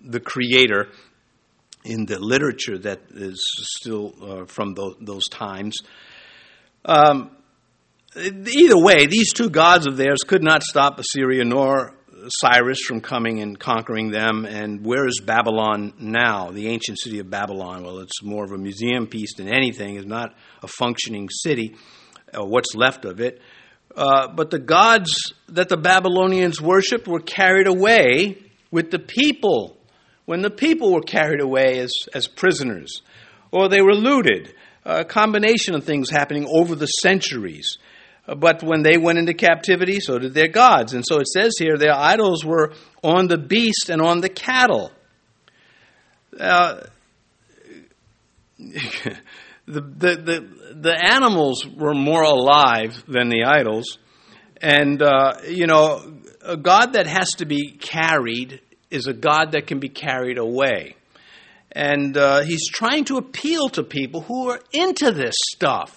the 0.00 0.20
creator 0.20 0.88
in 1.84 2.06
the 2.06 2.18
literature 2.18 2.78
that 2.78 3.00
is 3.10 3.42
still 3.78 4.14
uh, 4.22 4.44
from 4.46 4.74
those, 4.74 4.96
those 5.00 5.24
times. 5.30 5.78
Um, 6.84 7.30
either 8.16 8.78
way, 8.78 9.06
these 9.06 9.32
two 9.32 9.50
gods 9.50 9.86
of 9.86 9.96
theirs 9.96 10.18
could 10.26 10.42
not 10.42 10.62
stop 10.62 10.98
Assyria 10.98 11.44
nor 11.44 11.94
Cyrus 12.28 12.80
from 12.80 13.00
coming 13.00 13.40
and 13.40 13.58
conquering 13.58 14.10
them. 14.10 14.44
And 14.44 14.84
where 14.84 15.06
is 15.06 15.20
Babylon 15.24 15.94
now? 15.98 16.50
The 16.50 16.68
ancient 16.68 16.98
city 17.00 17.18
of 17.18 17.30
Babylon. 17.30 17.82
Well, 17.82 18.00
it's 18.00 18.22
more 18.22 18.44
of 18.44 18.52
a 18.52 18.58
museum 18.58 19.06
piece 19.06 19.34
than 19.36 19.48
anything. 19.48 19.96
It's 19.96 20.06
not 20.06 20.34
a 20.62 20.68
functioning 20.68 21.28
city, 21.30 21.76
uh, 22.34 22.44
what's 22.44 22.74
left 22.74 23.04
of 23.04 23.20
it. 23.20 23.40
Uh, 23.96 24.28
but 24.28 24.50
the 24.50 24.58
gods 24.58 25.34
that 25.48 25.68
the 25.68 25.76
Babylonians 25.76 26.60
worshipped 26.60 27.08
were 27.08 27.20
carried 27.20 27.66
away 27.66 28.38
with 28.70 28.90
the 28.90 29.00
people 29.00 29.79
when 30.30 30.42
the 30.42 30.50
people 30.50 30.92
were 30.92 31.00
carried 31.00 31.40
away 31.40 31.80
as, 31.80 31.92
as 32.14 32.28
prisoners, 32.28 33.02
or 33.50 33.68
they 33.68 33.82
were 33.82 33.96
looted. 33.96 34.54
A 34.84 35.04
combination 35.04 35.74
of 35.74 35.82
things 35.82 36.08
happening 36.08 36.46
over 36.48 36.76
the 36.76 36.86
centuries. 36.86 37.78
Uh, 38.28 38.36
but 38.36 38.62
when 38.62 38.84
they 38.84 38.96
went 38.96 39.18
into 39.18 39.34
captivity, 39.34 39.98
so 39.98 40.20
did 40.20 40.32
their 40.32 40.46
gods. 40.46 40.94
And 40.94 41.04
so 41.04 41.18
it 41.18 41.26
says 41.26 41.54
here 41.58 41.76
their 41.76 41.96
idols 41.96 42.44
were 42.44 42.74
on 43.02 43.26
the 43.26 43.38
beast 43.38 43.90
and 43.90 44.00
on 44.00 44.20
the 44.20 44.28
cattle. 44.28 44.92
Uh, 46.38 46.82
the, 48.56 49.16
the, 49.66 49.80
the, 50.14 50.48
the 50.76 51.10
animals 51.12 51.66
were 51.66 51.92
more 51.92 52.22
alive 52.22 53.02
than 53.08 53.30
the 53.30 53.42
idols. 53.42 53.98
And, 54.62 55.02
uh, 55.02 55.38
you 55.48 55.66
know, 55.66 56.20
a 56.40 56.56
God 56.56 56.92
that 56.92 57.08
has 57.08 57.30
to 57.38 57.46
be 57.46 57.72
carried 57.72 58.60
is 58.90 59.06
a 59.06 59.12
God 59.12 59.52
that 59.52 59.66
can 59.66 59.78
be 59.78 59.88
carried 59.88 60.38
away. 60.38 60.96
And 61.72 62.16
uh, 62.16 62.42
he's 62.42 62.68
trying 62.68 63.04
to 63.06 63.16
appeal 63.16 63.68
to 63.70 63.82
people 63.82 64.22
who 64.22 64.50
are 64.50 64.60
into 64.72 65.12
this 65.12 65.34
stuff. 65.52 65.96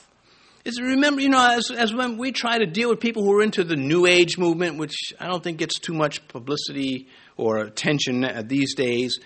Is 0.66 0.80
remember, 0.80 1.20
you 1.20 1.30
know, 1.30 1.46
as, 1.46 1.72
as 1.72 1.94
when 1.94 2.18
we 2.18 2.32
try 2.32 2.58
to 2.58 2.66
deal 2.66 2.90
with 2.90 3.00
people 3.00 3.24
who 3.24 3.38
are 3.38 3.44
into 3.44 3.64
the 3.64 3.76
New 3.76 4.06
Age 4.06 4.38
movement, 4.38 4.78
which 4.78 4.96
I 5.20 5.28
don't 5.28 5.44
think 5.44 5.58
gets 5.58 5.78
too 5.78 5.94
much 5.94 6.26
publicity 6.28 7.08
or 7.36 7.58
attention 7.58 8.26
these 8.48 8.76
days. 8.76 9.20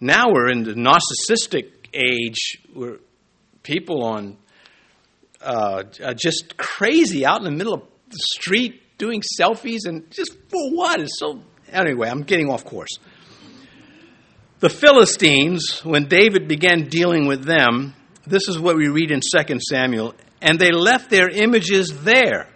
Now 0.00 0.26
we're 0.30 0.50
in 0.50 0.62
the 0.62 0.74
narcissistic 0.74 1.72
age 1.92 2.58
where 2.72 2.98
people 3.62 4.04
on 4.04 4.36
uh, 5.40 5.84
are 6.04 6.14
just 6.14 6.56
crazy 6.56 7.24
out 7.24 7.38
in 7.38 7.44
the 7.44 7.50
middle 7.50 7.74
of 7.74 7.82
the 8.10 8.18
street 8.18 8.82
doing 8.98 9.22
selfies 9.40 9.80
and 9.86 10.10
just 10.10 10.32
for 10.48 10.70
what? 10.70 11.00
It's 11.00 11.18
so 11.18 11.40
Anyway, 11.76 12.08
I'm 12.08 12.22
getting 12.22 12.50
off 12.50 12.64
course. 12.64 12.98
The 14.60 14.70
Philistines, 14.70 15.80
when 15.84 16.06
David 16.06 16.48
began 16.48 16.88
dealing 16.88 17.26
with 17.26 17.44
them, 17.44 17.94
this 18.26 18.48
is 18.48 18.58
what 18.58 18.76
we 18.76 18.88
read 18.88 19.10
in 19.10 19.20
2 19.20 19.58
Samuel, 19.60 20.14
and 20.40 20.58
they 20.58 20.72
left 20.72 21.10
their 21.10 21.28
images 21.28 21.92
there. 22.02 22.48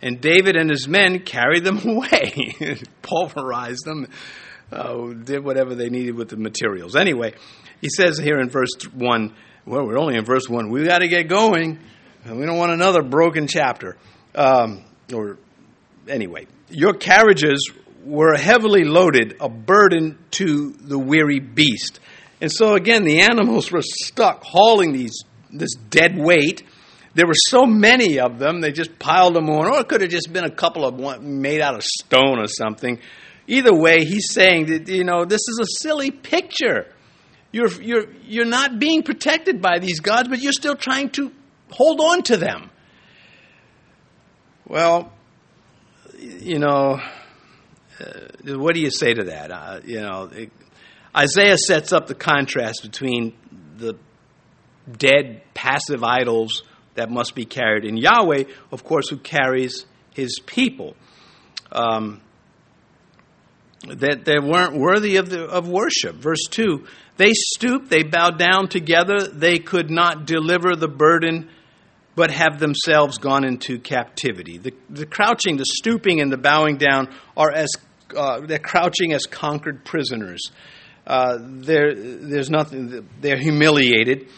And 0.00 0.20
David 0.20 0.54
and 0.54 0.70
his 0.70 0.86
men 0.86 1.20
carried 1.20 1.64
them 1.64 1.78
away, 1.84 2.78
pulverized 3.02 3.84
them, 3.84 4.06
uh, 4.70 5.12
did 5.24 5.44
whatever 5.44 5.74
they 5.74 5.90
needed 5.90 6.14
with 6.14 6.28
the 6.28 6.36
materials. 6.36 6.94
Anyway, 6.94 7.34
he 7.80 7.88
says 7.88 8.18
here 8.18 8.38
in 8.38 8.48
verse 8.48 8.70
1, 8.94 9.34
well, 9.66 9.84
we're 9.84 9.98
only 9.98 10.16
in 10.16 10.24
verse 10.24 10.48
1, 10.48 10.70
We've 10.70 10.86
got 10.86 11.00
to 11.00 11.08
get 11.08 11.28
going. 11.28 11.80
We 12.24 12.46
don't 12.46 12.58
want 12.58 12.72
another 12.72 13.02
broken 13.02 13.48
chapter. 13.48 13.96
Um, 14.34 14.84
or 15.12 15.38
anyway, 16.08 16.46
your 16.68 16.92
carriages 16.94 17.70
were 18.06 18.36
heavily 18.36 18.84
loaded, 18.84 19.36
a 19.40 19.48
burden 19.48 20.18
to 20.30 20.70
the 20.70 20.98
weary 20.98 21.40
beast. 21.40 22.00
And 22.40 22.52
so 22.52 22.74
again, 22.74 23.04
the 23.04 23.20
animals 23.20 23.72
were 23.72 23.82
stuck 23.82 24.44
hauling 24.44 24.92
these 24.92 25.24
this 25.50 25.74
dead 25.90 26.16
weight. 26.16 26.62
There 27.14 27.26
were 27.26 27.34
so 27.48 27.64
many 27.64 28.18
of 28.20 28.38
them, 28.38 28.60
they 28.60 28.72
just 28.72 28.98
piled 28.98 29.34
them 29.34 29.48
on, 29.48 29.66
or 29.66 29.80
it 29.80 29.88
could 29.88 30.02
have 30.02 30.10
just 30.10 30.32
been 30.32 30.44
a 30.44 30.50
couple 30.50 30.84
of 30.84 30.94
one 30.94 31.40
made 31.40 31.60
out 31.60 31.74
of 31.74 31.82
stone 31.82 32.38
or 32.38 32.46
something. 32.46 33.00
Either 33.46 33.74
way, 33.74 34.04
he's 34.04 34.32
saying 34.32 34.66
that 34.66 34.88
you 34.88 35.04
know 35.04 35.24
this 35.24 35.40
is 35.48 35.58
a 35.60 35.66
silly 35.80 36.10
picture. 36.10 36.92
You're 37.52 37.70
you're 37.82 38.12
you're 38.24 38.44
not 38.44 38.78
being 38.78 39.02
protected 39.02 39.62
by 39.62 39.78
these 39.78 40.00
gods, 40.00 40.28
but 40.28 40.40
you're 40.40 40.52
still 40.52 40.76
trying 40.76 41.10
to 41.10 41.32
hold 41.70 42.00
on 42.00 42.22
to 42.24 42.36
them. 42.36 42.70
Well, 44.66 45.12
you 46.18 46.58
know, 46.58 47.00
uh, 48.00 48.58
what 48.58 48.74
do 48.74 48.80
you 48.80 48.90
say 48.90 49.14
to 49.14 49.24
that? 49.24 49.50
Uh, 49.50 49.80
you 49.84 50.00
know, 50.00 50.30
it, 50.32 50.50
Isaiah 51.16 51.56
sets 51.56 51.92
up 51.92 52.06
the 52.06 52.14
contrast 52.14 52.80
between 52.82 53.34
the 53.76 53.96
dead, 54.90 55.42
passive 55.54 56.04
idols 56.04 56.62
that 56.94 57.10
must 57.10 57.34
be 57.34 57.44
carried, 57.44 57.84
and 57.84 57.98
Yahweh, 57.98 58.44
of 58.70 58.84
course, 58.84 59.08
who 59.08 59.16
carries 59.16 59.86
his 60.14 60.38
people. 60.44 60.96
Um, 61.72 62.20
that 63.86 64.24
they 64.24 64.38
weren't 64.38 64.76
worthy 64.76 65.16
of, 65.16 65.28
the, 65.28 65.44
of 65.44 65.68
worship. 65.68 66.16
Verse 66.16 66.42
2 66.50 66.86
They 67.18 67.32
stooped, 67.32 67.90
they 67.90 68.02
bowed 68.02 68.38
down 68.38 68.68
together, 68.68 69.20
they 69.20 69.58
could 69.58 69.90
not 69.90 70.26
deliver 70.26 70.74
the 70.74 70.88
burden 70.88 71.50
but 72.16 72.30
have 72.30 72.58
themselves 72.58 73.18
gone 73.18 73.44
into 73.44 73.78
captivity. 73.78 74.56
The, 74.56 74.72
the 74.88 75.06
crouching, 75.06 75.58
the 75.58 75.66
stooping, 75.66 76.20
and 76.20 76.32
the 76.32 76.38
bowing 76.38 76.78
down 76.78 77.14
are 77.36 77.52
as 77.52 77.68
uh, 78.14 78.40
they're 78.40 78.58
crouching 78.58 79.12
as 79.12 79.24
conquered 79.26 79.84
prisoners. 79.84 80.50
Uh, 81.06 81.38
there's 81.40 82.50
nothing. 82.50 83.08
They're 83.20 83.38
humiliated. 83.38 84.28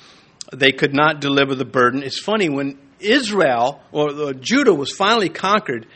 They 0.52 0.72
could 0.72 0.94
not 0.94 1.20
deliver 1.20 1.54
the 1.54 1.64
burden. 1.64 2.02
It's 2.02 2.20
funny 2.20 2.48
when 2.48 2.78
Israel 3.00 3.80
or, 3.92 4.12
or 4.12 4.32
Judah 4.34 4.74
was 4.74 4.92
finally 4.92 5.28
conquered. 5.28 5.86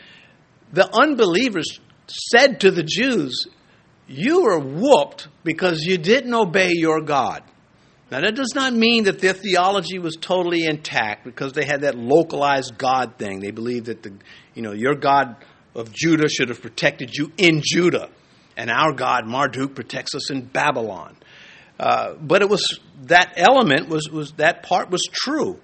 The 0.71 0.89
unbelievers 0.95 1.79
said 2.07 2.61
to 2.61 2.71
the 2.71 2.83
Jews, 2.83 3.47
"You 4.07 4.43
were 4.43 4.59
whooped 4.59 5.27
because 5.43 5.83
you 5.83 5.97
didn't 5.97 6.33
obey 6.33 6.71
your 6.73 7.01
God." 7.01 7.43
Now, 8.13 8.21
that 8.21 8.35
does 8.35 8.53
not 8.53 8.73
mean 8.73 9.05
that 9.05 9.19
their 9.19 9.33
theology 9.33 9.97
was 9.97 10.15
totally 10.21 10.65
intact 10.65 11.25
because 11.25 11.53
they 11.53 11.65
had 11.65 11.81
that 11.81 11.97
localized 11.97 12.77
God 12.77 13.17
thing. 13.17 13.39
They 13.39 13.49
believed 13.49 13.87
that 13.87 14.03
the, 14.03 14.13
you 14.53 14.61
know, 14.61 14.71
your 14.71 14.93
God 14.93 15.37
of 15.75 15.91
Judah 15.91 16.29
should 16.29 16.49
have 16.49 16.61
protected 16.61 17.15
you 17.15 17.31
in 17.37 17.61
Judah, 17.63 18.09
and 18.55 18.69
our 18.69 18.93
God 18.93 19.25
Marduk 19.25 19.75
protects 19.75 20.15
us 20.15 20.29
in 20.29 20.41
Babylon. 20.41 21.17
Uh, 21.79 22.13
but 22.13 22.41
it 22.41 22.49
was 22.49 22.79
that 23.03 23.33
element 23.35 23.89
was 23.89 24.09
was 24.09 24.33
that 24.33 24.63
part 24.63 24.89
was 24.89 25.01
true. 25.11 25.59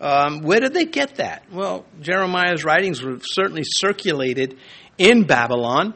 Um, 0.00 0.42
where 0.42 0.60
did 0.60 0.74
they 0.74 0.84
get 0.84 1.16
that? 1.16 1.42
Well, 1.50 1.84
Jeremiah's 2.00 2.64
writings 2.64 3.02
were 3.02 3.18
certainly 3.20 3.64
circulated 3.64 4.56
in 4.96 5.24
Babylon, 5.24 5.94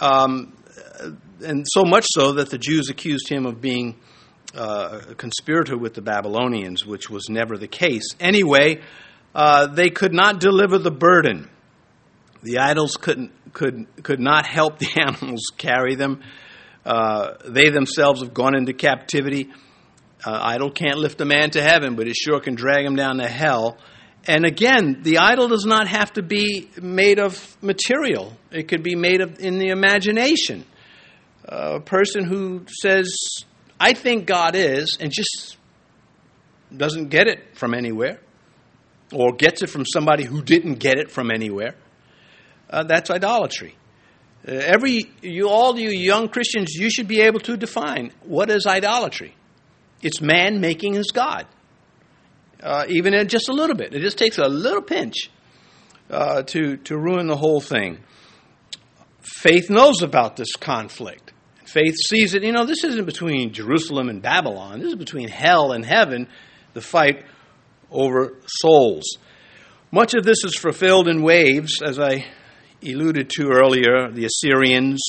um, 0.00 0.52
and 1.44 1.64
so 1.68 1.84
much 1.84 2.06
so 2.10 2.32
that 2.32 2.50
the 2.50 2.58
Jews 2.58 2.90
accused 2.90 3.28
him 3.28 3.46
of 3.46 3.60
being 3.60 3.94
uh, 4.56 5.02
a 5.10 5.14
conspirator 5.14 5.78
with 5.78 5.94
the 5.94 6.02
Babylonians, 6.02 6.84
which 6.84 7.08
was 7.08 7.28
never 7.28 7.56
the 7.56 7.68
case. 7.68 8.08
Anyway, 8.18 8.80
uh, 9.34 9.68
they 9.68 9.90
could 9.90 10.12
not 10.12 10.40
deliver 10.40 10.78
the 10.78 10.90
burden. 10.90 11.48
The 12.42 12.58
idols 12.58 12.96
couldn't, 12.96 13.32
could, 13.52 13.86
could 14.02 14.20
not 14.20 14.46
help 14.46 14.78
the 14.78 14.88
animals 15.00 15.46
carry 15.56 15.94
them. 15.94 16.22
Uh, 16.84 17.34
they 17.44 17.70
themselves 17.70 18.22
have 18.22 18.32
gone 18.32 18.54
into 18.54 18.72
captivity. 18.72 19.50
Uh, 20.24 20.38
idol 20.42 20.70
can't 20.70 20.98
lift 20.98 21.20
a 21.20 21.24
man 21.24 21.50
to 21.50 21.62
heaven, 21.62 21.96
but 21.96 22.08
it 22.08 22.16
sure 22.16 22.40
can 22.40 22.54
drag 22.54 22.84
him 22.84 22.96
down 22.96 23.18
to 23.18 23.28
hell. 23.28 23.78
And 24.26 24.44
again, 24.44 25.02
the 25.02 25.18
idol 25.18 25.48
does 25.48 25.64
not 25.64 25.88
have 25.88 26.12
to 26.14 26.22
be 26.22 26.68
made 26.80 27.18
of 27.18 27.56
material. 27.62 28.36
It 28.50 28.68
could 28.68 28.82
be 28.82 28.94
made 28.94 29.20
of 29.20 29.38
in 29.38 29.58
the 29.58 29.68
imagination. 29.68 30.64
a 31.44 31.80
person 31.80 32.24
who 32.24 32.66
says, 32.82 33.16
I 33.80 33.94
think 33.94 34.26
God 34.26 34.54
is, 34.54 34.98
and 35.00 35.12
just 35.12 35.56
doesn't 36.76 37.08
get 37.08 37.26
it 37.26 37.56
from 37.56 37.74
anywhere, 37.74 38.20
or 39.12 39.32
gets 39.32 39.62
it 39.62 39.70
from 39.70 39.86
somebody 39.86 40.24
who 40.24 40.42
didn't 40.42 40.74
get 40.74 40.98
it 40.98 41.10
from 41.10 41.30
anywhere, 41.30 41.74
uh, 42.70 42.84
that's 42.84 43.10
idolatry. 43.10 43.76
Uh, 44.46 44.52
every 44.52 45.10
you, 45.22 45.48
all 45.48 45.78
you 45.78 45.90
young 45.90 46.28
Christians, 46.28 46.74
you 46.74 46.90
should 46.90 47.08
be 47.08 47.20
able 47.20 47.40
to 47.40 47.56
define 47.56 48.12
what 48.22 48.50
is 48.50 48.66
idolatry. 48.66 49.34
It's 50.02 50.20
man 50.20 50.60
making 50.60 50.94
his 50.94 51.10
God, 51.10 51.46
uh, 52.62 52.86
even 52.88 53.14
in 53.14 53.28
just 53.28 53.48
a 53.48 53.52
little 53.52 53.76
bit. 53.76 53.94
It 53.94 54.00
just 54.00 54.18
takes 54.18 54.38
a 54.38 54.48
little 54.48 54.82
pinch 54.82 55.30
uh, 56.10 56.42
to 56.42 56.76
to 56.78 56.96
ruin 56.96 57.26
the 57.26 57.36
whole 57.36 57.60
thing. 57.60 57.98
Faith 59.20 59.70
knows 59.70 60.02
about 60.02 60.36
this 60.36 60.52
conflict. 60.56 61.32
Faith 61.64 61.96
sees 62.08 62.34
it. 62.34 62.42
You 62.42 62.52
know, 62.52 62.64
this 62.64 62.82
isn't 62.84 63.04
between 63.04 63.52
Jerusalem 63.52 64.08
and 64.08 64.22
Babylon. 64.22 64.80
This 64.80 64.88
is 64.88 64.94
between 64.94 65.28
hell 65.28 65.72
and 65.72 65.84
heaven, 65.84 66.28
the 66.72 66.80
fight 66.80 67.24
over 67.90 68.36
souls. 68.46 69.18
Much 69.90 70.14
of 70.14 70.24
this 70.24 70.44
is 70.44 70.56
fulfilled 70.56 71.08
in 71.08 71.22
waves, 71.22 71.82
as 71.82 71.98
I 71.98 72.26
alluded 72.82 73.30
to 73.30 73.50
earlier, 73.50 74.10
the 74.10 74.24
Assyrians. 74.26 75.00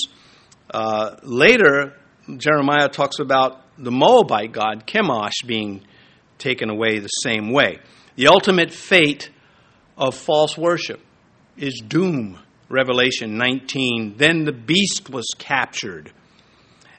Uh, 0.72 1.16
later, 1.24 1.96
Jeremiah 2.38 2.90
talks 2.90 3.20
about 3.20 3.62
the 3.78 3.92
Moabite 3.92 4.52
god, 4.52 4.88
Chemosh, 4.88 5.46
being 5.46 5.82
taken 6.38 6.70
away 6.70 7.00
the 7.00 7.08
same 7.08 7.52
way. 7.52 7.80
The 8.16 8.28
ultimate 8.28 8.72
fate 8.72 9.30
of 9.98 10.16
false 10.16 10.58
worship 10.58 11.02
is 11.58 11.82
doom. 11.86 12.40
Revelation 12.70 13.38
19. 13.38 14.16
Then 14.18 14.46
the 14.46 14.52
beast 14.52 15.10
was 15.10 15.26
captured 15.38 16.14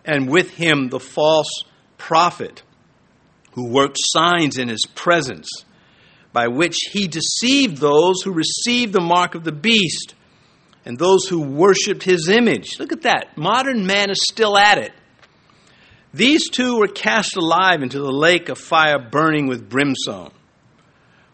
and 0.05 0.29
with 0.29 0.51
him 0.51 0.89
the 0.89 1.01
false 1.01 1.65
prophet 1.99 2.63
who 3.53 3.69
worked 3.69 3.99
signs 3.99 4.59
in 4.59 4.69
his 4.69 4.85
presence, 4.95 5.49
by 6.33 6.49
which 6.49 6.77
he 6.93 7.09
deceived 7.09 7.79
those 7.79 8.23
who 8.23 8.33
received 8.33 8.93
the 8.93 9.01
mark 9.01 9.35
of 9.35 9.45
the 9.45 9.53
beast 9.53 10.15
and 10.85 10.99
those 10.99 11.27
who 11.27 11.43
worshiped 11.43 12.03
his 12.03 12.29
image. 12.29 12.79
Look 12.79 12.93
at 12.93 13.03
that. 13.03 13.37
Modern 13.37 13.87
man 13.87 14.11
is 14.11 14.23
still 14.31 14.57
at 14.57 14.79
it. 14.79 14.93
These 16.13 16.51
two 16.51 16.79
were 16.79 16.89
cast 16.89 17.37
alive 17.37 17.83
into 17.83 17.99
the 17.99 18.11
lake 18.11 18.49
of 18.49 18.59
fire 18.59 18.99
burning 18.99 19.47
with 19.47 19.69
brimstone. 19.69 20.33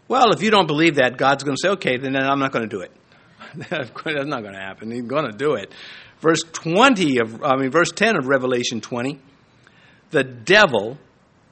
Well, 0.08 0.32
if 0.32 0.42
you 0.42 0.50
don't 0.50 0.66
believe 0.66 0.96
that, 0.96 1.16
God's 1.16 1.44
going 1.44 1.56
to 1.56 1.60
say, 1.60 1.68
okay, 1.70 1.96
then 1.96 2.16
I'm 2.16 2.38
not 2.38 2.52
going 2.52 2.68
to 2.68 2.76
do 2.76 2.82
it. 2.82 2.92
That's 3.70 3.90
not 4.04 4.42
going 4.42 4.54
to 4.54 4.60
happen. 4.60 4.90
He's 4.90 5.02
going 5.02 5.30
to 5.30 5.36
do 5.36 5.54
it 5.54 5.72
verse 6.20 6.42
20 6.52 7.18
of 7.18 7.42
I 7.42 7.56
mean 7.56 7.70
verse 7.70 7.92
10 7.92 8.16
of 8.16 8.26
Revelation 8.26 8.80
20 8.80 9.18
the 10.10 10.24
devil 10.24 10.98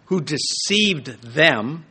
who 0.07 0.21
deceived 0.21 1.07
them 1.23 1.85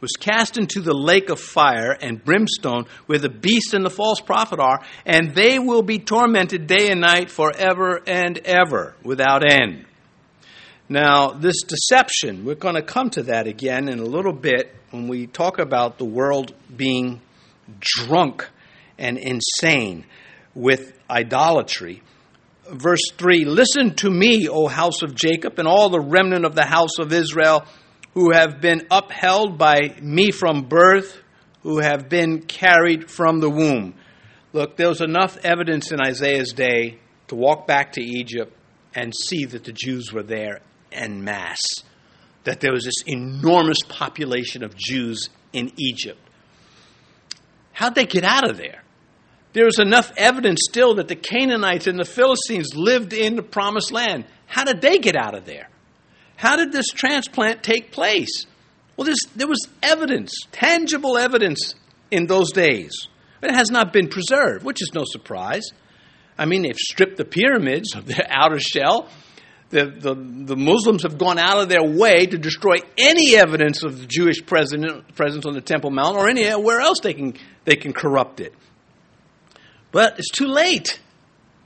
was 0.00 0.12
cast 0.12 0.58
into 0.58 0.80
the 0.80 0.94
lake 0.94 1.30
of 1.30 1.40
fire 1.40 1.96
and 2.00 2.24
brimstone 2.24 2.84
where 3.06 3.18
the 3.18 3.28
beast 3.28 3.74
and 3.74 3.84
the 3.84 3.90
false 3.90 4.20
prophet 4.20 4.60
are 4.60 4.80
and 5.04 5.34
they 5.34 5.58
will 5.58 5.82
be 5.82 5.98
tormented 5.98 6.66
day 6.66 6.90
and 6.90 7.00
night 7.00 7.30
forever 7.30 8.00
and 8.06 8.38
ever 8.38 8.94
without 9.02 9.42
end. 9.50 9.84
Now 10.88 11.30
this 11.30 11.62
deception 11.62 12.44
we're 12.44 12.54
going 12.54 12.76
to 12.76 12.82
come 12.82 13.10
to 13.10 13.24
that 13.24 13.46
again 13.46 13.88
in 13.88 13.98
a 13.98 14.04
little 14.04 14.32
bit 14.32 14.74
when 14.90 15.08
we 15.08 15.26
talk 15.26 15.58
about 15.58 15.98
the 15.98 16.04
world 16.04 16.54
being 16.74 17.20
drunk 17.80 18.48
and 18.98 19.18
insane 19.18 20.04
with 20.54 20.98
idolatry. 21.10 22.02
Verse 22.70 23.10
3 23.16 23.44
Listen 23.44 23.94
to 23.96 24.10
me, 24.10 24.48
O 24.48 24.66
house 24.66 25.02
of 25.02 25.14
Jacob, 25.14 25.58
and 25.58 25.68
all 25.68 25.88
the 25.88 26.00
remnant 26.00 26.44
of 26.44 26.54
the 26.54 26.64
house 26.64 26.98
of 26.98 27.12
Israel, 27.12 27.64
who 28.14 28.32
have 28.32 28.60
been 28.60 28.86
upheld 28.90 29.58
by 29.58 29.94
me 30.00 30.30
from 30.30 30.62
birth, 30.62 31.22
who 31.62 31.78
have 31.80 32.08
been 32.08 32.42
carried 32.42 33.10
from 33.10 33.40
the 33.40 33.50
womb. 33.50 33.94
Look, 34.52 34.76
there 34.76 34.88
was 34.88 35.00
enough 35.00 35.36
evidence 35.44 35.92
in 35.92 36.00
Isaiah's 36.00 36.52
day 36.52 36.98
to 37.28 37.34
walk 37.34 37.66
back 37.66 37.92
to 37.92 38.02
Egypt 38.02 38.52
and 38.94 39.14
see 39.14 39.44
that 39.44 39.64
the 39.64 39.72
Jews 39.72 40.12
were 40.12 40.22
there 40.22 40.60
en 40.90 41.22
masse, 41.22 41.84
that 42.44 42.60
there 42.60 42.72
was 42.72 42.84
this 42.84 43.02
enormous 43.06 43.78
population 43.88 44.64
of 44.64 44.76
Jews 44.76 45.28
in 45.52 45.72
Egypt. 45.76 46.20
How'd 47.72 47.94
they 47.94 48.06
get 48.06 48.24
out 48.24 48.48
of 48.48 48.56
there? 48.56 48.82
There's 49.52 49.78
enough 49.78 50.12
evidence 50.16 50.60
still 50.68 50.96
that 50.96 51.08
the 51.08 51.16
Canaanites 51.16 51.86
and 51.86 51.98
the 51.98 52.04
Philistines 52.04 52.74
lived 52.74 53.12
in 53.12 53.36
the 53.36 53.42
promised 53.42 53.92
land. 53.92 54.24
How 54.46 54.64
did 54.64 54.80
they 54.80 54.98
get 54.98 55.16
out 55.16 55.34
of 55.34 55.44
there? 55.44 55.68
How 56.38 56.54
did 56.54 56.70
this 56.70 56.86
transplant 56.86 57.64
take 57.64 57.90
place? 57.90 58.46
Well, 58.96 59.12
there 59.34 59.48
was 59.48 59.66
evidence, 59.82 60.32
tangible 60.52 61.18
evidence 61.18 61.74
in 62.12 62.26
those 62.26 62.52
days. 62.52 62.92
It 63.42 63.52
has 63.52 63.72
not 63.72 63.92
been 63.92 64.06
preserved, 64.06 64.64
which 64.64 64.80
is 64.80 64.92
no 64.94 65.02
surprise. 65.04 65.64
I 66.38 66.46
mean, 66.46 66.62
they've 66.62 66.78
stripped 66.78 67.16
the 67.16 67.24
pyramids 67.24 67.96
of 67.96 68.06
their 68.06 68.24
outer 68.28 68.60
shell. 68.60 69.08
The, 69.70 69.86
the, 69.86 70.14
the 70.14 70.56
Muslims 70.56 71.02
have 71.02 71.18
gone 71.18 71.40
out 71.40 71.58
of 71.58 71.68
their 71.68 71.82
way 71.82 72.26
to 72.26 72.38
destroy 72.38 72.76
any 72.96 73.36
evidence 73.36 73.82
of 73.82 73.98
the 73.98 74.06
Jewish 74.06 74.46
presence 74.46 75.44
on 75.44 75.54
the 75.54 75.60
Temple 75.60 75.90
Mount 75.90 76.16
or 76.16 76.28
anywhere 76.28 76.78
else 76.78 77.00
they 77.00 77.14
can, 77.14 77.34
they 77.64 77.74
can 77.74 77.92
corrupt 77.92 78.38
it. 78.38 78.54
But 79.90 80.20
it's 80.20 80.30
too 80.30 80.46
late. 80.46 81.00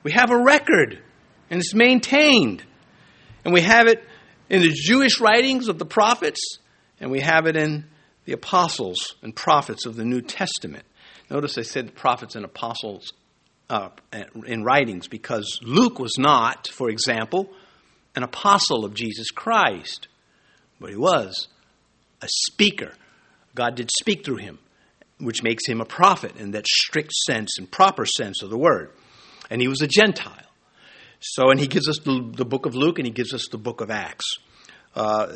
We 0.02 0.12
have 0.12 0.30
a 0.30 0.42
record, 0.42 0.98
and 1.50 1.60
it's 1.60 1.74
maintained. 1.74 2.64
And 3.44 3.52
we 3.52 3.60
have 3.60 3.86
it 3.86 4.02
in 4.52 4.60
the 4.60 4.70
Jewish 4.72 5.18
writings 5.18 5.66
of 5.66 5.78
the 5.78 5.86
prophets, 5.86 6.58
and 7.00 7.10
we 7.10 7.20
have 7.20 7.46
it 7.46 7.56
in 7.56 7.86
the 8.26 8.34
apostles 8.34 9.16
and 9.22 9.34
prophets 9.34 9.86
of 9.86 9.96
the 9.96 10.04
New 10.04 10.20
Testament. 10.20 10.84
Notice 11.30 11.56
I 11.58 11.62
said 11.62 11.94
prophets 11.94 12.36
and 12.36 12.44
apostles 12.44 13.14
uh, 13.70 13.88
in 14.46 14.62
writings 14.62 15.08
because 15.08 15.58
Luke 15.62 15.98
was 15.98 16.18
not, 16.18 16.68
for 16.68 16.90
example, 16.90 17.50
an 18.14 18.22
apostle 18.22 18.84
of 18.84 18.92
Jesus 18.92 19.30
Christ, 19.30 20.06
but 20.78 20.90
he 20.90 20.96
was 20.96 21.48
a 22.20 22.28
speaker. 22.28 22.92
God 23.54 23.74
did 23.74 23.90
speak 23.90 24.24
through 24.24 24.36
him 24.36 24.58
which 25.18 25.42
makes 25.42 25.66
him 25.66 25.80
a 25.80 25.84
prophet 25.84 26.36
in 26.36 26.50
that 26.50 26.66
strict 26.66 27.12
sense 27.12 27.56
and 27.56 27.70
proper 27.70 28.04
sense 28.04 28.42
of 28.42 28.50
the 28.50 28.58
word. 28.58 28.90
And 29.50 29.60
he 29.60 29.68
was 29.68 29.80
a 29.80 29.86
Gentile. 29.86 30.34
So, 31.24 31.50
and 31.50 31.60
he 31.60 31.68
gives 31.68 31.88
us 31.88 31.98
the, 32.04 32.32
the 32.36 32.44
book 32.44 32.66
of 32.66 32.74
Luke 32.74 32.98
and 32.98 33.06
he 33.06 33.12
gives 33.12 33.32
us 33.32 33.46
the 33.48 33.58
book 33.58 33.80
of 33.80 33.90
Acts. 33.90 34.38
Uh, 34.94 35.26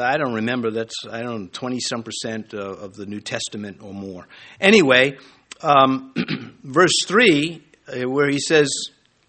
I 0.00 0.16
don't 0.18 0.34
remember. 0.34 0.70
That's 0.70 0.94
I 1.10 1.22
don't 1.22 1.42
know, 1.42 1.48
twenty 1.52 1.80
some 1.80 2.02
percent 2.02 2.52
of 2.52 2.94
the 2.94 3.06
New 3.06 3.20
Testament 3.20 3.78
or 3.80 3.94
more. 3.94 4.26
Anyway, 4.60 5.16
um, 5.62 6.12
verse 6.64 7.04
three, 7.06 7.64
uh, 7.88 8.10
where 8.10 8.28
he 8.28 8.38
says, 8.38 8.68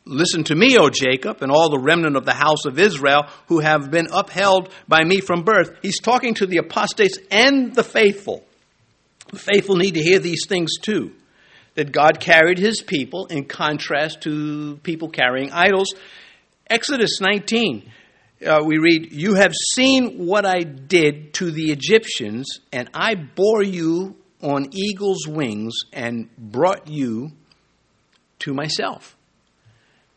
"Listen 0.04 0.44
to 0.46 0.56
me, 0.56 0.78
O 0.78 0.90
Jacob, 0.90 1.42
and 1.42 1.52
all 1.52 1.70
the 1.70 1.80
remnant 1.80 2.18
of 2.18 2.26
the 2.26 2.34
house 2.34 2.66
of 2.66 2.80
Israel, 2.80 3.28
who 3.48 3.60
have 3.60 3.92
been 3.92 4.08
upheld 4.12 4.74
by 4.90 5.04
me 5.04 5.22
from 5.22 5.44
birth." 5.44 5.72
He's 5.82 6.00
talking 6.00 6.34
to 6.34 6.46
the 6.46 6.58
apostates 6.58 7.18
and 7.30 7.74
the 7.74 7.84
faithful. 7.84 8.44
The 9.32 9.40
faithful 9.40 9.78
need 9.78 9.94
to 9.94 10.02
hear 10.02 10.20
these 10.20 10.48
things 10.50 10.72
too. 10.82 11.14
That 11.76 11.92
God 11.92 12.20
carried 12.20 12.58
His 12.58 12.82
people 12.82 13.28
in 13.28 13.46
contrast 13.46 14.22
to 14.22 14.78
people 14.84 15.10
carrying 15.10 15.52
idols. 15.52 15.94
Exodus 16.70 17.22
19 17.22 17.90
uh, 18.46 18.62
we 18.66 18.78
read, 18.78 19.12
You 19.12 19.36
have 19.36 19.54
seen 19.74 20.26
what 20.26 20.46
I 20.46 20.62
did 20.62 21.34
to 21.36 21.52
the 21.52 21.72
Egyptians, 21.72 22.60
and 22.72 22.90
I 22.94 23.16
bore 23.16 23.64
you 23.64 24.16
on 24.42 24.70
eagle's 24.74 25.28
wings 25.28 25.76
and 25.94 26.36
brought 26.38 26.88
you 26.88 27.32
to 28.40 28.54
myself. 28.54 29.16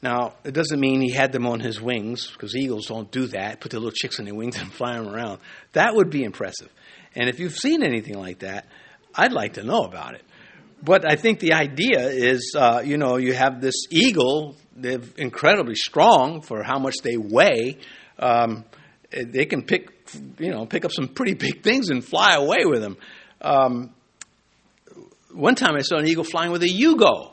Now, 0.03 0.35
it 0.45 0.53
doesn't 0.53 0.81
mean 0.81 1.01
he 1.01 1.13
had 1.13 1.33
them 1.33 1.47
on 1.47 1.61
his 1.61 1.81
wings, 1.81 2.31
because 2.31 2.57
eagles 2.57 2.87
don't 2.87 3.11
do 3.11 3.27
that, 3.29 3.61
put 3.61 3.71
their 3.71 3.81
little 3.81 3.95
chicks 3.95 4.19
on 4.19 4.25
their 4.25 4.35
wings 4.35 4.59
and 4.59 4.73
fly 4.73 4.95
them 4.95 5.09
around. 5.09 5.41
That 5.73 5.95
would 5.95 6.11
be 6.11 6.25
impressive. 6.25 6.71
And 7.15 7.29
if 7.29 7.39
you've 7.39 7.57
seen 7.57 7.83
anything 7.83 8.19
like 8.19 8.41
that, 8.41 8.67
I'd 9.15 9.33
like 9.33 9.55
to 9.55 9.63
know 9.63 9.83
about 9.85 10.15
it. 10.15 10.23
But 10.85 11.11
I 11.11 11.17
think 11.17 11.41
the 11.41 11.55
idea 11.55 12.09
is, 12.09 12.55
uh, 12.59 12.83
you 12.85 12.99
know, 12.99 13.17
you 13.17 13.33
have 13.33 13.63
this 13.63 13.87
eagle, 13.91 14.57
they're 14.77 15.01
incredibly 15.17 15.77
strong 15.77 16.43
for 16.43 16.63
how 16.63 16.79
much 16.79 16.97
they 17.03 17.17
weigh, 17.17 17.79
um, 18.19 18.65
they 19.11 19.47
can 19.47 19.63
pick, 19.63 19.89
you 20.39 20.51
know, 20.51 20.67
pick 20.67 20.85
up 20.85 20.93
some 20.93 21.09
pretty 21.09 21.35
big 21.35 21.63
things 21.63 21.89
and 21.89 22.05
fly 22.05 22.35
away 22.35 22.67
with 22.67 22.83
them. 22.83 22.99
Um, 23.41 23.95
one 25.33 25.55
time 25.55 25.75
I 25.75 25.81
saw 25.81 25.97
an 25.97 26.07
eagle 26.07 26.25
flying 26.25 26.53
with 26.53 26.63
a 26.63 26.69
Yugo. 26.69 27.33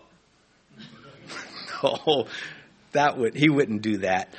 oh, 1.84 2.28
that 2.94 3.18
would 3.18 3.36
he 3.36 3.50
wouldn't 3.50 3.82
do 3.82 3.98
that. 3.98 4.34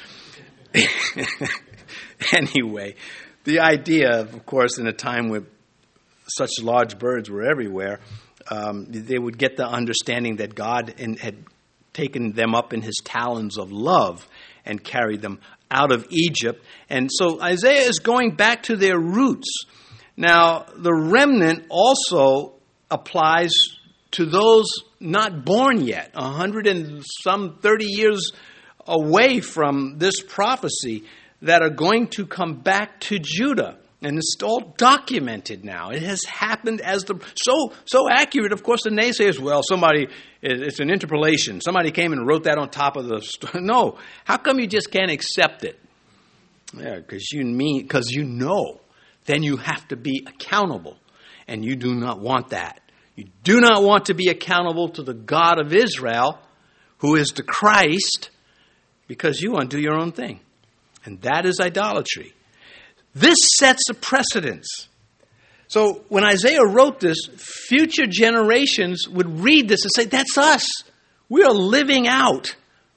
anyway, 2.33 2.95
the 3.45 3.61
idea, 3.61 4.21
of 4.21 4.47
course, 4.47 4.79
in 4.79 4.87
a 4.87 4.93
time 4.93 5.29
when 5.29 5.47
such 6.29 6.51
large 6.63 6.99
birds 6.99 7.29
were 7.29 7.43
everywhere, 7.43 8.01
um, 8.51 8.87
they 8.89 9.19
would 9.19 9.39
get 9.39 9.57
the 9.57 9.67
understanding 9.67 10.37
that 10.37 10.55
God 10.55 10.95
in, 10.99 11.17
had 11.17 11.37
taken 11.93 12.33
them 12.33 12.55
up 12.55 12.73
in 12.73 12.83
His 12.83 12.97
talons 13.05 13.59
of 13.59 13.71
love 13.73 14.27
and 14.65 14.83
carried 14.83 15.23
them 15.23 15.41
out 15.71 15.93
of 15.93 16.07
Egypt. 16.11 16.65
And 16.89 17.11
so 17.13 17.41
Isaiah 17.41 17.89
is 17.89 17.99
going 17.99 18.37
back 18.37 18.65
to 18.65 18.77
their 18.77 18.99
roots. 18.99 19.65
Now, 20.17 20.67
the 20.77 20.95
remnant 20.95 21.67
also 21.69 22.55
applies 22.91 23.53
to 24.13 24.27
those 24.27 24.67
not 25.01 25.45
born 25.45 25.81
yet, 25.81 26.11
a 26.15 26.31
hundred 26.31 26.67
and 26.67 27.03
some 27.23 27.59
thirty 27.61 27.87
years 27.89 28.33
away 28.87 29.41
from 29.41 29.99
this 29.99 30.21
prophecy 30.21 31.05
that 31.41 31.63
are 31.63 31.71
going 31.71 32.09
to 32.09 32.27
come 32.27 32.61
back 32.61 33.01
to 33.01 33.19
Judah. 33.19 33.79
And 34.03 34.19
it's 34.19 34.37
all 34.43 34.75
documented 34.77 35.65
now. 35.65 35.91
It 35.91 36.03
has 36.03 36.25
happened 36.25 36.81
as 36.81 37.05
the 37.05 37.25
so 37.37 37.73
so 37.85 38.11
accurate. 38.11 38.53
Of 38.53 38.65
course, 38.65 38.83
the 38.83 38.91
naysayers, 38.91 39.39
well, 39.39 39.63
somebody 39.63 40.09
it's 40.43 40.81
an 40.81 40.91
interpolation. 40.91 41.61
Somebody 41.61 41.93
came 41.93 42.13
and 42.13 42.27
wrote 42.27 42.45
that 42.45 42.59
on 42.59 42.69
top 42.69 42.97
of 42.97 43.07
the. 43.07 43.23
No, 43.61 43.99
how 44.25 44.39
come 44.39 44.59
you 44.59 44.67
just 44.67 44.91
can't 44.91 45.11
accept 45.11 45.65
it? 45.65 45.79
Yeah, 46.77 46.97
because 46.97 47.31
you 47.33 47.45
mean 47.45 47.83
because 47.83 48.11
you 48.11 48.25
know. 48.25 48.81
Then 49.25 49.45
you 49.45 49.57
have 49.57 49.87
to 49.89 49.97
be 49.97 50.27
accountable, 50.27 50.97
and 51.47 51.65
you 51.65 51.77
do 51.77 51.95
not 51.95 52.19
want 52.19 52.49
that. 52.49 52.81
You 53.15 53.27
do 53.45 53.61
not 53.61 53.85
want 53.85 54.07
to 54.07 54.15
be 54.15 54.29
accountable 54.29 54.89
to 54.91 55.05
the 55.05 55.15
God 55.15 55.61
of 55.61 55.73
Israel, 55.73 56.41
who 56.99 57.15
is 57.15 57.29
the 57.29 57.45
Christ, 57.45 58.31
because 59.07 59.41
you 59.41 59.53
want 59.53 59.71
to 59.71 59.77
do 59.77 59.83
your 59.83 59.97
own 59.97 60.11
thing, 60.11 60.41
and 61.05 61.21
that 61.23 61.47
is 61.47 61.61
idolatry. 61.61 62.35
This 63.15 63.37
sets 63.59 63.83
a 63.91 63.95
precedence. 63.95 64.89
So 65.69 66.05
when 66.09 66.25
Isaiah 66.25 66.65
wrote 66.65 67.01
this, 67.01 67.19
future 67.37 68.07
generations 68.07 69.09
would 69.09 69.41
read 69.41 69.69
this 69.69 69.85
and 69.85 69.93
say, 69.95 70.05
That's 70.05 70.37
us. 70.37 70.69
We 71.29 71.43
are 71.45 71.53
living 71.53 72.07
out 72.07 72.55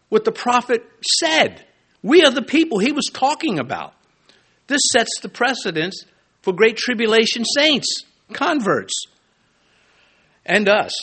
what 0.10 0.26
the 0.26 0.32
prophet 0.32 0.84
said. 1.20 1.66
We 2.04 2.24
are 2.24 2.32
the 2.32 2.42
people 2.42 2.80
he 2.80 2.92
was 2.92 3.10
talking 3.12 3.60
about. 3.60 3.94
This 4.68 4.82
sets 4.92 5.20
the 5.22 5.30
precedence 5.30 6.04
for 6.42 6.54
great 6.54 6.78
tribulation 6.78 7.44
saints, 7.46 8.04
converts, 8.34 8.94
and 10.46 10.68
us. 10.70 10.94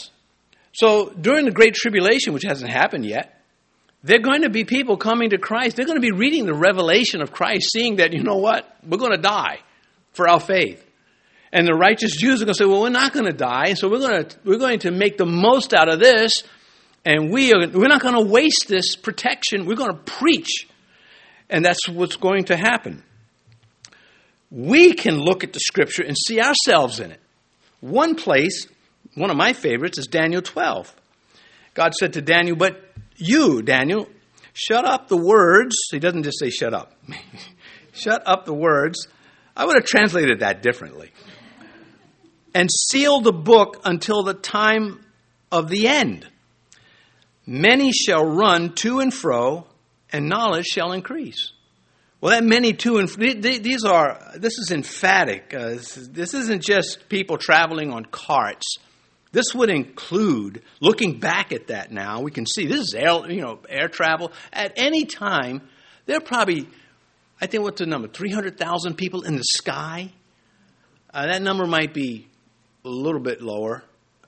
So 0.73 1.11
during 1.11 1.45
the 1.45 1.51
great 1.51 1.75
tribulation, 1.75 2.33
which 2.33 2.45
hasn't 2.47 2.71
happened 2.71 3.05
yet, 3.05 3.42
they're 4.05 4.21
going 4.21 4.43
to 4.43 4.51
be 4.51 4.65
people 4.65 4.97
coming 4.97 5.31
to 5.31 5.39
Christ. 5.39 5.77
They're 5.77 5.87
going 5.87 6.01
to 6.01 6.03
be 6.03 6.13
reading 6.13 6.47
the 6.47 6.55
revelation 6.55 7.23
of 7.23 7.33
Christ, 7.33 7.71
seeing 7.73 7.97
that, 7.97 8.13
you 8.13 8.23
know 8.23 8.37
what? 8.37 8.69
We're 8.87 8.99
going 8.99 9.13
to 9.13 9.23
die 9.23 9.61
for 10.13 10.29
our 10.29 10.41
faith. 10.41 10.85
And 11.53 11.67
the 11.67 11.75
righteous 11.75 12.17
Jews 12.17 12.43
are 12.43 12.47
going 12.47 12.55
to 12.55 12.59
say, 12.59 12.65
well, 12.65 12.81
we're 12.81 12.89
not 12.89 13.13
going 13.13 13.27
to 13.27 13.33
die, 13.33 13.75
so 13.75 13.89
we're 13.89 14.01
going 14.01 14.25
to, 14.25 14.37
we're 14.45 14.59
going 14.59 14.81
to 14.81 14.91
make 14.91 15.19
the 15.19 15.27
most 15.27 15.75
out 15.75 15.89
of 15.89 16.01
this, 16.01 16.43
and 17.05 17.31
we 17.31 17.53
are, 17.53 17.69
we're 17.69 17.89
not 17.89 18.01
going 18.01 18.15
to 18.15 18.31
waste 18.31 18.67
this 18.69 18.97
protection. 18.97 19.67
We're 19.67 19.77
going 19.77 19.93
to 19.93 20.03
preach. 20.03 20.67
And 21.51 21.65
that's 21.65 21.89
what's 21.89 22.17
going 22.17 22.45
to 22.45 22.57
happen. 22.57 23.03
We 24.51 24.95
can 24.95 25.19
look 25.19 25.45
at 25.45 25.53
the 25.53 25.61
scripture 25.61 26.03
and 26.03 26.17
see 26.17 26.41
ourselves 26.41 27.01
in 27.01 27.11
it. 27.11 27.21
One 27.81 28.15
place, 28.15 28.67
one 29.15 29.31
of 29.31 29.37
my 29.37 29.53
favorites, 29.53 29.99
is 29.99 30.07
Daniel 30.07 30.43
12. 30.43 30.95
God 31.75 31.93
said 31.95 32.15
to 32.15 32.23
Daniel, 32.23 32.57
But 32.57 32.82
you, 33.23 33.63
Daniel, 33.63 34.09
shut 34.53 34.85
up 34.85 35.09
the 35.09 35.17
words. 35.17 35.77
He 35.91 35.99
doesn't 35.99 36.25
just 36.25 36.39
say 36.39 36.51
shut 36.51 36.75
up. 36.75 36.93
shut 37.93 38.23
up 38.27 38.45
the 38.45 38.55
words. 38.55 39.07
I 39.57 39.65
would 39.65 39.77
have 39.77 39.85
translated 39.85 40.41
that 40.41 40.63
differently. 40.63 41.11
And 42.55 42.71
seal 42.71 43.21
the 43.21 43.33
book 43.33 43.81
until 43.85 44.23
the 44.23 44.35
time 44.35 45.05
of 45.51 45.69
the 45.69 45.89
end. 45.89 46.27
Many 47.47 47.93
shall 47.93 48.25
run 48.25 48.75
to 48.77 49.01
and 49.01 49.13
fro, 49.13 49.67
and 50.13 50.29
knowledge 50.29 50.67
shall 50.67 50.93
increase. 50.93 51.53
Well, 52.21 52.31
that 52.31 52.45
many 52.45 52.73
to 52.73 52.99
and 52.99 53.09
these 53.09 53.85
are 53.85 54.33
this 54.37 54.57
is 54.59 54.71
emphatic. 54.71 55.53
Uh, 55.53 55.75
this 56.11 56.35
isn't 56.35 56.63
just 56.63 57.09
people 57.09 57.37
traveling 57.37 57.93
on 57.93 58.05
carts. 58.05 58.77
This 59.33 59.55
would 59.55 59.71
include, 59.71 60.63
looking 60.81 61.19
back 61.19 61.53
at 61.53 61.69
that 61.69 61.91
now, 61.91 62.21
we 62.21 62.31
can 62.31 62.45
see 62.47 62.67
this 62.67 62.81
is 62.81 62.95
air, 62.95 63.31
you 63.31 63.41
know, 63.41 63.61
air 63.69 63.89
travel. 63.89 64.31
At 64.53 64.75
any 64.77 65.07
time, 65.07 65.63
there 66.05 66.19
are 66.19 66.21
probably, 66.21 66.69
I 67.41 67.47
think, 67.47 67.65
what's 67.65 67.81
the 67.81 67.87
number? 67.87 68.09
300,000 68.09 68.95
people 68.95 69.23
in 69.23 69.37
the 69.37 69.43
sky? 69.43 70.13
Uh, 71.13 71.27
that 71.27 71.41
number 71.41 71.67
might 71.67 71.95
be 71.95 72.29
a 72.85 72.89
little 72.89 73.21
bit 73.21 73.41
lower. 73.41 73.83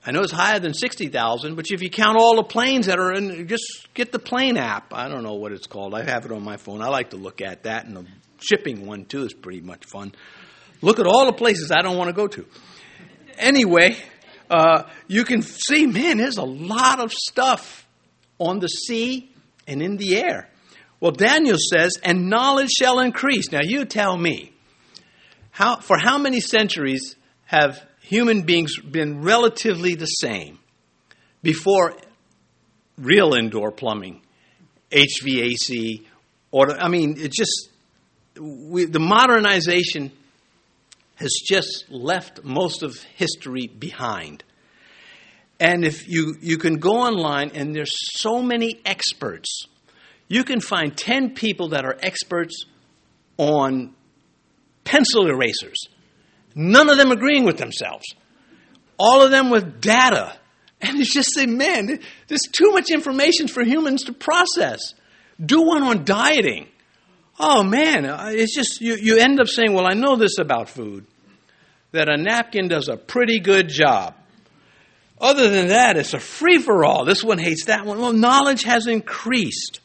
I 0.07 0.11
know 0.11 0.21
it's 0.21 0.31
higher 0.31 0.59
than 0.59 0.73
60,000, 0.73 1.55
but 1.55 1.65
if 1.69 1.81
you 1.81 1.89
count 1.89 2.17
all 2.19 2.35
the 2.35 2.43
planes 2.43 2.87
that 2.87 2.99
are 2.99 3.11
in, 3.13 3.47
just 3.47 3.87
get 3.93 4.11
the 4.11 4.19
plane 4.19 4.57
app. 4.57 4.93
I 4.93 5.07
don't 5.07 5.23
know 5.23 5.33
what 5.33 5.51
it's 5.51 5.67
called. 5.67 5.93
I 5.95 6.03
have 6.03 6.25
it 6.25 6.31
on 6.31 6.43
my 6.43 6.57
phone. 6.57 6.81
I 6.81 6.89
like 6.89 7.11
to 7.11 7.17
look 7.17 7.41
at 7.41 7.63
that, 7.63 7.85
and 7.85 7.95
the 7.95 8.05
shipping 8.39 8.85
one, 8.85 9.05
too, 9.05 9.23
is 9.23 9.33
pretty 9.33 9.61
much 9.61 9.85
fun. 9.85 10.13
Look 10.81 10.99
at 10.99 11.07
all 11.07 11.25
the 11.25 11.33
places 11.33 11.71
I 11.71 11.81
don't 11.81 11.97
want 11.97 12.09
to 12.09 12.13
go 12.13 12.27
to. 12.27 12.45
Anyway, 13.37 13.97
uh, 14.49 14.83
you 15.07 15.23
can 15.23 15.41
see, 15.41 15.85
man, 15.85 16.17
there's 16.17 16.37
a 16.37 16.43
lot 16.43 16.99
of 16.99 17.11
stuff 17.11 17.87
on 18.39 18.59
the 18.59 18.67
sea 18.67 19.31
and 19.67 19.81
in 19.81 19.97
the 19.97 20.17
air. 20.17 20.49
Well, 20.99 21.11
Daniel 21.11 21.57
says, 21.57 21.97
and 22.03 22.29
knowledge 22.29 22.69
shall 22.71 22.99
increase. 22.99 23.51
Now, 23.51 23.61
you 23.63 23.85
tell 23.85 24.17
me, 24.17 24.51
how, 25.51 25.77
for 25.77 25.97
how 25.97 26.17
many 26.17 26.39
centuries 26.39 27.15
have 27.45 27.81
human 28.01 28.43
beings 28.43 28.77
been 28.79 29.21
relatively 29.21 29.95
the 29.95 30.05
same 30.05 30.59
before 31.41 31.95
real 32.97 33.33
indoor 33.33 33.71
plumbing, 33.71 34.21
HVAC, 34.91 36.05
or, 36.51 36.71
I 36.71 36.87
mean, 36.87 37.17
it 37.19 37.31
just, 37.31 37.69
we, 38.39 38.85
the 38.85 38.99
modernization 38.99 40.11
has 41.15 41.31
just 41.45 41.85
left 41.89 42.43
most 42.43 42.83
of 42.83 43.01
history 43.15 43.67
behind. 43.67 44.43
And 45.59 45.85
if 45.85 46.07
you, 46.07 46.35
you 46.41 46.57
can 46.57 46.75
go 46.75 46.97
online, 46.97 47.51
and 47.53 47.73
there's 47.73 47.95
so 48.19 48.41
many 48.41 48.81
experts. 48.85 49.67
You 50.27 50.43
can 50.43 50.59
find 50.59 50.95
10 50.95 51.33
people 51.33 51.69
that 51.69 51.85
are 51.85 51.97
experts 52.01 52.65
on 53.37 53.95
pencil 54.83 55.27
erasers. 55.27 55.77
None 56.55 56.89
of 56.89 56.97
them 56.97 57.11
agreeing 57.11 57.45
with 57.45 57.57
themselves. 57.57 58.05
All 58.97 59.21
of 59.21 59.31
them 59.31 59.49
with 59.49 59.81
data. 59.81 60.37
And 60.81 60.99
it's 60.99 61.13
just 61.13 61.33
say, 61.33 61.45
man, 61.45 61.99
there's 62.27 62.47
too 62.51 62.71
much 62.71 62.89
information 62.89 63.47
for 63.47 63.63
humans 63.63 64.03
to 64.03 64.13
process. 64.13 64.93
Do 65.43 65.61
one 65.61 65.83
on 65.83 66.05
dieting. 66.05 66.67
Oh 67.37 67.63
man, 67.63 68.05
it's 68.05 68.55
just, 68.55 68.79
you, 68.79 68.95
you 68.95 69.17
end 69.17 69.41
up 69.41 69.47
saying, 69.47 69.73
well, 69.73 69.85
I 69.85 69.93
know 69.93 70.15
this 70.15 70.37
about 70.39 70.69
food, 70.69 71.05
that 71.91 72.07
a 72.07 72.17
napkin 72.17 72.69
does 72.69 72.87
a 72.87 72.95
pretty 72.95 73.39
good 73.39 73.67
job. 73.67 74.15
Other 75.19 75.49
than 75.49 75.69
that, 75.69 75.97
it's 75.97 76.13
a 76.13 76.19
free 76.19 76.59
for 76.59 76.85
all. 76.85 77.05
This 77.05 77.23
one 77.23 77.37
hates 77.37 77.65
that 77.65 77.85
one. 77.85 77.99
Well, 77.99 78.13
knowledge 78.13 78.63
has 78.63 78.87
increased. 78.87 79.79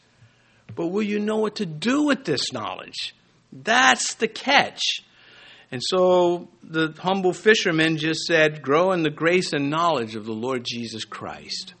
But 0.75 0.87
will 0.87 1.03
you 1.03 1.19
know 1.19 1.37
what 1.37 1.57
to 1.57 1.65
do 1.65 2.03
with 2.03 2.25
this 2.25 2.51
knowledge? 2.53 3.15
That's 3.51 4.15
the 4.15 4.27
catch. 4.27 4.81
And 5.71 5.81
so 5.83 6.49
the 6.63 6.93
humble 6.97 7.33
fisherman 7.33 7.97
just 7.97 8.21
said, 8.25 8.61
Grow 8.61 8.91
in 8.91 9.03
the 9.03 9.09
grace 9.09 9.53
and 9.53 9.69
knowledge 9.69 10.15
of 10.15 10.25
the 10.25 10.33
Lord 10.33 10.65
Jesus 10.65 11.05
Christ. 11.05 11.73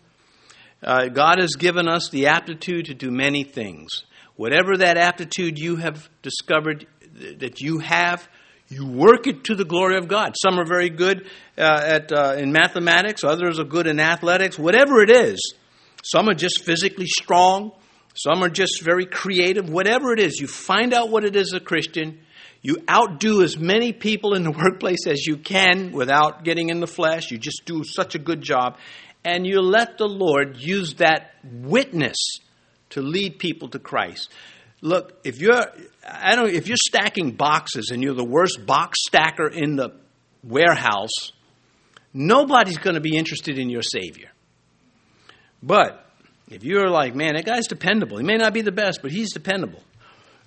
Uh, 0.81 1.07
God 1.07 1.39
has 1.39 1.55
given 1.55 1.87
us 1.87 2.09
the 2.09 2.27
aptitude 2.27 2.85
to 2.85 2.93
do 2.93 3.11
many 3.11 3.43
things. 3.43 4.03
Whatever 4.41 4.77
that 4.77 4.97
aptitude 4.97 5.59
you 5.59 5.75
have 5.75 6.09
discovered 6.23 6.87
that 7.37 7.61
you 7.61 7.77
have, 7.77 8.27
you 8.69 8.87
work 8.87 9.27
it 9.27 9.43
to 9.43 9.55
the 9.55 9.65
glory 9.65 9.97
of 9.97 10.07
God. 10.07 10.33
Some 10.35 10.59
are 10.59 10.65
very 10.65 10.89
good 10.89 11.27
uh, 11.59 11.81
at 11.85 12.11
uh, 12.11 12.37
in 12.39 12.51
mathematics, 12.51 13.23
others 13.23 13.59
are 13.59 13.65
good 13.65 13.85
in 13.85 13.99
athletics. 13.99 14.57
Whatever 14.57 15.03
it 15.03 15.11
is, 15.11 15.53
some 16.03 16.27
are 16.27 16.33
just 16.33 16.63
physically 16.63 17.05
strong, 17.05 17.71
some 18.15 18.43
are 18.43 18.49
just 18.49 18.81
very 18.81 19.05
creative. 19.05 19.69
Whatever 19.69 20.11
it 20.11 20.19
is, 20.19 20.39
you 20.39 20.47
find 20.47 20.91
out 20.91 21.11
what 21.11 21.23
it 21.23 21.35
is 21.35 21.53
a 21.53 21.59
Christian. 21.59 22.21
You 22.63 22.77
outdo 22.89 23.43
as 23.43 23.59
many 23.59 23.93
people 23.93 24.33
in 24.33 24.41
the 24.41 24.49
workplace 24.57 25.05
as 25.05 25.23
you 25.23 25.37
can 25.37 25.91
without 25.91 26.43
getting 26.43 26.69
in 26.69 26.79
the 26.79 26.87
flesh. 26.87 27.29
You 27.29 27.37
just 27.37 27.61
do 27.65 27.83
such 27.83 28.15
a 28.15 28.19
good 28.19 28.41
job. 28.41 28.79
And 29.23 29.45
you 29.45 29.61
let 29.61 29.99
the 29.99 30.07
Lord 30.07 30.57
use 30.57 30.95
that 30.95 31.35
witness 31.43 32.17
to 32.91 33.01
lead 33.01 33.39
people 33.39 33.69
to 33.69 33.79
Christ. 33.79 34.31
Look, 34.81 35.19
if 35.23 35.39
you're 35.39 35.63
I 36.07 36.35
don't 36.35 36.49
if 36.49 36.67
you're 36.67 36.77
stacking 36.77 37.31
boxes 37.31 37.91
and 37.91 38.01
you're 38.01 38.15
the 38.15 38.23
worst 38.23 38.65
box 38.65 38.99
stacker 39.05 39.47
in 39.47 39.75
the 39.75 39.91
warehouse, 40.43 41.31
nobody's 42.13 42.79
going 42.79 42.95
to 42.95 43.01
be 43.01 43.15
interested 43.15 43.59
in 43.59 43.69
your 43.69 43.83
savior. 43.83 44.31
But 45.61 46.05
if 46.49 46.63
you're 46.63 46.89
like, 46.89 47.15
man, 47.15 47.35
that 47.35 47.45
guy's 47.45 47.67
dependable. 47.67 48.17
He 48.17 48.23
may 48.23 48.37
not 48.37 48.53
be 48.53 48.61
the 48.61 48.71
best, 48.71 49.01
but 49.03 49.11
he's 49.11 49.31
dependable. 49.31 49.83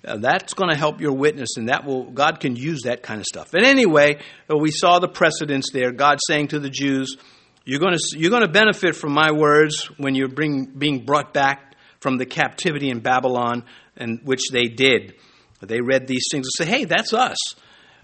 Uh, 0.05 0.17
that's 0.17 0.53
going 0.53 0.69
to 0.69 0.75
help 0.75 1.01
your 1.01 1.13
witness, 1.13 1.57
and 1.57 1.69
that 1.69 1.85
will 1.85 2.03
God 2.03 2.39
can 2.39 2.55
use 2.55 2.83
that 2.83 3.01
kind 3.01 3.19
of 3.19 3.25
stuff. 3.25 3.53
And 3.53 3.65
anyway, 3.65 4.19
uh, 4.51 4.57
we 4.57 4.69
saw 4.69 4.99
the 4.99 5.07
precedence 5.07 5.69
there. 5.71 5.91
God 5.91 6.19
saying 6.27 6.49
to 6.49 6.59
the 6.59 6.69
Jews, 6.69 7.17
"You're 7.63 7.79
going 7.79 7.97
to 7.97 8.19
you're 8.19 8.29
going 8.29 8.43
to 8.43 8.51
benefit 8.51 8.95
from 8.95 9.13
my 9.13 9.31
words 9.31 9.85
when 9.97 10.13
you're 10.13 10.27
bring, 10.27 10.65
being 10.65 11.05
brought 11.05 11.33
back 11.33 11.74
from 12.05 12.19
the 12.19 12.25
captivity 12.27 12.91
in 12.91 12.99
Babylon, 12.99 13.63
and 13.97 14.19
which 14.23 14.51
they 14.51 14.67
did. 14.67 15.15
They 15.59 15.81
read 15.81 16.05
these 16.05 16.27
things 16.29 16.45
and 16.45 16.67
say, 16.67 16.71
"Hey, 16.71 16.85
that's 16.85 17.15
us," 17.15 17.37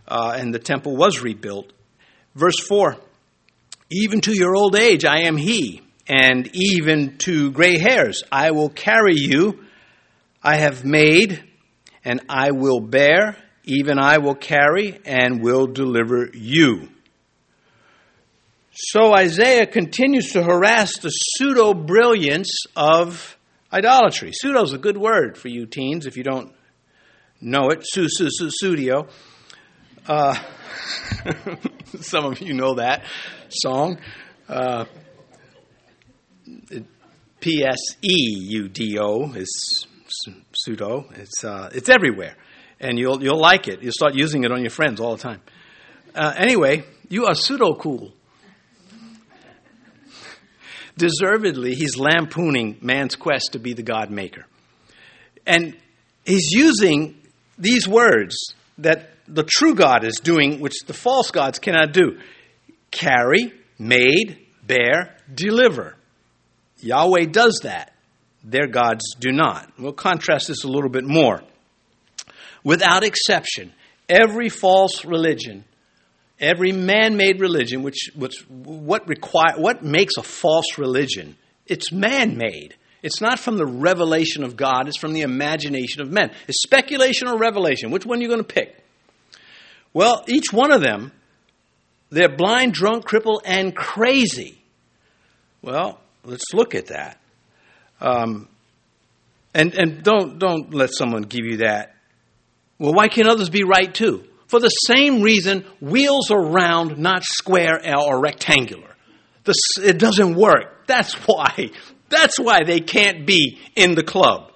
uh, 0.08 0.34
and 0.36 0.52
the 0.52 0.58
temple 0.58 0.95
was 0.97 1.22
rebuilt. 1.22 1.72
Verse 2.34 2.60
four: 2.68 2.97
Even 3.91 4.20
to 4.22 4.36
your 4.36 4.56
old 4.56 4.76
age, 4.76 5.06
I 5.06 5.28
am 5.28 5.38
He 5.38 5.84
and 6.08 6.49
even 6.54 7.20
to 7.20 7.52
gray 7.52 7.78
hairs. 7.78 8.24
I 8.32 8.49
will 8.49 8.70
carry 8.70 9.14
you. 9.14 9.66
I 10.41 10.56
have 10.56 10.84
made, 10.84 11.43
and 12.04 12.22
I 12.28 12.54
will 12.54 12.80
bear, 12.80 13.38
even 13.66 13.99
I 13.99 14.18
will 14.18 14.34
carry, 14.34 14.99
and 15.06 15.43
will 15.43 15.68
deliver 15.68 16.32
you. 16.34 16.89
So 18.74 19.14
Isaiah 19.16 19.68
continues 19.68 20.32
to 20.32 20.41
harass 20.41 20.97
the 20.97 21.10
pseudo 21.10 21.76
brilliance 21.76 22.64
of 22.76 23.38
idolatry. 23.72 24.32
Pseudo 24.34 24.61
is 24.63 24.74
a 24.74 24.78
good 24.78 24.97
word 24.97 25.38
for 25.38 25.47
you 25.47 25.65
teens 25.65 26.05
if 26.05 26.17
you 26.17 26.24
don't 26.24 26.53
know 27.39 27.69
it. 27.69 27.84
Su, 27.84 28.07
su, 28.07 28.28
su, 28.30 28.49
studio. 28.49 29.07
Uh, 30.07 30.36
some 32.01 32.26
of 32.26 32.41
you 32.41 32.53
know 32.53 32.76
that 32.76 33.03
song. 33.49 33.97
Uh, 34.47 34.86
P 37.39 37.63
S 37.65 37.95
E 38.01 38.47
U 38.49 38.67
D 38.67 38.97
O 38.99 39.32
is 39.34 39.86
pseudo. 40.53 41.07
It's 41.15 41.43
uh, 41.43 41.69
it's 41.74 41.89
everywhere, 41.89 42.36
and 42.80 42.99
you'll 42.99 43.24
you'll 43.24 43.39
like 43.39 43.67
it. 43.67 43.82
You'll 43.82 43.93
start 43.93 44.13
using 44.15 44.43
it 44.43 44.51
on 44.51 44.61
your 44.61 44.69
friends 44.69 44.99
all 44.99 45.15
the 45.15 45.22
time. 45.22 45.41
Uh, 46.13 46.34
anyway, 46.36 46.84
you 47.09 47.26
are 47.26 47.34
pseudo 47.34 47.74
cool. 47.76 48.13
Deservedly, 50.98 51.76
he's 51.76 51.98
lampooning 51.98 52.78
man's 52.82 53.16
quest 53.16 53.54
to 53.54 53.60
be 53.60 53.74
the 53.74 53.84
God 53.84 54.12
maker, 54.12 54.46
and 55.46 55.76
he's 56.26 56.52
using 56.52 57.20
these 57.58 57.88
words 57.88 58.54
that 58.78 59.10
the 59.28 59.44
true 59.44 59.76
God 59.76 60.04
is 60.04 60.20
doing, 60.24 60.60
which 60.60 60.80
the 60.86 60.94
false 60.94 61.32
gods 61.32 61.60
cannot 61.60 61.94
do: 61.94 62.20
carry, 62.92 63.54
made, 63.80 64.46
bear, 64.66 65.16
deliver. 65.34 65.96
Yahweh 66.80 67.26
does 67.26 67.62
that. 67.64 67.94
Their 68.44 68.68
gods 68.68 69.16
do 69.20 69.32
not. 69.32 69.72
We'll 69.78 69.94
contrast 69.94 70.48
this 70.48 70.64
a 70.64 70.68
little 70.68 70.89
bit 70.89 71.06
more. 71.06 71.42
Without 72.64 73.04
exception, 73.04 73.72
every 74.10 74.50
false 74.50 75.06
religion, 75.06 75.64
every 76.42 76.72
man-made 76.72 77.39
religion, 77.39 77.84
which, 77.84 78.10
which 78.16 78.44
what 78.50 79.08
require 79.08 79.54
what 79.58 79.84
makes 79.84 80.18
a 80.18 80.24
false 80.24 80.78
religion? 80.78 81.38
It's 81.68 81.92
man-made. 81.92 82.76
It's 83.04 83.22
not 83.22 83.39
from 83.39 83.58
the 83.58 83.66
revelation 83.66 84.44
of 84.44 84.56
God, 84.56 84.88
it's 84.88 84.98
from 84.98 85.14
the 85.14 85.22
imagination 85.22 86.02
of 86.02 86.12
men. 86.12 86.32
It's 86.48 86.62
speculation 86.62 87.28
or 87.28 87.38
revelation. 87.38 87.92
Which 87.92 88.06
one 88.06 88.20
are 88.20 88.22
you 88.22 88.28
going 88.28 88.44
to 88.44 88.44
pick? 88.44 88.84
Well, 89.94 90.24
each 90.28 90.52
one 90.52 90.72
of 90.72 90.82
them, 90.82 91.12
they're 92.10 92.36
blind, 92.36 92.74
drunk, 92.74 93.06
crippled, 93.06 93.44
and 93.46 93.76
crazy. 93.76 94.62
Well, 95.62 96.00
let's 96.24 96.54
look 96.54 96.76
at 96.76 96.88
that. 96.88 97.20
Um, 98.00 98.48
and 99.54 99.74
and 99.76 100.04
don't 100.04 100.39
don't 100.39 100.74
let 100.74 100.94
someone 100.94 101.24
give 101.24 101.46
you 101.46 101.58
that. 101.58 101.96
Well, 102.80 102.94
why 102.94 103.08
can't 103.08 103.28
others 103.28 103.50
be 103.50 103.64
right 103.64 103.94
too? 103.94 104.24
For 104.52 104.60
the 104.60 104.68
same 104.68 105.22
reason, 105.22 105.64
wheels 105.80 106.30
are 106.30 106.43
round, 106.43 106.97
not 106.97 107.24
square 107.24 107.80
or 107.97 108.20
rectangular. 108.20 108.97
It 109.82 109.97
doesn't 109.97 110.36
work. 110.36 110.88
That's 110.88 111.14
why. 111.26 111.72
That's 112.10 112.38
why 112.38 112.66
they 112.66 112.82
can't 112.82 113.26
be 113.26 113.60
in 113.78 113.95
the 113.95 114.04
club. 114.04 114.52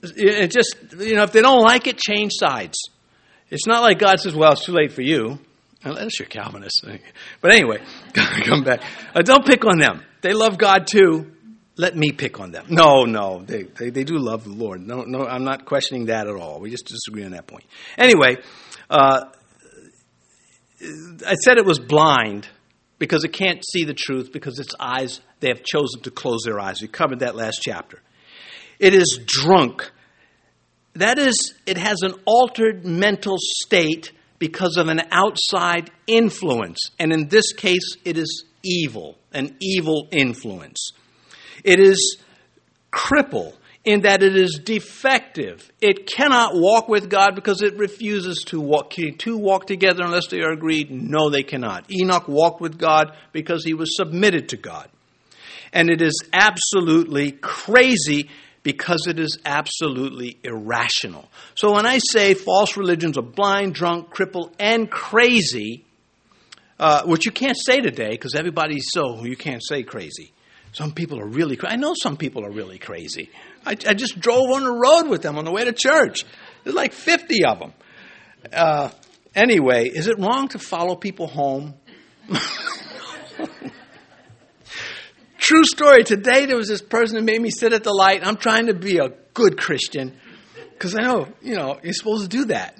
It 0.00 0.52
just 0.52 0.76
you 0.96 1.16
know, 1.16 1.24
if 1.24 1.32
they 1.32 1.42
don't 1.42 1.64
like 1.64 1.88
it, 1.88 1.98
change 1.98 2.34
sides. 2.36 2.78
It's 3.50 3.66
not 3.66 3.82
like 3.82 3.98
God 3.98 4.20
says, 4.20 4.36
"Well, 4.36 4.52
it's 4.52 4.64
too 4.64 4.70
late 4.70 4.92
for 4.92 5.02
you." 5.02 5.40
Unless 5.82 6.20
you're 6.20 6.28
Calvinist. 6.28 6.84
But 7.40 7.52
anyway, 7.52 7.78
come 8.14 8.62
back. 8.62 8.82
Uh, 9.12 9.22
don't 9.22 9.44
pick 9.44 9.64
on 9.64 9.78
them. 9.78 10.04
They 10.20 10.34
love 10.34 10.56
God 10.56 10.86
too. 10.86 11.32
Let 11.76 11.96
me 11.96 12.12
pick 12.12 12.38
on 12.38 12.52
them. 12.52 12.66
No, 12.68 13.04
no, 13.04 13.42
they, 13.44 13.62
they, 13.62 13.90
they 13.90 14.04
do 14.04 14.18
love 14.18 14.44
the 14.44 14.50
Lord. 14.50 14.84
No, 14.84 15.02
no, 15.02 15.26
I'm 15.26 15.44
not 15.44 15.64
questioning 15.64 16.06
that 16.06 16.28
at 16.28 16.34
all. 16.34 16.60
We 16.60 16.70
just 16.70 16.86
disagree 16.86 17.24
on 17.24 17.30
that 17.32 17.46
point. 17.46 17.64
Anyway, 17.96 18.38
uh, 18.90 19.24
I 20.80 21.34
said 21.34 21.58
it 21.58 21.64
was 21.66 21.78
blind 21.78 22.48
because 22.98 23.24
it 23.24 23.32
can't 23.32 23.62
see 23.64 23.84
the 23.84 23.94
truth 23.94 24.32
because 24.32 24.58
its 24.58 24.74
eyes, 24.78 25.20
they 25.40 25.48
have 25.48 25.62
chosen 25.62 26.02
to 26.02 26.10
close 26.10 26.40
their 26.44 26.58
eyes. 26.60 26.80
We 26.80 26.88
covered 26.88 27.20
that 27.20 27.36
last 27.36 27.60
chapter. 27.62 28.00
It 28.78 28.94
is 28.94 29.20
drunk. 29.24 29.90
That 30.94 31.18
is, 31.18 31.54
it 31.66 31.78
has 31.78 32.02
an 32.02 32.14
altered 32.24 32.84
mental 32.84 33.36
state 33.38 34.12
because 34.38 34.76
of 34.76 34.88
an 34.88 35.02
outside 35.10 35.90
influence. 36.06 36.90
And 36.98 37.12
in 37.12 37.28
this 37.28 37.52
case, 37.52 37.96
it 38.04 38.16
is 38.16 38.44
evil, 38.62 39.16
an 39.32 39.56
evil 39.60 40.08
influence. 40.10 40.92
It 41.64 41.80
is 41.80 42.18
cripple 42.92 43.54
in 43.84 44.02
that 44.02 44.22
it 44.22 44.36
is 44.36 44.60
defective. 44.62 45.70
It 45.80 46.06
cannot 46.06 46.54
walk 46.54 46.88
with 46.88 47.08
God 47.08 47.34
because 47.34 47.62
it 47.62 47.76
refuses 47.78 48.44
to 48.48 48.60
walk. 48.60 48.90
Can 48.90 49.16
two 49.16 49.38
walk 49.38 49.66
together 49.66 50.04
unless 50.04 50.26
they 50.28 50.40
are 50.40 50.52
agreed? 50.52 50.90
No, 50.90 51.30
they 51.30 51.42
cannot. 51.42 51.90
Enoch 51.90 52.28
walked 52.28 52.60
with 52.60 52.78
God 52.78 53.16
because 53.32 53.64
he 53.64 53.74
was 53.74 53.96
submitted 53.96 54.50
to 54.50 54.56
God. 54.56 54.88
And 55.72 55.90
it 55.90 56.02
is 56.02 56.22
absolutely 56.32 57.32
crazy 57.32 58.28
because 58.62 59.06
it 59.06 59.18
is 59.18 59.38
absolutely 59.44 60.38
irrational. 60.42 61.28
So 61.54 61.72
when 61.72 61.86
I 61.86 61.98
say 62.12 62.34
false 62.34 62.76
religions 62.76 63.16
are 63.16 63.22
blind, 63.22 63.74
drunk, 63.74 64.10
crippled, 64.10 64.54
and 64.58 64.90
crazy, 64.90 65.84
uh, 66.78 67.04
which 67.04 67.26
you 67.26 67.32
can't 67.32 67.56
say 67.56 67.80
today 67.80 68.10
because 68.10 68.34
everybody's 68.34 68.86
so, 68.92 69.24
you 69.24 69.36
can't 69.36 69.62
say 69.64 69.82
crazy. 69.82 70.32
Some 70.72 70.92
people 70.92 71.18
are 71.18 71.26
really 71.26 71.56
crazy. 71.56 71.72
I 71.72 71.76
know 71.76 71.94
some 72.00 72.16
people 72.16 72.44
are 72.44 72.50
really 72.50 72.78
crazy. 72.78 73.30
I, 73.68 73.72
I, 73.86 73.92
just 73.92 74.18
drove 74.18 74.50
on 74.50 74.64
the 74.64 74.72
road 74.72 75.10
with 75.10 75.20
them 75.20 75.36
on 75.36 75.44
the 75.44 75.52
way 75.52 75.62
to 75.62 75.72
church. 75.74 76.24
There's 76.64 76.74
like 76.74 76.94
50 76.94 77.44
of 77.44 77.58
them. 77.58 77.74
Uh, 78.50 78.88
anyway, 79.34 79.88
is 79.88 80.08
it 80.08 80.18
wrong 80.18 80.48
to 80.48 80.58
follow 80.58 80.96
people 80.96 81.26
home? 81.26 81.74
True 85.36 85.64
story. 85.64 86.04
Today 86.04 86.46
there 86.46 86.56
was 86.56 86.68
this 86.68 86.80
person 86.80 87.18
who 87.18 87.24
made 87.24 87.42
me 87.42 87.50
sit 87.50 87.74
at 87.74 87.84
the 87.84 87.92
light. 87.92 88.26
I'm 88.26 88.38
trying 88.38 88.68
to 88.68 88.74
be 88.74 88.96
a 88.98 89.10
good 89.34 89.58
Christian. 89.58 90.16
Because 90.72 90.94
I 90.94 91.02
know, 91.02 91.28
you 91.42 91.54
know, 91.54 91.78
you're 91.82 91.92
supposed 91.92 92.30
to 92.30 92.36
do 92.36 92.46
that. 92.46 92.74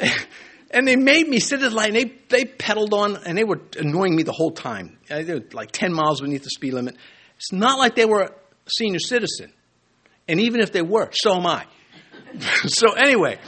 and 0.70 0.86
they 0.86 0.94
made 0.94 1.26
me 1.26 1.40
sit 1.40 1.60
at 1.60 1.70
the 1.70 1.76
light. 1.76 1.88
And 1.88 1.96
they, 1.96 2.12
they 2.28 2.44
pedaled 2.44 2.94
on, 2.94 3.16
and 3.16 3.36
they 3.36 3.42
were 3.42 3.60
annoying 3.76 4.14
me 4.14 4.22
the 4.22 4.30
whole 4.30 4.52
time. 4.52 4.96
They 5.08 5.24
were 5.24 5.42
like 5.52 5.72
10 5.72 5.92
miles 5.92 6.20
beneath 6.20 6.44
the 6.44 6.50
speed 6.50 6.74
limit. 6.74 6.96
It's 7.34 7.52
not 7.52 7.80
like 7.80 7.96
they 7.96 8.04
were 8.04 8.22
a 8.22 8.30
senior 8.68 9.00
citizen. 9.00 9.52
And 10.28 10.40
even 10.40 10.60
if 10.60 10.72
they 10.72 10.82
were, 10.82 11.10
so 11.12 11.36
am 11.36 11.46
I. 11.46 11.66
so 12.66 12.92
anyway, 12.92 13.38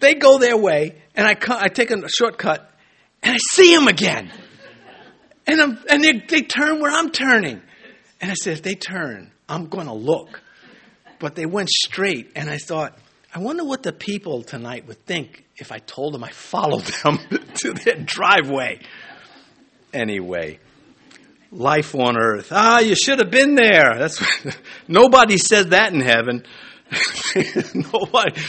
they 0.00 0.14
go 0.14 0.38
their 0.38 0.56
way, 0.56 1.00
and 1.14 1.26
I, 1.26 1.36
I 1.48 1.68
take 1.68 1.90
a 1.90 2.08
shortcut, 2.08 2.70
and 3.22 3.34
I 3.34 3.38
see 3.52 3.74
them 3.74 3.88
again. 3.88 4.30
And, 5.46 5.60
I'm, 5.60 5.78
and 5.88 6.02
they, 6.02 6.12
they 6.12 6.42
turn 6.42 6.80
where 6.80 6.90
I'm 6.90 7.10
turning. 7.10 7.60
And 8.20 8.30
I 8.30 8.34
said, 8.34 8.54
if 8.54 8.62
they 8.62 8.74
turn, 8.74 9.30
I'm 9.48 9.66
going 9.66 9.86
to 9.86 9.94
look. 9.94 10.40
But 11.18 11.34
they 11.34 11.46
went 11.46 11.68
straight, 11.68 12.32
and 12.34 12.50
I 12.50 12.58
thought, 12.58 12.98
I 13.34 13.38
wonder 13.38 13.64
what 13.64 13.82
the 13.82 13.92
people 13.92 14.42
tonight 14.42 14.86
would 14.86 15.04
think 15.06 15.44
if 15.56 15.72
I 15.72 15.78
told 15.78 16.14
them 16.14 16.24
I 16.24 16.30
followed 16.30 16.84
them 17.04 17.18
to 17.56 17.72
their 17.72 17.96
driveway. 17.96 18.80
Anyway, 19.92 20.58
life 21.50 21.94
on 21.94 22.16
earth. 22.16 22.48
Ah, 22.50 22.80
you 22.80 22.94
should 22.94 23.18
have 23.18 23.30
been 23.30 23.54
there. 23.54 23.96
That's 23.98 24.22
nobody 24.88 25.38
said 25.38 25.70
that 25.70 25.92
in 25.92 26.00
heaven. 26.00 26.44
nobody. 27.74 28.40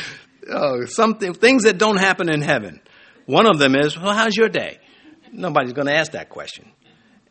Oh, 0.50 0.86
something 0.86 1.34
things 1.34 1.64
that 1.64 1.78
don't 1.78 1.98
happen 1.98 2.30
in 2.30 2.42
heaven. 2.42 2.82
One 3.26 3.48
of 3.48 3.58
them 3.58 3.76
is, 3.76 3.98
well, 3.98 4.14
how's 4.14 4.36
your 4.36 4.50
day? 4.50 4.80
Nobody's 5.32 5.74
going 5.74 5.88
to 5.88 5.96
ask 5.96 6.12
that 6.12 6.30
question. 6.30 6.72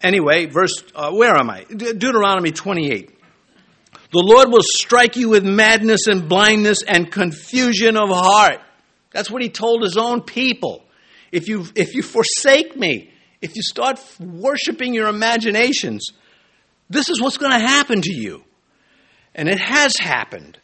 Anyway, 0.03 0.47
verse, 0.47 0.83
uh, 0.95 1.12
where 1.12 1.37
am 1.37 1.49
I? 1.49 1.65
De- 1.65 1.95
Deuteronomy 1.95 2.51
28. 2.51 3.11
The 4.12 4.23
Lord 4.23 4.51
will 4.51 4.62
strike 4.62 5.17
you 5.17 5.31
with 5.31 5.45
madness 5.45 6.07
and 6.07 6.29
blindness 6.29 6.83
and 6.83 7.11
confusion 7.11 7.97
of 7.97 8.11
heart. 8.11 8.61
That's 9.12 9.31
what 9.31 9.43
he 9.43 9.49
told 9.49 9.83
his 9.83 9.97
own 9.97 10.23
people. 10.23 10.85
If 11.33 11.49
you, 11.49 11.67
if 11.75 11.95
you 11.95 12.03
forsake 12.03 12.77
me, 12.77 13.14
if 13.45 13.55
you 13.57 13.62
start 13.62 14.01
worshiping 14.18 14.95
your 14.95 15.09
imaginations, 15.09 16.07
this 16.88 17.11
is 17.11 17.20
what's 17.20 17.36
going 17.36 17.53
to 17.53 17.59
happen 17.59 18.01
to 18.01 18.12
you. 18.12 18.42
And 19.34 19.51
it 19.51 19.61
has 19.61 19.99
happened. 19.99 20.59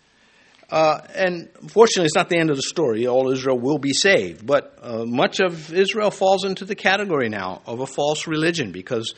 Uh, 0.70 1.00
and 1.14 1.50
fortunately, 1.68 2.06
it's 2.06 2.14
not 2.14 2.30
the 2.30 2.38
end 2.38 2.48
of 2.48 2.56
the 2.56 2.62
story. 2.62 3.06
All 3.06 3.30
Israel 3.30 3.58
will 3.58 3.76
be 3.76 3.92
saved. 3.92 4.46
But 4.46 4.78
uh, 4.80 5.04
much 5.04 5.40
of 5.40 5.74
Israel 5.74 6.10
falls 6.10 6.46
into 6.46 6.64
the 6.64 6.74
category 6.74 7.28
now 7.28 7.60
of 7.66 7.80
a 7.80 7.86
false 7.86 8.26
religion 8.26 8.72
because 8.72 9.14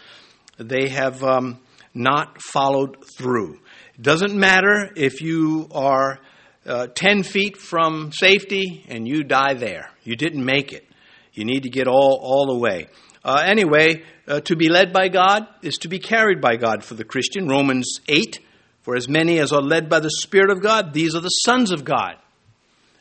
they 0.59 0.89
have 0.89 1.23
um, 1.23 1.61
not 1.95 2.43
followed 2.43 2.97
through. 3.17 3.61
It 3.95 4.03
doesn't 4.03 4.35
matter 4.35 4.91
if 4.97 5.21
you 5.21 5.69
are 5.73 6.19
uh, 6.67 6.89
10 6.89 7.23
feet 7.23 7.59
from 7.59 8.11
safety 8.11 8.85
and 8.89 9.07
you 9.07 9.23
die 9.23 9.55
there. 9.55 9.91
You 10.03 10.17
didn't 10.17 10.45
make 10.45 10.73
it. 10.73 10.89
You 11.33 11.45
need 11.45 11.63
to 11.63 11.71
get 11.71 11.87
all, 11.87 12.19
all 12.21 12.47
the 12.47 12.59
way. 12.59 12.89
Uh, 13.25 13.43
anyway, 13.45 14.03
uh, 14.27 14.41
to 14.41 14.57
be 14.57 14.69
led 14.69 14.93
by 14.93 15.09
God 15.09 15.47
is 15.63 15.79
to 15.79 15.89
be 15.89 15.99
carried 15.99 16.41
by 16.41 16.57
God 16.57 16.83
for 16.83 16.95
the 16.95 17.05
Christian. 17.05 17.49
Romans 17.49 18.01
8 18.09 18.41
For 18.83 18.97
as 18.97 19.09
many 19.09 19.39
as 19.39 19.53
are 19.53 19.63
led 19.63 19.89
by 19.89 20.01
the 20.01 20.11
Spirit 20.11 20.51
of 20.51 20.63
God, 20.63 20.93
these 20.93 21.15
are 21.15 21.21
the 21.21 21.29
sons 21.29 21.71
of 21.71 21.85
God. 21.85 22.17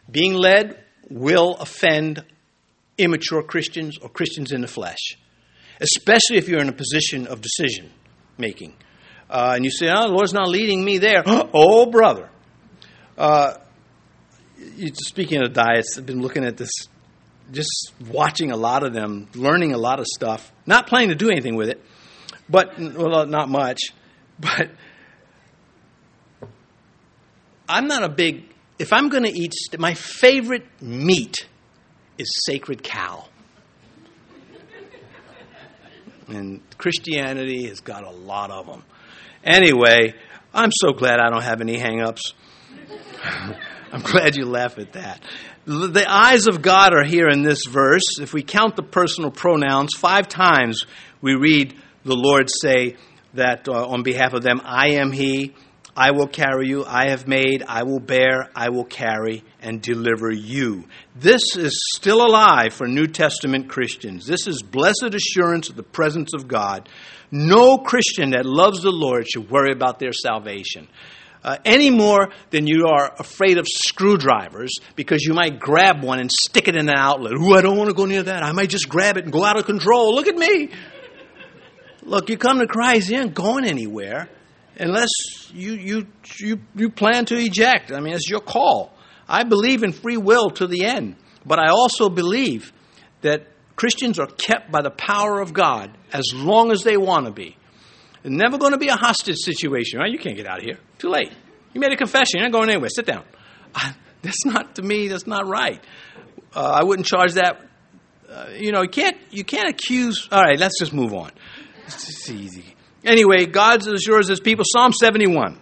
Being 0.09 0.33
led 0.33 0.83
will 1.09 1.55
offend 1.55 2.23
immature 2.97 3.43
Christians 3.43 3.97
or 3.97 4.09
Christians 4.09 4.51
in 4.51 4.61
the 4.61 4.67
flesh, 4.67 5.17
especially 5.79 6.37
if 6.37 6.47
you're 6.47 6.61
in 6.61 6.69
a 6.69 6.73
position 6.73 7.27
of 7.27 7.41
decision 7.41 7.91
making. 8.37 8.73
Uh, 9.29 9.53
and 9.55 9.65
you 9.65 9.71
say, 9.71 9.89
oh, 9.89 10.07
the 10.07 10.13
Lord's 10.13 10.33
not 10.33 10.49
leading 10.49 10.83
me 10.83 10.97
there. 10.97 11.23
oh, 11.25 11.85
brother. 11.85 12.29
Uh, 13.17 13.55
speaking 14.93 15.41
of 15.43 15.53
diets, 15.53 15.97
I've 15.97 16.05
been 16.05 16.21
looking 16.21 16.43
at 16.43 16.57
this, 16.57 16.71
just 17.51 17.93
watching 18.09 18.51
a 18.51 18.55
lot 18.55 18.83
of 18.83 18.93
them, 18.93 19.27
learning 19.35 19.73
a 19.73 19.77
lot 19.77 19.99
of 19.99 20.07
stuff, 20.07 20.51
not 20.65 20.87
planning 20.87 21.09
to 21.09 21.15
do 21.15 21.29
anything 21.29 21.55
with 21.55 21.69
it, 21.69 21.83
but, 22.49 22.77
well, 22.79 23.25
not 23.25 23.49
much. 23.49 23.79
But 24.39 24.71
I'm 27.69 27.87
not 27.87 28.03
a 28.03 28.09
big, 28.09 28.45
if 28.79 28.91
I'm 28.91 29.09
going 29.09 29.23
to 29.23 29.29
eat, 29.29 29.53
my 29.77 29.93
favorite 29.93 30.65
meat 30.81 31.47
is 32.17 32.27
sacred 32.45 32.81
cow. 32.81 33.27
And 36.27 36.61
Christianity 36.77 37.67
has 37.67 37.81
got 37.81 38.03
a 38.03 38.09
lot 38.09 38.49
of 38.49 38.65
them. 38.65 38.83
Anyway, 39.43 40.15
I'm 40.53 40.71
so 40.71 40.91
glad 40.91 41.19
I 41.19 41.29
don't 41.29 41.43
have 41.43 41.61
any 41.61 41.77
hangups. 41.77 42.33
I'm 43.91 44.01
glad 44.01 44.35
you 44.35 44.45
laugh 44.45 44.79
at 44.79 44.93
that. 44.93 45.21
The 45.71 46.05
eyes 46.05 46.47
of 46.47 46.61
God 46.61 46.93
are 46.93 47.05
here 47.05 47.29
in 47.29 47.43
this 47.43 47.61
verse. 47.65 48.19
If 48.19 48.33
we 48.33 48.43
count 48.43 48.75
the 48.75 48.83
personal 48.83 49.31
pronouns, 49.31 49.91
five 49.95 50.27
times 50.27 50.83
we 51.21 51.35
read 51.35 51.73
the 52.03 52.13
Lord 52.13 52.49
say 52.61 52.97
that 53.35 53.69
uh, 53.69 53.87
on 53.87 54.03
behalf 54.03 54.33
of 54.33 54.43
them, 54.43 54.59
I 54.65 54.95
am 54.95 55.13
He, 55.13 55.53
I 55.95 56.11
will 56.11 56.27
carry 56.27 56.67
you, 56.67 56.83
I 56.85 57.11
have 57.11 57.25
made, 57.25 57.63
I 57.65 57.83
will 57.83 58.01
bear, 58.01 58.49
I 58.53 58.67
will 58.67 58.83
carry, 58.83 59.45
and 59.61 59.81
deliver 59.81 60.29
you. 60.29 60.89
This 61.15 61.55
is 61.55 61.79
still 61.95 62.25
alive 62.25 62.73
for 62.73 62.85
New 62.85 63.07
Testament 63.07 63.69
Christians. 63.69 64.25
This 64.25 64.47
is 64.47 64.61
blessed 64.61 65.13
assurance 65.13 65.69
of 65.69 65.77
the 65.77 65.83
presence 65.83 66.33
of 66.33 66.49
God. 66.49 66.89
No 67.31 67.77
Christian 67.77 68.31
that 68.31 68.45
loves 68.45 68.81
the 68.81 68.91
Lord 68.91 69.25
should 69.25 69.49
worry 69.49 69.71
about 69.71 69.99
their 69.99 70.11
salvation. 70.11 70.89
Uh, 71.43 71.57
any 71.65 71.89
more 71.89 72.29
than 72.51 72.67
you 72.67 72.85
are 72.87 73.15
afraid 73.17 73.57
of 73.57 73.65
screwdrivers 73.67 74.71
because 74.95 75.23
you 75.23 75.33
might 75.33 75.59
grab 75.59 76.03
one 76.03 76.19
and 76.19 76.31
stick 76.31 76.67
it 76.67 76.75
in 76.75 76.87
an 76.87 76.95
outlet. 76.95 77.33
Ooh, 77.33 77.55
I 77.55 77.61
don't 77.61 77.77
want 77.77 77.89
to 77.89 77.95
go 77.95 78.05
near 78.05 78.21
that. 78.21 78.43
I 78.43 78.51
might 78.51 78.69
just 78.69 78.87
grab 78.87 79.17
it 79.17 79.23
and 79.23 79.33
go 79.33 79.43
out 79.43 79.57
of 79.57 79.65
control. 79.65 80.13
Look 80.13 80.27
at 80.27 80.35
me. 80.35 80.69
Look, 82.03 82.29
you 82.29 82.37
come 82.37 82.59
to 82.59 82.67
Christ, 82.67 83.09
you 83.09 83.19
ain't 83.19 83.33
going 83.33 83.65
anywhere 83.65 84.29
unless 84.77 85.09
you, 85.53 85.73
you, 85.73 86.07
you, 86.39 86.59
you 86.75 86.89
plan 86.89 87.25
to 87.25 87.35
eject. 87.37 87.91
I 87.91 87.99
mean, 87.99 88.13
it's 88.13 88.29
your 88.29 88.39
call. 88.39 88.93
I 89.27 89.43
believe 89.43 89.83
in 89.83 89.93
free 89.93 90.17
will 90.17 90.49
to 90.51 90.67
the 90.67 90.85
end, 90.85 91.15
but 91.45 91.59
I 91.59 91.69
also 91.69 92.09
believe 92.09 92.73
that 93.21 93.47
Christians 93.75 94.19
are 94.19 94.27
kept 94.27 94.71
by 94.71 94.81
the 94.81 94.89
power 94.89 95.39
of 95.39 95.53
God 95.53 95.95
as 96.11 96.25
long 96.33 96.71
as 96.71 96.83
they 96.83 96.97
want 96.97 97.25
to 97.25 97.31
be. 97.31 97.55
Never 98.23 98.57
going 98.57 98.73
to 98.73 98.77
be 98.77 98.89
a 98.89 98.95
hostage 98.95 99.37
situation, 99.37 99.99
right? 99.99 100.11
You 100.11 100.19
can't 100.19 100.35
get 100.35 100.45
out 100.45 100.59
of 100.59 100.63
here. 100.63 100.77
Too 100.99 101.09
late. 101.09 101.31
You 101.73 101.81
made 101.81 101.91
a 101.91 101.97
confession. 101.97 102.39
You're 102.39 102.49
not 102.49 102.51
going 102.51 102.69
anywhere. 102.69 102.89
Sit 102.89 103.05
down. 103.05 103.23
that's 104.21 104.45
not, 104.45 104.75
to 104.75 104.81
me, 104.81 105.07
that's 105.07 105.25
not 105.25 105.47
right. 105.47 105.83
Uh, 106.55 106.59
I 106.59 106.83
wouldn't 106.83 107.07
charge 107.07 107.33
that. 107.33 107.65
Uh, 108.29 108.49
you 108.57 108.71
know, 108.71 108.83
you 108.83 108.89
can't, 108.89 109.17
you 109.31 109.43
can't 109.43 109.69
accuse. 109.69 110.27
All 110.31 110.41
right, 110.41 110.59
let's 110.59 110.79
just 110.79 110.93
move 110.93 111.13
on. 111.13 111.31
It's 111.87 112.29
easy. 112.29 112.75
Anyway, 113.03 113.45
God's 113.45 113.87
assures 113.87 114.27
his 114.27 114.39
people. 114.39 114.63
Psalm 114.65 114.93
71. 114.93 115.59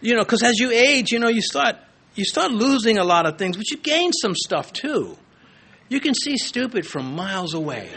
You 0.00 0.14
know, 0.14 0.22
because 0.22 0.42
as 0.42 0.58
you 0.58 0.70
age, 0.70 1.12
you 1.12 1.18
know, 1.18 1.28
you 1.28 1.42
start, 1.42 1.76
you 2.14 2.24
start 2.24 2.50
losing 2.50 2.98
a 2.98 3.04
lot 3.04 3.26
of 3.26 3.38
things, 3.38 3.56
but 3.56 3.70
you 3.70 3.76
gain 3.76 4.12
some 4.12 4.34
stuff 4.34 4.72
too. 4.72 5.16
You 5.88 6.00
can 6.00 6.14
see 6.14 6.36
stupid 6.38 6.86
from 6.86 7.14
miles 7.14 7.54
away. 7.54 7.90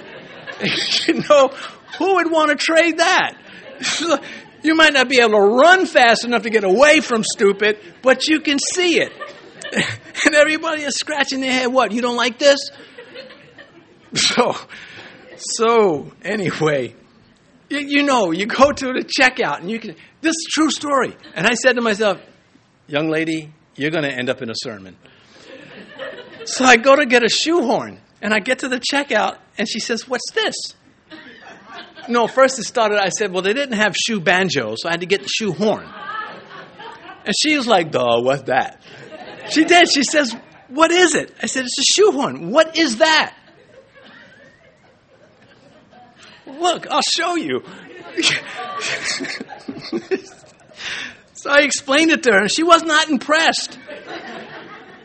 you 1.08 1.24
know, 1.30 1.52
who 1.98 2.16
would 2.16 2.32
want 2.32 2.50
to 2.50 2.56
trade 2.56 2.98
that? 2.98 3.38
you 4.64 4.76
might 4.76 4.94
not 4.94 5.10
be 5.10 5.20
able 5.20 5.32
to 5.32 5.56
run 5.56 5.86
fast 5.86 6.26
enough 6.26 6.44
to 6.44 6.50
get 6.50 6.64
away 6.64 7.02
from 7.02 7.24
stupid, 7.24 7.80
but 8.02 8.28
you 8.28 8.40
can 8.40 8.58
see 8.60 9.00
it. 9.00 9.12
and 10.26 10.36
everybody 10.36 10.84
is 10.84 10.96
scratching 10.96 11.42
their 11.42 11.52
head. 11.52 11.68
What? 11.68 11.92
You 11.92 12.02
don't 12.02 12.18
like 12.18 12.40
this? 12.40 12.60
So, 14.14 14.56
so 15.36 16.14
anyway, 16.24 16.96
you, 17.70 17.80
you 17.80 18.04
know, 18.04 18.32
you 18.32 18.46
go 18.46 18.72
to 18.72 18.86
the 18.94 19.04
checkout 19.04 19.60
and 19.60 19.70
you 19.70 19.80
can. 19.80 19.96
This 20.22 20.32
is 20.32 20.48
true 20.50 20.72
story. 20.72 21.14
And 21.36 21.46
I 21.46 21.56
said 21.56 21.74
to 21.74 21.82
myself, 21.82 22.22
young 22.88 23.10
lady, 23.10 23.52
you're 23.76 23.92
going 23.92 24.06
to 24.06 24.12
end 24.12 24.30
up 24.30 24.42
in 24.42 24.50
a 24.50 24.56
sermon. 24.56 24.96
So 26.46 26.64
I 26.64 26.78
go 26.78 26.96
to 26.96 27.06
get 27.06 27.24
a 27.24 27.30
shoehorn, 27.30 28.00
and 28.22 28.34
I 28.34 28.40
get 28.40 28.60
to 28.60 28.70
the 28.70 28.80
checkout, 28.80 29.38
and 29.58 29.68
she 29.68 29.80
says, 29.80 30.08
What's 30.08 30.32
this? 30.32 30.56
No, 32.10 32.28
first 32.28 32.60
it 32.60 32.64
started, 32.64 33.00
I 33.00 33.10
said, 33.10 33.32
Well, 33.32 33.42
they 33.42 33.54
didn't 33.54 33.78
have 33.78 33.96
shoe 33.96 34.20
banjo, 34.20 34.76
so 34.78 34.88
I 34.88 34.92
had 34.92 35.02
to 35.02 35.06
get 35.06 35.22
the 35.22 35.30
shoe 35.30 35.52
horn. 35.52 35.88
And 37.26 37.34
she 37.40 37.58
was 37.58 37.68
like, 37.68 37.92
Duh, 37.92 38.22
what's 38.22 38.44
that? 38.44 38.82
She 39.52 39.66
did. 39.66 39.92
She 39.92 40.04
says, 40.04 40.36
What 40.70 40.92
is 40.92 41.16
it? 41.16 41.34
I 41.42 41.48
said, 41.48 41.66
It's 41.66 41.78
a 41.80 41.84
shoe 41.94 42.12
horn. 42.12 42.52
What 42.52 42.78
is 42.78 42.98
that? 42.98 43.36
Look, 46.46 46.88
I'll 46.90 47.02
show 47.02 47.36
you. 47.36 47.62
so 51.34 51.50
I 51.50 51.60
explained 51.60 52.12
it 52.12 52.24
to 52.24 52.32
her, 52.32 52.40
and 52.40 52.52
she 52.52 52.64
was 52.64 52.84
not 52.84 53.10
impressed. 53.10 53.78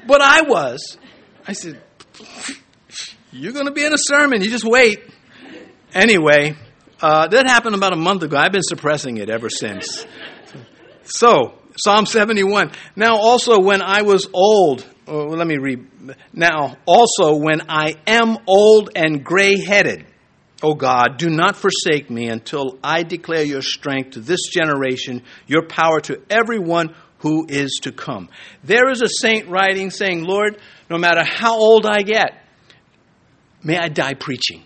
But 0.07 0.21
I 0.21 0.43
was. 0.43 0.97
I 1.47 1.53
said, 1.53 1.83
You're 3.33 3.53
going 3.53 3.67
to 3.67 3.73
be 3.73 3.85
in 3.85 3.93
a 3.93 3.99
sermon. 3.99 4.43
You 4.43 4.51
just 4.51 4.65
wait. 4.65 5.03
Anyway, 5.95 6.57
uh, 7.03 7.29
that 7.29 7.47
happened 7.47 7.75
about 7.75 7.93
a 7.93 7.97
month 7.97 8.23
ago. 8.23 8.37
I've 8.37 8.53
been 8.53 8.63
suppressing 8.63 9.19
it 9.19 9.29
ever 9.29 9.51
since. 9.51 10.07
So, 11.05 11.59
Psalm 11.77 12.07
71. 12.07 12.71
Now 12.97 13.17
also 13.17 13.59
when 13.61 13.83
I 13.83 14.03
was 14.03 14.29
old, 14.33 14.87
oh, 15.09 15.25
let 15.27 15.47
me 15.47 15.57
read. 15.57 15.87
Now 16.33 16.77
also 16.87 17.37
when 17.37 17.63
I 17.69 17.97
am 18.07 18.39
old 18.47 18.91
and 18.95 19.25
gray 19.25 19.59
headed, 19.59 20.07
O 20.63 20.75
God, 20.75 21.19
do 21.19 21.29
not 21.29 21.57
forsake 21.57 22.09
me 22.09 22.29
until 22.29 22.79
I 22.85 23.03
declare 23.03 23.43
your 23.43 23.63
strength 23.63 24.13
to 24.13 24.21
this 24.21 24.47
generation, 24.53 25.25
your 25.49 25.67
power 25.67 25.99
to 26.03 26.23
everyone 26.31 26.95
who 27.19 27.47
is 27.49 27.81
to 27.83 27.91
come. 27.93 28.29
There 28.63 28.89
is 28.91 29.03
a 29.03 29.09
saint 29.09 29.49
writing 29.49 29.91
saying, 29.91 30.23
Lord, 30.23 30.59
no 30.89 30.99
matter 30.99 31.25
how 31.25 31.57
old 31.57 31.85
I 31.85 32.03
get, 32.03 32.45
may 33.65 33.77
I 33.77 33.89
die 33.89 34.15
preaching. 34.15 34.63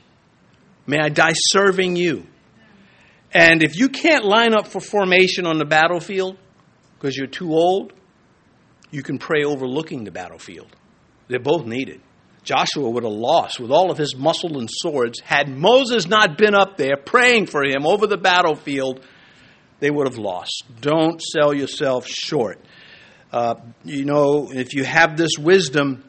May 0.86 0.98
I 0.98 1.08
die 1.08 1.32
serving 1.34 1.96
you. 1.96 2.26
And 3.32 3.62
if 3.62 3.76
you 3.76 3.88
can't 3.88 4.24
line 4.24 4.54
up 4.54 4.68
for 4.68 4.80
formation 4.80 5.46
on 5.46 5.58
the 5.58 5.64
battlefield 5.64 6.38
because 6.94 7.16
you're 7.16 7.26
too 7.26 7.52
old, 7.52 7.92
you 8.90 9.02
can 9.02 9.18
pray 9.18 9.44
overlooking 9.44 10.04
the 10.04 10.10
battlefield. 10.10 10.74
They're 11.28 11.40
both 11.40 11.66
needed. 11.66 12.00
Joshua 12.44 12.88
would 12.88 13.02
have 13.02 13.12
lost 13.12 13.58
with 13.58 13.72
all 13.72 13.90
of 13.90 13.98
his 13.98 14.14
muscle 14.14 14.58
and 14.58 14.70
swords. 14.70 15.20
Had 15.20 15.48
Moses 15.48 16.06
not 16.06 16.38
been 16.38 16.54
up 16.54 16.76
there 16.76 16.96
praying 16.96 17.46
for 17.46 17.64
him 17.64 17.84
over 17.84 18.06
the 18.06 18.16
battlefield, 18.16 19.04
they 19.80 19.90
would 19.90 20.06
have 20.06 20.18
lost. 20.18 20.62
Don't 20.80 21.20
sell 21.20 21.52
yourself 21.52 22.06
short. 22.06 22.60
Uh, 23.32 23.56
you 23.84 24.04
know, 24.04 24.50
if 24.52 24.74
you 24.74 24.84
have 24.84 25.16
this 25.16 25.32
wisdom 25.38 26.04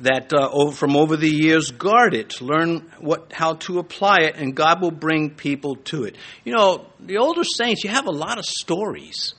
that 0.00 0.32
uh, 0.32 0.70
from 0.70 0.96
over 0.96 1.16
the 1.16 1.28
years, 1.28 1.70
guard 1.70 2.14
it, 2.14 2.40
learn 2.40 2.90
what 2.98 3.32
how 3.32 3.54
to 3.54 3.78
apply 3.78 4.20
it, 4.22 4.36
and 4.36 4.54
God 4.54 4.80
will 4.80 4.90
bring 4.90 5.30
people 5.30 5.76
to 5.76 6.04
it. 6.04 6.16
You 6.44 6.54
know, 6.54 6.86
the 6.98 7.18
older 7.18 7.44
saints, 7.44 7.84
you 7.84 7.90
have 7.90 8.06
a 8.06 8.12
lot 8.12 8.38
of 8.38 8.44
stories 8.44 9.34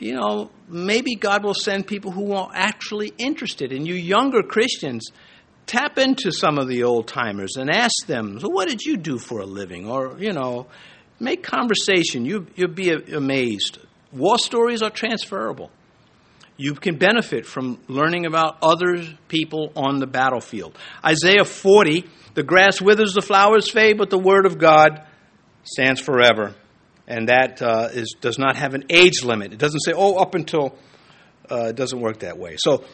you 0.00 0.14
know, 0.14 0.50
maybe 0.68 1.14
God 1.16 1.44
will 1.44 1.54
send 1.54 1.86
people 1.86 2.12
who 2.12 2.32
are 2.32 2.50
actually 2.54 3.12
interested. 3.18 3.72
And 3.72 3.86
you 3.86 3.94
younger 3.94 4.42
Christians, 4.42 5.10
tap 5.66 5.98
into 5.98 6.30
some 6.30 6.58
of 6.58 6.68
the 6.68 6.84
old 6.84 7.08
timers 7.08 7.56
and 7.56 7.70
ask 7.70 8.06
them, 8.06 8.38
so 8.40 8.48
what 8.48 8.68
did 8.68 8.82
you 8.82 8.96
do 8.96 9.18
for 9.18 9.40
a 9.40 9.46
living? 9.46 9.88
Or, 9.88 10.16
you 10.18 10.32
know, 10.32 10.66
make 11.18 11.42
conversation. 11.42 12.24
You, 12.24 12.46
you'll 12.54 12.72
be 12.72 12.90
amazed. 12.90 13.78
War 14.12 14.38
stories 14.38 14.82
are 14.82 14.90
transferable. 14.90 15.70
You 16.58 16.74
can 16.74 16.98
benefit 16.98 17.46
from 17.46 17.80
learning 17.88 18.26
about 18.26 18.58
other 18.62 19.02
people 19.28 19.72
on 19.76 20.00
the 20.00 20.06
battlefield. 20.08 20.76
Isaiah 21.04 21.44
40, 21.44 22.04
the 22.34 22.42
grass 22.42 22.80
withers, 22.80 23.14
the 23.14 23.22
flowers 23.22 23.70
fade, 23.70 23.96
but 23.96 24.10
the 24.10 24.18
word 24.18 24.44
of 24.44 24.58
God 24.58 25.06
stands 25.62 26.00
forever 26.00 26.54
and 27.08 27.28
that 27.28 27.62
uh, 27.62 27.88
is, 27.92 28.14
does 28.20 28.38
not 28.38 28.56
have 28.56 28.74
an 28.74 28.84
age 28.90 29.24
limit. 29.24 29.52
It 29.52 29.58
doesn't 29.58 29.80
say, 29.80 29.92
oh, 29.96 30.16
up 30.16 30.34
until, 30.34 30.76
uh, 31.50 31.68
it 31.68 31.76
doesn't 31.76 32.00
work 32.00 32.20
that 32.20 32.38
way. 32.38 32.56
So, 32.58 32.84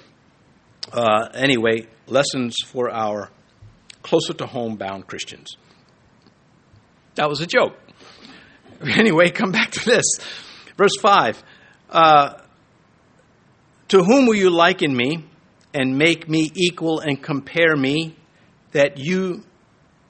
uh, 0.92 1.28
anyway, 1.34 1.88
lessons 2.06 2.56
for 2.64 2.90
our 2.90 3.30
closer 4.02 4.32
to 4.34 4.46
home 4.46 4.76
bound 4.76 5.08
Christians. 5.08 5.56
That 7.16 7.28
was 7.28 7.40
a 7.40 7.46
joke. 7.46 7.76
Anyway, 8.82 9.30
come 9.30 9.50
back 9.50 9.70
to 9.70 9.84
this. 9.86 10.04
Verse 10.76 10.94
5 11.00 11.42
uh, 11.88 12.34
To 13.88 14.02
whom 14.02 14.26
will 14.26 14.34
you 14.34 14.50
liken 14.50 14.96
me 14.96 15.24
and 15.72 15.98
make 15.98 16.28
me 16.28 16.50
equal 16.54 17.00
and 17.00 17.22
compare 17.22 17.76
me 17.76 18.16
that 18.72 18.98
you 18.98 19.44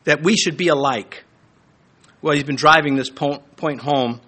that 0.04 0.22
we 0.22 0.36
should 0.36 0.56
be 0.56 0.68
alike? 0.68 1.24
Well, 2.22 2.34
he's 2.34 2.44
been 2.44 2.56
driving 2.56 2.96
this 2.96 3.10
point 3.10 3.80
home, 3.80 4.20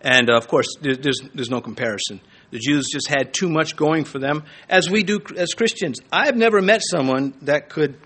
and 0.00 0.28
uh, 0.28 0.36
of 0.36 0.48
course, 0.48 0.66
there's, 0.80 1.20
there's 1.34 1.50
no 1.50 1.60
comparison. 1.60 2.20
The 2.50 2.58
Jews 2.58 2.88
just 2.92 3.08
had 3.08 3.32
too 3.32 3.48
much 3.48 3.76
going 3.76 4.04
for 4.04 4.18
them, 4.18 4.44
as 4.68 4.90
we 4.90 5.02
do 5.02 5.20
as 5.36 5.54
Christians. 5.54 6.00
I've 6.12 6.36
never 6.36 6.60
met 6.60 6.82
someone 6.82 7.32
that 7.42 7.70
could 7.70 7.96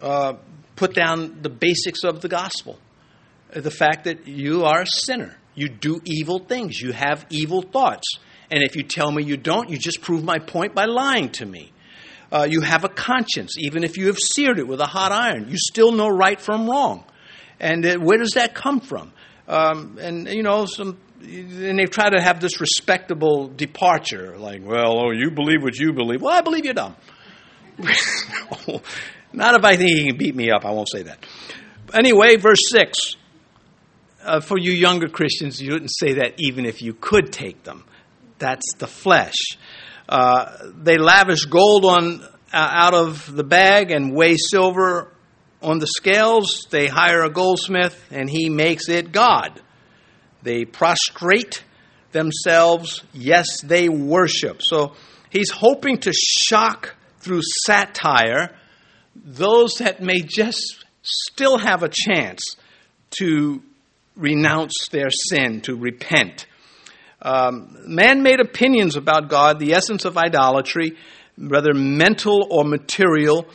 uh, 0.00 0.34
put 0.76 0.94
down 0.94 1.42
the 1.42 1.50
basics 1.50 2.04
of 2.04 2.22
the 2.22 2.28
gospel. 2.28 2.78
The 3.52 3.70
fact 3.70 4.04
that 4.04 4.26
you 4.26 4.64
are 4.64 4.82
a 4.82 4.86
sinner, 4.86 5.36
you 5.54 5.68
do 5.68 6.00
evil 6.04 6.38
things, 6.38 6.80
you 6.80 6.92
have 6.92 7.26
evil 7.28 7.60
thoughts. 7.60 8.06
And 8.50 8.62
if 8.62 8.76
you 8.76 8.82
tell 8.82 9.10
me 9.10 9.22
you 9.22 9.36
don't, 9.36 9.68
you 9.68 9.78
just 9.78 10.00
prove 10.00 10.24
my 10.24 10.38
point 10.38 10.74
by 10.74 10.86
lying 10.86 11.30
to 11.32 11.46
me. 11.46 11.72
Uh, 12.30 12.46
you 12.48 12.60
have 12.60 12.84
a 12.84 12.88
conscience, 12.88 13.56
even 13.58 13.84
if 13.84 13.96
you 13.96 14.06
have 14.06 14.18
seared 14.18 14.58
it 14.58 14.66
with 14.66 14.80
a 14.80 14.86
hot 14.86 15.12
iron. 15.12 15.48
You 15.48 15.56
still 15.56 15.92
know 15.92 16.08
right 16.08 16.40
from 16.40 16.68
wrong. 16.68 17.04
And 17.60 17.84
uh, 17.84 17.96
where 17.96 18.18
does 18.18 18.32
that 18.34 18.54
come 18.54 18.80
from? 18.80 19.12
Um, 19.46 19.98
and, 20.00 20.28
you 20.28 20.42
know, 20.42 20.66
some, 20.66 20.98
and 21.22 21.78
they 21.78 21.86
try 21.86 22.10
to 22.10 22.20
have 22.20 22.40
this 22.40 22.60
respectable 22.60 23.48
departure, 23.48 24.36
like, 24.38 24.62
well, 24.64 24.98
oh, 24.98 25.10
you 25.10 25.30
believe 25.30 25.62
what 25.62 25.78
you 25.78 25.92
believe. 25.92 26.20
Well, 26.20 26.34
I 26.34 26.42
believe 26.42 26.64
you're 26.64 26.74
dumb. 26.74 26.96
no, 27.78 28.82
not 29.32 29.54
if 29.54 29.64
I 29.64 29.76
think 29.76 29.90
he 29.90 30.06
can 30.08 30.16
beat 30.18 30.36
me 30.36 30.50
up, 30.50 30.64
I 30.64 30.70
won't 30.70 30.88
say 30.90 31.02
that. 31.02 31.24
Anyway, 31.94 32.36
verse 32.36 32.60
6. 32.68 33.16
Uh, 34.22 34.40
for 34.40 34.58
you 34.58 34.72
younger 34.72 35.08
Christians, 35.08 35.62
you 35.62 35.72
wouldn't 35.72 35.92
say 35.94 36.14
that 36.14 36.34
even 36.38 36.66
if 36.66 36.82
you 36.82 36.92
could 36.92 37.32
take 37.32 37.62
them. 37.62 37.84
That's 38.38 38.74
the 38.78 38.86
flesh. 38.86 39.34
Uh, 40.08 40.56
they 40.74 40.96
lavish 40.96 41.44
gold 41.44 41.84
on 41.84 42.22
uh, 42.22 42.26
out 42.52 42.94
of 42.94 43.34
the 43.34 43.44
bag 43.44 43.90
and 43.90 44.14
weigh 44.14 44.36
silver 44.36 45.12
on 45.60 45.78
the 45.78 45.86
scales, 45.86 46.66
they 46.70 46.86
hire 46.86 47.22
a 47.22 47.30
goldsmith 47.30 48.00
and 48.10 48.30
he 48.30 48.48
makes 48.48 48.88
it 48.88 49.12
God. 49.12 49.60
They 50.42 50.64
prostrate 50.64 51.64
themselves. 52.12 53.02
Yes, 53.12 53.60
they 53.62 53.88
worship. 53.88 54.62
So 54.62 54.94
he's 55.30 55.50
hoping 55.50 55.98
to 55.98 56.12
shock 56.12 56.94
through 57.18 57.42
satire 57.64 58.54
those 59.16 59.74
that 59.78 60.00
may 60.00 60.20
just 60.20 60.84
still 61.02 61.58
have 61.58 61.82
a 61.82 61.88
chance 61.88 62.40
to 63.18 63.62
renounce 64.14 64.88
their 64.90 65.10
sin, 65.10 65.60
to 65.62 65.74
repent. 65.74 66.46
Um, 67.20 67.76
Man 67.86 68.22
made 68.22 68.40
opinions 68.40 68.96
about 68.96 69.28
God, 69.28 69.58
the 69.58 69.74
essence 69.74 70.04
of 70.04 70.16
idolatry, 70.16 70.96
whether 71.36 71.74
mental 71.74 72.46
or 72.50 72.64
material, 72.64 73.46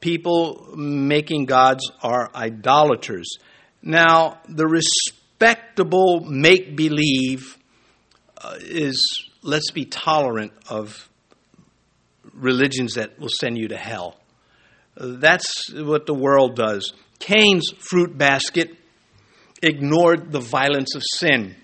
people 0.00 0.74
making 0.76 1.46
gods 1.46 1.90
are 2.02 2.30
idolaters. 2.34 3.38
Now, 3.82 4.40
the 4.48 4.66
respectable 4.66 6.20
make 6.20 6.76
believe 6.76 7.56
uh, 8.38 8.56
is 8.60 9.30
let's 9.42 9.70
be 9.70 9.84
tolerant 9.84 10.52
of 10.68 11.08
religions 12.34 12.94
that 12.94 13.18
will 13.18 13.30
send 13.30 13.56
you 13.56 13.68
to 13.68 13.76
hell. 13.76 14.18
That's 14.96 15.72
what 15.72 16.06
the 16.06 16.14
world 16.14 16.56
does. 16.56 16.92
Cain's 17.18 17.70
fruit 17.78 18.16
basket 18.16 18.76
ignored 19.62 20.32
the 20.32 20.40
violence 20.40 20.94
of 20.94 21.02
sin. 21.04 21.54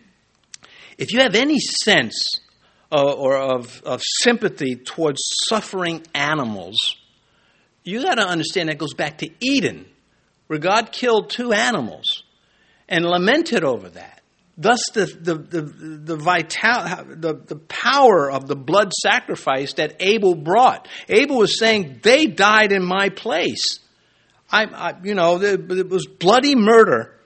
If 1.02 1.12
you 1.12 1.18
have 1.18 1.34
any 1.34 1.58
sense 1.58 2.38
uh, 2.92 3.12
or 3.12 3.36
of, 3.36 3.82
of 3.82 4.00
sympathy 4.20 4.76
towards 4.76 5.20
suffering 5.48 6.06
animals, 6.14 6.76
you 7.82 8.04
got 8.04 8.18
to 8.18 8.24
understand 8.24 8.68
that 8.68 8.78
goes 8.78 8.94
back 8.94 9.18
to 9.18 9.28
Eden, 9.40 9.86
where 10.46 10.60
God 10.60 10.92
killed 10.92 11.28
two 11.28 11.52
animals 11.52 12.22
and 12.88 13.04
lamented 13.04 13.64
over 13.64 13.90
that. 13.90 14.22
Thus, 14.56 14.78
the, 14.94 15.06
the, 15.06 15.34
the, 15.34 15.62
the, 15.62 16.16
vital, 16.16 17.04
the, 17.16 17.34
the 17.34 17.56
power 17.56 18.30
of 18.30 18.46
the 18.46 18.54
blood 18.54 18.92
sacrifice 18.92 19.72
that 19.72 19.96
Abel 19.98 20.36
brought. 20.36 20.86
Abel 21.08 21.38
was 21.38 21.58
saying, 21.58 21.98
They 22.04 22.28
died 22.28 22.70
in 22.70 22.84
my 22.84 23.08
place. 23.08 23.80
I, 24.52 24.66
I 24.66 24.94
you 25.02 25.16
know, 25.16 25.42
it 25.42 25.88
was 25.88 26.06
bloody 26.06 26.54
murder, 26.54 27.18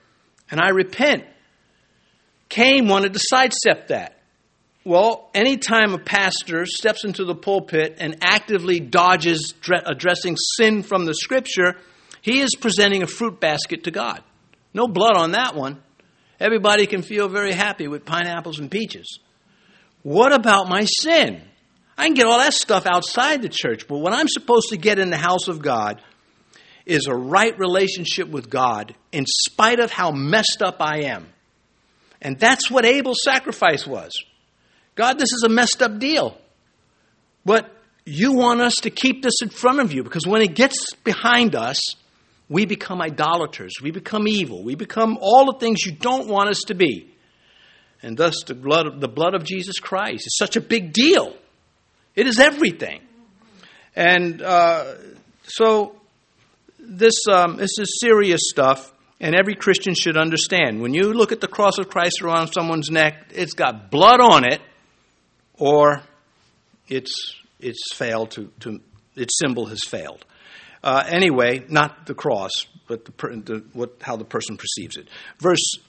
and 0.49 0.59
I 0.59 0.69
repent. 0.69 1.25
Cain 2.49 2.87
wanted 2.87 3.13
to 3.13 3.19
sidestep 3.21 3.87
that. 3.87 4.17
Well, 4.85 5.29
anytime 5.33 5.93
a 5.93 5.97
pastor 5.97 6.65
steps 6.65 7.03
into 7.03 7.25
the 7.25 7.35
pulpit 7.35 7.97
and 7.99 8.17
actively 8.21 8.79
dodges 8.79 9.53
addressing 9.85 10.37
sin 10.55 10.81
from 10.81 11.05
the 11.05 11.13
scripture, 11.13 11.75
he 12.21 12.39
is 12.39 12.51
presenting 12.59 13.03
a 13.03 13.07
fruit 13.07 13.39
basket 13.39 13.83
to 13.83 13.91
God. 13.91 14.23
No 14.73 14.87
blood 14.87 15.17
on 15.17 15.31
that 15.31 15.55
one. 15.55 15.81
Everybody 16.39 16.85
can 16.85 17.01
feel 17.01 17.27
very 17.27 17.51
happy 17.51 17.87
with 17.87 18.05
pineapples 18.05 18.59
and 18.59 18.71
peaches. 18.71 19.19
What 20.03 20.31
about 20.31 20.69
my 20.69 20.85
sin? 20.85 21.41
I 21.97 22.05
can 22.05 22.13
get 22.13 22.27
all 22.27 22.37
that 22.37 22.53
stuff 22.53 22.85
outside 22.85 23.41
the 23.41 23.49
church, 23.49 23.87
but 23.87 23.97
what 23.97 24.13
I'm 24.13 24.27
supposed 24.27 24.69
to 24.69 24.77
get 24.77 24.99
in 24.99 25.09
the 25.09 25.17
house 25.17 25.47
of 25.47 25.61
God 25.61 26.01
is 26.85 27.07
a 27.07 27.15
right 27.15 27.57
relationship 27.59 28.29
with 28.29 28.49
God 28.49 28.95
in 29.11 29.25
spite 29.25 29.79
of 29.79 29.91
how 29.91 30.11
messed 30.11 30.61
up 30.63 30.77
I 30.79 31.03
am. 31.05 31.27
And 32.21 32.39
that's 32.39 32.69
what 32.69 32.85
Abel's 32.85 33.19
sacrifice 33.23 33.85
was. 33.85 34.11
God, 34.95 35.19
this 35.19 35.31
is 35.31 35.43
a 35.45 35.49
messed 35.49 35.81
up 35.81 35.99
deal. 35.99 36.37
But 37.45 37.71
you 38.05 38.33
want 38.33 38.61
us 38.61 38.73
to 38.81 38.89
keep 38.89 39.21
this 39.21 39.41
in 39.41 39.49
front 39.49 39.79
of 39.79 39.93
you 39.93 40.03
because 40.03 40.25
when 40.25 40.41
it 40.41 40.55
gets 40.55 40.93
behind 41.03 41.55
us, 41.55 41.79
we 42.49 42.65
become 42.65 43.01
idolaters. 43.01 43.73
We 43.81 43.91
become 43.91 44.27
evil. 44.27 44.63
We 44.63 44.75
become 44.75 45.17
all 45.21 45.51
the 45.51 45.59
things 45.59 45.85
you 45.85 45.91
don't 45.91 46.27
want 46.27 46.49
us 46.49 46.61
to 46.67 46.73
be. 46.73 47.13
and 48.01 48.17
thus 48.17 48.35
the 48.45 48.53
blood, 48.53 48.87
of, 48.87 49.01
the 49.01 49.07
blood 49.07 49.33
of 49.33 49.43
Jesus 49.43 49.79
Christ 49.79 50.27
is 50.27 50.37
such 50.37 50.55
a 50.55 50.61
big 50.61 50.93
deal. 50.93 51.35
It 52.15 52.27
is 52.27 52.39
everything. 52.39 53.01
And 53.95 54.41
uh, 54.41 54.95
so 55.43 55.95
this, 56.79 57.27
um, 57.27 57.57
this 57.57 57.77
is 57.79 57.99
serious 57.99 58.41
stuff, 58.45 58.91
and 59.19 59.35
every 59.35 59.55
Christian 59.55 59.95
should 59.95 60.17
understand. 60.17 60.81
When 60.81 60.93
you 60.93 61.13
look 61.13 61.31
at 61.31 61.41
the 61.41 61.47
cross 61.47 61.77
of 61.79 61.89
Christ 61.89 62.21
around 62.21 62.47
someone's 62.47 62.89
neck, 62.89 63.31
it's 63.31 63.53
got 63.53 63.89
blood 63.89 64.19
on 64.19 64.45
it, 64.45 64.61
or 65.55 66.01
it's, 66.87 67.35
it's 67.59 67.93
failed 67.93 68.31
to, 68.31 68.51
to 68.61 68.79
its 69.15 69.37
symbol 69.39 69.65
has 69.65 69.83
failed. 69.83 70.23
Uh, 70.83 71.03
anyway, 71.07 71.65
not 71.67 72.05
the 72.05 72.13
cross, 72.13 72.67
but 72.87 73.03
the, 73.05 73.11
the, 73.11 73.65
what, 73.73 73.95
how 74.01 74.15
the 74.15 74.23
person 74.23 74.57
perceives 74.57 74.95
it. 74.95 75.09
Verse, 75.39 75.79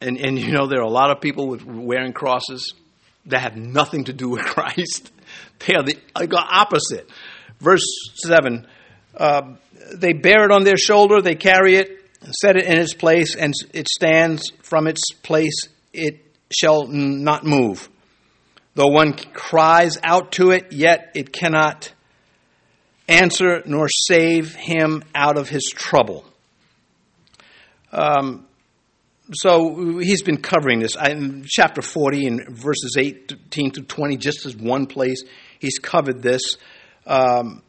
and, 0.00 0.18
and 0.18 0.38
you 0.38 0.52
know, 0.52 0.66
there 0.66 0.80
are 0.80 0.86
a 0.86 0.90
lot 0.90 1.10
of 1.10 1.20
people 1.20 1.46
with 1.46 1.64
wearing 1.64 2.12
crosses 2.12 2.72
that 3.26 3.40
have 3.40 3.56
nothing 3.56 4.04
to 4.04 4.12
do 4.12 4.30
with 4.30 4.40
Christ. 4.44 5.12
They 5.66 5.74
are 5.74 5.82
the 5.82 5.98
opposite. 6.34 7.08
Verse 7.60 7.86
7 8.24 8.66
uh, 9.14 9.54
They 9.94 10.14
bear 10.14 10.44
it 10.44 10.50
on 10.50 10.64
their 10.64 10.78
shoulder, 10.78 11.20
they 11.20 11.36
carry 11.36 11.76
it, 11.76 12.01
set 12.40 12.56
it 12.56 12.66
in 12.66 12.78
its 12.78 12.94
place, 12.94 13.34
and 13.34 13.52
it 13.72 13.88
stands 13.88 14.50
from 14.62 14.86
its 14.86 15.02
place, 15.22 15.68
it 15.92 16.24
shall 16.50 16.86
not 16.86 17.44
move. 17.44 17.88
Though 18.74 18.88
one 18.88 19.12
cries 19.12 19.98
out 20.02 20.32
to 20.32 20.50
it, 20.50 20.72
yet 20.72 21.12
it 21.14 21.32
cannot 21.32 21.92
answer 23.08 23.62
nor 23.66 23.88
save 23.88 24.54
him 24.54 25.02
out 25.14 25.36
of 25.36 25.48
his 25.48 25.64
trouble. 25.74 26.24
Um, 27.92 28.46
so 29.32 29.98
he's 29.98 30.22
been 30.22 30.40
covering 30.40 30.80
this. 30.80 30.96
In 30.96 31.44
chapter 31.46 31.82
40 31.82 32.26
and 32.26 32.48
verses 32.48 32.96
18 32.98 33.72
to 33.72 33.82
20, 33.82 34.16
just 34.16 34.46
as 34.46 34.56
one 34.56 34.86
place, 34.86 35.22
he's 35.58 35.78
covered 35.78 36.22
this. 36.22 36.42
Um, 37.06 37.62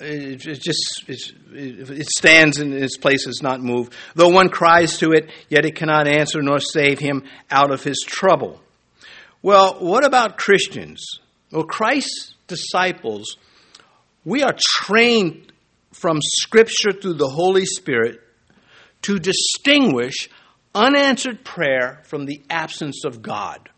it, 0.00 0.46
it, 0.46 0.60
just 0.60 1.04
it 1.08 2.08
stands 2.08 2.58
in 2.58 2.72
its 2.72 2.96
place, 2.96 3.24
does 3.24 3.42
not 3.42 3.60
move. 3.60 3.90
Though 4.14 4.28
one 4.28 4.48
cries 4.48 4.98
to 4.98 5.12
it, 5.12 5.30
yet 5.48 5.64
it 5.64 5.76
cannot 5.76 6.06
answer 6.06 6.42
nor 6.42 6.58
save 6.60 6.98
him 6.98 7.24
out 7.50 7.70
of 7.70 7.82
his 7.82 8.04
trouble. 8.06 8.60
Well, 9.42 9.76
what 9.80 10.04
about 10.04 10.38
Christians? 10.38 11.20
Well, 11.52 11.64
Christ's 11.64 12.34
disciples, 12.46 13.36
we 14.24 14.42
are 14.42 14.56
trained 14.58 15.52
from 15.92 16.18
Scripture 16.22 16.92
through 16.92 17.14
the 17.14 17.28
Holy 17.28 17.64
Spirit 17.64 18.20
to 19.02 19.18
distinguish 19.18 20.28
unanswered 20.74 21.44
prayer 21.44 22.00
from 22.04 22.26
the 22.26 22.42
absence 22.50 23.04
of 23.04 23.22
God. 23.22 23.70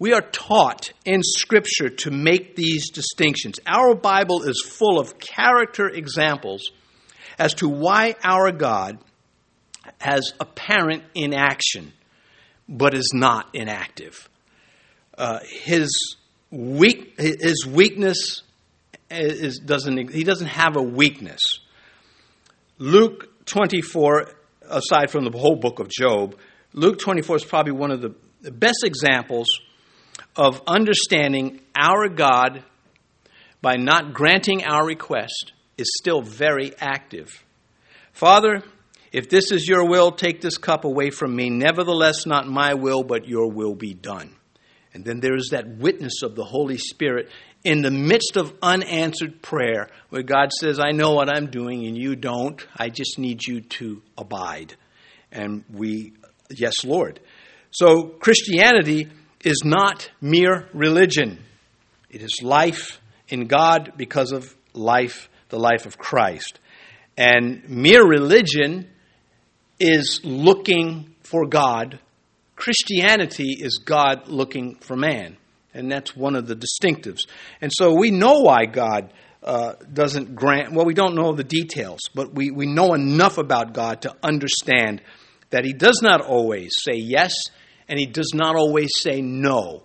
We 0.00 0.14
are 0.14 0.22
taught 0.22 0.92
in 1.04 1.20
Scripture 1.22 1.90
to 1.90 2.10
make 2.10 2.56
these 2.56 2.90
distinctions. 2.90 3.60
Our 3.66 3.94
Bible 3.94 4.44
is 4.44 4.64
full 4.66 4.98
of 4.98 5.18
character 5.18 5.88
examples 5.88 6.70
as 7.38 7.52
to 7.56 7.68
why 7.68 8.14
our 8.24 8.50
God 8.50 8.98
has 9.98 10.32
apparent 10.40 11.04
inaction 11.14 11.92
but 12.66 12.94
is 12.94 13.10
not 13.12 13.50
inactive. 13.52 14.26
Uh, 15.18 15.40
his, 15.46 16.16
weak, 16.50 17.20
his 17.20 17.66
weakness 17.66 18.42
is, 19.10 19.58
doesn't, 19.58 20.14
he 20.14 20.24
doesn't 20.24 20.46
have 20.46 20.76
a 20.76 20.82
weakness. 20.82 21.40
Luke 22.78 23.44
24 23.44 24.32
aside 24.66 25.10
from 25.10 25.24
the 25.24 25.36
whole 25.36 25.56
book 25.56 25.78
of 25.78 25.90
Job, 25.90 26.36
Luke 26.72 26.98
24 27.00 27.36
is 27.36 27.44
probably 27.44 27.72
one 27.72 27.90
of 27.90 28.00
the 28.00 28.14
best 28.50 28.82
examples 28.82 29.60
of 30.36 30.62
understanding 30.66 31.60
our 31.76 32.08
God 32.08 32.62
by 33.60 33.76
not 33.76 34.14
granting 34.14 34.64
our 34.64 34.86
request 34.86 35.52
is 35.76 35.92
still 35.98 36.22
very 36.22 36.72
active. 36.78 37.44
Father, 38.12 38.62
if 39.12 39.28
this 39.28 39.50
is 39.50 39.66
your 39.66 39.88
will, 39.88 40.12
take 40.12 40.40
this 40.40 40.56
cup 40.58 40.84
away 40.84 41.10
from 41.10 41.34
me. 41.34 41.50
Nevertheless, 41.50 42.26
not 42.26 42.46
my 42.46 42.74
will, 42.74 43.02
but 43.02 43.26
your 43.26 43.50
will 43.50 43.74
be 43.74 43.94
done. 43.94 44.36
And 44.92 45.04
then 45.04 45.20
there 45.20 45.36
is 45.36 45.50
that 45.50 45.68
witness 45.68 46.22
of 46.22 46.34
the 46.34 46.44
Holy 46.44 46.78
Spirit 46.78 47.28
in 47.62 47.82
the 47.82 47.90
midst 47.90 48.36
of 48.36 48.54
unanswered 48.62 49.42
prayer 49.42 49.88
where 50.08 50.22
God 50.22 50.50
says, 50.52 50.80
I 50.80 50.92
know 50.92 51.12
what 51.12 51.28
I'm 51.28 51.46
doing 51.46 51.86
and 51.86 51.96
you 51.96 52.16
don't. 52.16 52.64
I 52.76 52.88
just 52.88 53.18
need 53.18 53.46
you 53.46 53.60
to 53.60 54.02
abide. 54.16 54.76
And 55.30 55.64
we, 55.72 56.14
yes, 56.50 56.84
Lord. 56.84 57.20
So 57.70 58.04
Christianity 58.04 59.08
is 59.44 59.62
not 59.64 60.10
mere 60.20 60.68
religion, 60.72 61.38
it 62.10 62.22
is 62.22 62.40
life 62.42 63.00
in 63.28 63.46
God 63.46 63.92
because 63.96 64.32
of 64.32 64.54
life, 64.74 65.28
the 65.48 65.58
life 65.58 65.86
of 65.86 65.96
Christ. 65.96 66.58
And 67.16 67.68
mere 67.68 68.04
religion 68.04 68.88
is 69.78 70.20
looking 70.24 71.14
for 71.22 71.46
God. 71.46 71.98
Christianity 72.56 73.56
is 73.58 73.80
God 73.84 74.28
looking 74.28 74.76
for 74.76 74.96
man. 74.96 75.36
And 75.72 75.90
that's 75.90 76.16
one 76.16 76.34
of 76.34 76.46
the 76.46 76.56
distinctives. 76.56 77.20
And 77.60 77.70
so 77.72 77.94
we 77.94 78.10
know 78.10 78.40
why 78.40 78.66
God 78.66 79.12
uh, 79.42 79.74
doesn't 79.92 80.34
grant, 80.34 80.72
well, 80.72 80.84
we 80.84 80.94
don't 80.94 81.14
know 81.14 81.32
the 81.32 81.44
details, 81.44 82.00
but 82.14 82.34
we, 82.34 82.50
we 82.50 82.66
know 82.66 82.94
enough 82.94 83.38
about 83.38 83.72
God 83.72 84.02
to 84.02 84.14
understand 84.22 85.00
that 85.50 85.64
He 85.64 85.72
does 85.72 86.00
not 86.02 86.20
always 86.20 86.72
say 86.76 86.94
yes 86.96 87.32
and 87.90 87.98
He 87.98 88.06
does 88.06 88.32
not 88.34 88.56
always 88.56 88.92
say 88.96 89.20
no. 89.20 89.82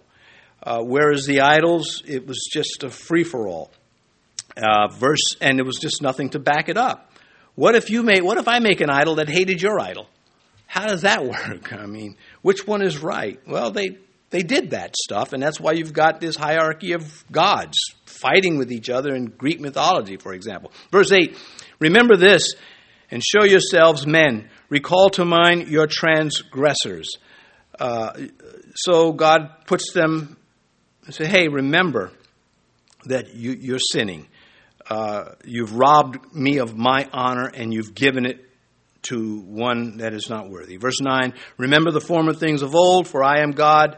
Uh, 0.64 0.82
whereas 0.82 1.26
the 1.26 1.42
idols, 1.42 2.02
it 2.08 2.26
was 2.26 2.48
just 2.52 2.84
a 2.84 2.90
free 2.90 3.24
for 3.24 3.48
all. 3.48 3.72
Uh, 4.56 4.88
verse, 4.88 5.36
and 5.42 5.60
it 5.60 5.66
was 5.66 5.78
just 5.78 6.02
nothing 6.02 6.30
to 6.30 6.40
back 6.40 6.70
it 6.70 6.78
up. 6.78 7.12
What 7.56 7.76
if 7.76 7.90
you 7.90 8.04
make? 8.04 8.24
What 8.24 8.38
if 8.38 8.48
I 8.48 8.60
make 8.60 8.80
an 8.82 8.90
idol 8.90 9.16
that 9.16 9.30
hated 9.30 9.62
your 9.62 9.80
idol? 9.80 10.08
How 10.66 10.88
does 10.88 11.02
that 11.02 11.26
work? 11.26 11.74
I 11.74 11.86
mean, 11.86 12.16
which 12.42 12.66
one 12.66 12.82
is 12.82 12.98
right? 12.98 13.40
Well, 13.46 13.72
they 13.72 13.98
they 14.30 14.44
did 14.44 14.72
that 14.72 14.96
stuff, 14.96 15.34
and 15.34 15.42
that's 15.42 15.60
why 15.60 15.74
you've 15.74 15.94
got 15.94 16.20
this 16.20 16.36
hierarchy 16.36 16.94
of 16.94 17.24
gods 17.32 17.78
fighting 18.06 18.58
with 18.58 18.72
each 18.72 18.90
other 18.90 19.14
in 19.14 19.26
Greek 19.26 19.60
mythology, 19.60 20.18
for 20.18 20.34
example. 20.34 20.72
Verse 20.92 21.12
8 21.12 21.38
Remember 21.80 22.16
this 22.16 22.54
and 23.12 23.24
show 23.24 23.44
yourselves 23.46 24.08
men. 24.08 24.50
Recall 24.70 25.10
to 25.12 25.26
mind 25.26 25.68
your 25.68 25.88
transgressors. 25.88 27.18
Uh, 27.80 28.14
so 28.76 29.12
God 29.12 29.66
puts 29.66 29.92
them 29.94 30.38
and 31.06 31.14
say, 31.14 31.26
hey, 31.26 31.48
remember 31.48 32.12
that 33.06 33.36
you, 33.36 33.76
are 33.76 33.80
sinning. 33.80 34.28
Uh, 34.90 35.32
you've 35.44 35.76
robbed 35.76 36.34
me 36.34 36.58
of 36.58 36.76
my 36.76 37.08
honor 37.12 37.52
and 37.54 37.74
you've 37.74 37.94
given 37.94 38.26
it 38.26 38.42
to 39.04 39.40
one 39.42 39.98
that 39.98 40.14
is 40.14 40.30
not 40.30 40.50
worthy. 40.50 40.78
Verse 40.78 41.00
9 41.00 41.34
Remember 41.58 41.92
the 41.92 42.02
former 42.02 42.34
things 42.34 42.62
of 42.62 42.74
old, 42.74 43.08
for 43.08 43.24
I 43.24 43.42
am 43.42 43.52
God 43.52 43.98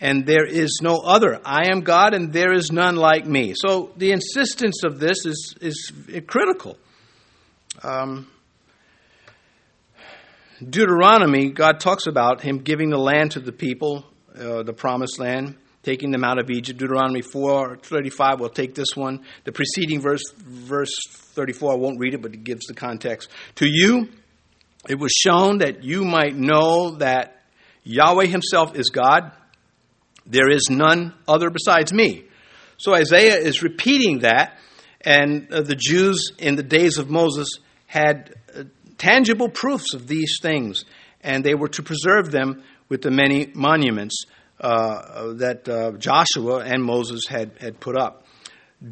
and 0.00 0.26
there 0.26 0.44
is 0.44 0.80
no 0.82 0.98
other. 0.98 1.40
I 1.44 1.70
am 1.70 1.80
God, 1.80 2.12
and 2.12 2.32
there 2.32 2.52
is 2.52 2.70
none 2.70 2.96
like 2.96 3.26
me. 3.26 3.54
So 3.56 3.92
the 3.96 4.12
insistence 4.12 4.82
of 4.84 4.98
this 5.00 5.24
is, 5.24 5.54
is 5.60 5.92
critical. 6.26 6.76
Um, 7.82 8.30
Deuteronomy, 10.62 11.50
God 11.50 11.80
talks 11.80 12.06
about 12.06 12.40
Him 12.40 12.58
giving 12.58 12.90
the 12.90 12.98
land 12.98 13.32
to 13.32 13.40
the 13.40 13.52
people, 13.52 14.04
uh, 14.38 14.62
the 14.62 14.72
promised 14.72 15.18
land, 15.18 15.56
taking 15.82 16.10
them 16.10 16.24
out 16.24 16.38
of 16.38 16.50
Egypt. 16.50 16.78
Deuteronomy 16.78 17.22
4 17.22 17.76
35, 17.76 18.40
we'll 18.40 18.48
take 18.48 18.74
this 18.74 18.94
one. 18.94 19.24
The 19.44 19.52
preceding 19.52 20.00
verse, 20.00 20.22
verse 20.36 20.94
34, 21.10 21.72
I 21.72 21.76
won't 21.76 21.98
read 21.98 22.14
it, 22.14 22.22
but 22.22 22.34
it 22.34 22.44
gives 22.44 22.66
the 22.66 22.74
context. 22.74 23.30
To 23.56 23.66
you, 23.66 24.08
it 24.88 24.98
was 24.98 25.12
shown 25.12 25.58
that 25.58 25.84
you 25.84 26.04
might 26.04 26.36
know 26.36 26.92
that 26.96 27.42
Yahweh 27.84 28.26
Himself 28.26 28.74
is 28.76 28.90
God 28.90 29.32
there 30.26 30.50
is 30.50 30.68
none 30.68 31.14
other 31.28 31.50
besides 31.50 31.92
me. 31.92 32.24
So 32.78 32.94
Isaiah 32.94 33.38
is 33.38 33.62
repeating 33.62 34.20
that, 34.20 34.58
and 35.00 35.52
uh, 35.52 35.62
the 35.62 35.76
Jews 35.76 36.32
in 36.38 36.56
the 36.56 36.62
days 36.62 36.98
of 36.98 37.08
Moses 37.08 37.48
had 37.86 38.34
uh, 38.54 38.64
tangible 38.98 39.48
proofs 39.48 39.94
of 39.94 40.06
these 40.06 40.38
things, 40.40 40.84
and 41.22 41.44
they 41.44 41.54
were 41.54 41.68
to 41.68 41.82
preserve 41.82 42.30
them 42.30 42.62
with 42.88 43.02
the 43.02 43.10
many 43.10 43.50
monuments 43.54 44.24
uh, 44.60 45.34
that 45.34 45.68
uh, 45.68 45.92
Joshua 45.92 46.58
and 46.64 46.82
Moses 46.82 47.26
had, 47.28 47.52
had 47.60 47.80
put 47.80 47.96
up. 47.96 48.24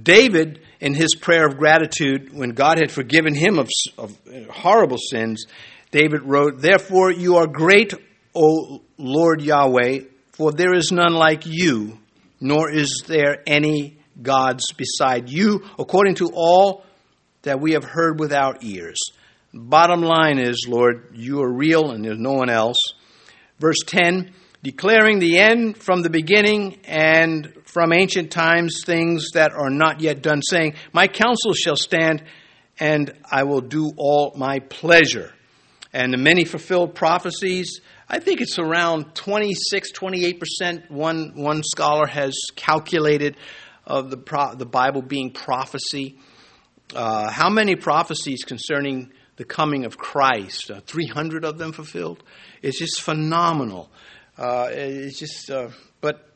David, 0.02 0.60
in 0.80 0.94
his 0.94 1.14
prayer 1.14 1.46
of 1.46 1.58
gratitude, 1.58 2.32
when 2.32 2.50
God 2.50 2.78
had 2.78 2.90
forgiven 2.90 3.34
him 3.34 3.58
of, 3.58 3.68
of 3.98 4.18
horrible 4.50 4.98
sins, 4.98 5.46
David 5.90 6.22
wrote, 6.22 6.60
Therefore 6.60 7.12
you 7.12 7.36
are 7.36 7.46
great, 7.46 7.94
O 8.34 8.82
Lord 8.98 9.42
Yahweh, 9.42 10.00
for 10.32 10.52
there 10.52 10.74
is 10.74 10.90
none 10.90 11.14
like 11.14 11.46
you, 11.46 11.98
nor 12.40 12.70
is 12.70 13.04
there 13.06 13.42
any 13.46 13.98
gods 14.20 14.72
beside 14.72 15.28
you, 15.28 15.64
according 15.78 16.16
to 16.16 16.30
all 16.34 16.84
that 17.42 17.60
we 17.60 17.72
have 17.72 17.84
heard 17.84 18.18
with 18.18 18.32
our 18.32 18.56
ears. 18.60 18.98
Bottom 19.56 20.02
line 20.02 20.38
is, 20.38 20.66
Lord, 20.68 21.12
you 21.14 21.40
are 21.42 21.52
real 21.52 21.92
and 21.92 22.04
there's 22.04 22.18
no 22.18 22.32
one 22.32 22.50
else. 22.50 22.78
Verse 23.60 23.78
10 23.86 24.34
declaring 24.64 25.18
the 25.18 25.38
end 25.38 25.76
from 25.76 26.00
the 26.00 26.08
beginning 26.08 26.80
and 26.84 27.52
from 27.66 27.92
ancient 27.92 28.32
times 28.32 28.82
things 28.84 29.32
that 29.32 29.52
are 29.52 29.68
not 29.68 30.00
yet 30.00 30.22
done, 30.22 30.40
saying, 30.40 30.74
My 30.92 31.06
counsel 31.06 31.52
shall 31.52 31.76
stand, 31.76 32.24
and 32.80 33.12
I 33.30 33.42
will 33.42 33.60
do 33.60 33.92
all 33.98 34.32
my 34.36 34.60
pleasure. 34.60 35.32
And 35.92 36.14
the 36.14 36.16
many 36.16 36.46
fulfilled 36.46 36.94
prophecies, 36.94 37.80
I 38.08 38.20
think 38.20 38.40
it's 38.40 38.58
around 38.58 39.14
26, 39.14 39.92
28%. 39.92 40.90
One, 40.90 41.32
one 41.34 41.62
scholar 41.62 42.06
has 42.06 42.34
calculated 42.56 43.36
of 43.86 44.10
the, 44.10 44.16
pro, 44.16 44.54
the 44.54 44.66
Bible 44.66 45.02
being 45.02 45.30
prophecy. 45.30 46.18
Uh, 46.94 47.30
how 47.30 47.50
many 47.50 47.76
prophecies 47.76 48.44
concerning 48.44 49.12
the 49.36 49.44
coming 49.44 49.84
of 49.84 49.96
Christ? 49.96 50.70
Uh, 50.70 50.80
300 50.80 51.44
of 51.44 51.58
them 51.58 51.72
fulfilled? 51.72 52.22
It's 52.62 52.78
just 52.78 53.00
phenomenal. 53.00 53.90
Uh, 54.36 54.68
it's 54.70 55.18
just, 55.18 55.50
uh, 55.50 55.68
but 56.00 56.28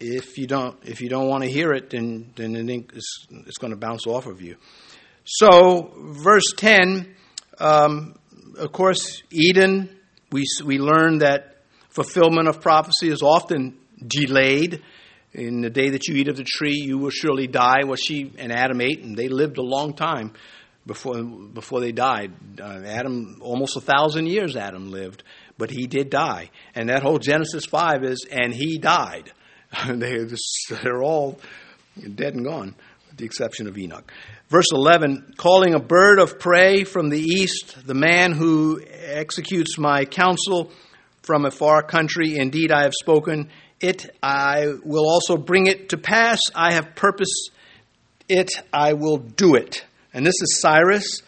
if 0.00 0.36
you 0.38 0.46
don't, 0.46 0.76
if 0.84 1.00
you 1.00 1.08
don't 1.08 1.28
want 1.28 1.44
to 1.44 1.50
hear 1.50 1.72
it, 1.72 1.90
then 1.90 2.32
then 2.36 2.68
it's, 2.68 3.26
it's 3.30 3.58
going 3.58 3.70
to 3.70 3.76
bounce 3.76 4.06
off 4.06 4.26
of 4.26 4.42
you. 4.42 4.56
So, 5.24 5.92
verse 5.96 6.52
ten, 6.56 7.14
um, 7.58 8.14
of 8.58 8.72
course, 8.72 9.22
Eden. 9.30 9.90
We 10.32 10.44
we 10.64 10.78
learn 10.78 11.18
that 11.18 11.56
fulfillment 11.88 12.48
of 12.48 12.60
prophecy 12.60 13.08
is 13.08 13.22
often 13.22 13.78
delayed. 14.06 14.82
In 15.32 15.60
the 15.60 15.70
day 15.70 15.90
that 15.90 16.08
you 16.08 16.16
eat 16.16 16.28
of 16.28 16.36
the 16.36 16.44
tree, 16.44 16.76
you 16.76 16.98
will 16.98 17.10
surely 17.10 17.46
die. 17.46 17.84
What 17.84 17.98
she 18.02 18.32
and 18.38 18.50
Adam 18.50 18.80
ate, 18.80 19.02
and 19.02 19.16
they 19.16 19.28
lived 19.28 19.58
a 19.58 19.62
long 19.62 19.94
time 19.94 20.32
before 20.86 21.22
before 21.22 21.80
they 21.80 21.92
died. 21.92 22.32
Uh, 22.60 22.82
Adam, 22.84 23.38
almost 23.40 23.76
a 23.76 23.80
thousand 23.80 24.26
years, 24.26 24.56
Adam 24.56 24.90
lived 24.90 25.22
but 25.58 25.70
he 25.70 25.86
did 25.86 26.10
die. 26.10 26.50
And 26.74 26.88
that 26.88 27.02
whole 27.02 27.18
Genesis 27.18 27.64
5 27.66 28.04
is, 28.04 28.26
and 28.30 28.54
he 28.54 28.78
died. 28.78 29.32
they 29.88 30.18
they're 30.82 31.02
all 31.02 31.38
dead 32.14 32.34
and 32.34 32.44
gone, 32.44 32.74
with 33.08 33.16
the 33.16 33.24
exception 33.24 33.66
of 33.66 33.76
Enoch. 33.76 34.10
Verse 34.48 34.70
11 34.72 35.34
calling 35.36 35.74
a 35.74 35.80
bird 35.80 36.18
of 36.18 36.38
prey 36.38 36.84
from 36.84 37.08
the 37.08 37.20
east, 37.20 37.86
the 37.86 37.94
man 37.94 38.32
who 38.32 38.80
executes 38.90 39.78
my 39.78 40.04
counsel 40.04 40.70
from 41.22 41.44
a 41.44 41.50
far 41.50 41.82
country, 41.82 42.36
indeed 42.36 42.70
I 42.70 42.82
have 42.82 42.94
spoken 42.94 43.48
it, 43.80 44.08
I 44.22 44.68
will 44.84 45.06
also 45.06 45.36
bring 45.36 45.66
it 45.66 45.90
to 45.90 45.98
pass. 45.98 46.40
I 46.54 46.72
have 46.74 46.94
purposed 46.94 47.50
it, 48.28 48.50
I 48.72 48.94
will 48.94 49.18
do 49.18 49.54
it. 49.56 49.84
And 50.16 50.24
this 50.24 50.40
is 50.40 50.60
Cyrus. 50.62 51.20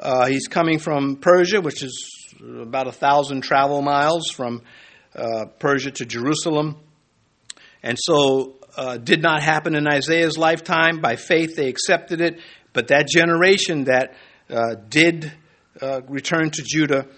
Uh, 0.00 0.24
he's 0.24 0.48
coming 0.48 0.78
from 0.78 1.16
Persia, 1.16 1.60
which 1.60 1.82
is 1.82 2.32
about 2.40 2.86
a 2.86 2.92
thousand 2.92 3.42
travel 3.42 3.82
miles 3.82 4.30
from 4.30 4.62
uh, 5.14 5.44
Persia 5.58 5.90
to 5.90 6.06
Jerusalem. 6.06 6.78
And 7.82 7.98
so, 8.00 8.54
uh, 8.74 8.96
did 8.96 9.20
not 9.20 9.42
happen 9.42 9.74
in 9.74 9.86
Isaiah's 9.86 10.38
lifetime. 10.38 11.02
By 11.02 11.16
faith, 11.16 11.56
they 11.56 11.68
accepted 11.68 12.22
it. 12.22 12.40
But 12.72 12.88
that 12.88 13.06
generation 13.06 13.84
that 13.84 14.14
uh, 14.48 14.76
did 14.88 15.30
uh, 15.82 16.00
return 16.08 16.48
to 16.52 16.62
Judah, 16.64 17.08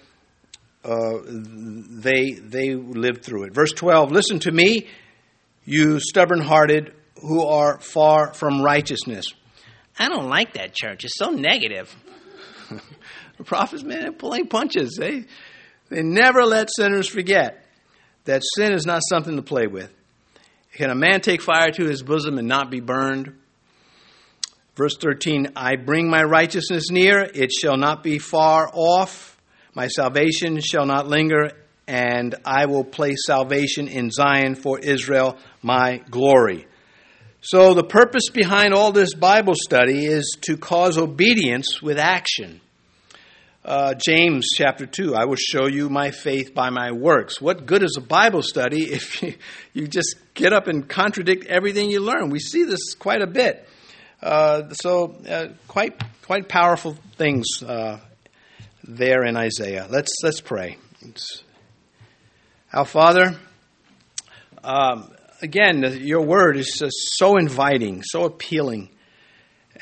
uh, 0.85 1.19
they 1.29 2.33
they 2.33 2.75
lived 2.75 3.25
through 3.25 3.45
it. 3.45 3.55
Verse 3.55 3.71
twelve: 3.71 4.11
Listen 4.11 4.41
to 4.41 4.51
me, 4.51 4.89
you 5.65 6.01
stubborn-hearted 6.01 6.93
who 7.21 7.45
are 7.45 7.79
far 7.79 8.35
from 8.35 8.63
righteousness. 8.63 9.33
I 9.99 10.09
don't 10.09 10.29
like 10.29 10.55
that 10.55 10.75
church. 10.75 11.05
It's 11.05 11.17
so 11.17 11.31
negative. 11.31 11.95
The 13.37 13.45
prophets, 13.45 13.83
man, 13.83 14.15
pulling 14.15 14.47
punches. 14.47 14.97
They, 14.99 15.25
they 15.89 16.03
never 16.03 16.45
let 16.45 16.69
sinners 16.75 17.09
forget 17.09 17.67
that 18.25 18.43
sin 18.55 18.73
is 18.73 18.87
not 18.87 19.03
something 19.09 19.37
to 19.37 19.43
play 19.43 19.67
with. 19.67 19.93
Can 20.75 20.91
a 20.91 20.95
man 20.95 21.21
take 21.21 21.43
fire 21.43 21.71
to 21.73 21.85
his 21.85 22.03
bosom 22.03 22.39
and 22.39 22.49
not 22.49 22.71
be 22.71 22.81
burned? 22.81 23.37
Verse 24.77 24.97
13 24.97 25.53
I 25.57 25.77
bring 25.77 26.09
my 26.09 26.23
righteousness 26.23 26.91
near, 26.91 27.21
it 27.21 27.53
shall 27.53 27.77
not 27.77 28.03
be 28.03 28.19
far 28.19 28.69
off. 28.73 29.41
My 29.75 29.89
salvation 29.89 30.61
shall 30.61 30.87
not 30.87 31.09
linger, 31.09 31.51
and 31.89 32.35
I 32.45 32.67
will 32.67 32.85
place 32.85 33.27
salvation 33.27 33.89
in 33.89 34.11
Zion 34.11 34.55
for 34.55 34.79
Israel, 34.79 35.37
my 35.63 35.99
glory. 36.11 36.67
So, 37.47 37.75
the 37.75 37.85
purpose 37.85 38.31
behind 38.33 38.73
all 38.73 38.91
this 38.91 39.13
Bible 39.13 39.53
study 39.55 40.07
is 40.07 40.39
to 40.45 40.57
cause 40.57 40.97
obedience 40.97 41.83
with 41.83 41.99
action. 41.99 42.63
Uh, 43.63 43.93
James 43.93 44.47
chapter 44.55 44.87
2, 44.87 45.15
I 45.15 45.27
will 45.27 45.37
show 45.37 45.67
you 45.67 45.91
my 45.91 46.11
faith 46.11 46.55
by 46.55 46.71
my 46.71 46.93
works. 46.93 47.43
What 47.43 47.67
good 47.67 47.83
is 47.83 47.97
a 47.99 48.01
Bible 48.01 48.41
study 48.41 48.85
if 48.91 49.23
you, 49.23 49.35
you 49.75 49.89
just 49.89 50.17
get 50.33 50.55
up 50.55 50.69
and 50.69 50.89
contradict 50.89 51.45
everything 51.45 51.91
you 51.91 52.01
learn? 52.01 52.31
We 52.31 52.39
see 52.39 52.65
this 52.65 52.95
quite 52.95 53.21
a 53.21 53.27
bit. 53.27 53.69
Uh, 54.23 54.71
so, 54.71 55.15
uh, 55.29 55.49
quite, 55.69 56.03
quite 56.23 56.49
powerful 56.49 56.97
things 57.19 57.63
uh, 57.63 58.01
there 58.85 59.23
in 59.23 59.37
Isaiah. 59.37 59.87
Let's, 59.91 60.13
let's 60.23 60.41
pray. 60.41 60.79
It's, 61.03 61.43
our 62.73 62.87
Father, 62.87 63.39
um, 64.63 65.14
again, 65.43 65.83
your 66.01 66.23
word 66.23 66.57
is 66.57 66.83
so 67.17 67.37
inviting, 67.37 68.03
so 68.03 68.25
appealing. 68.25 68.91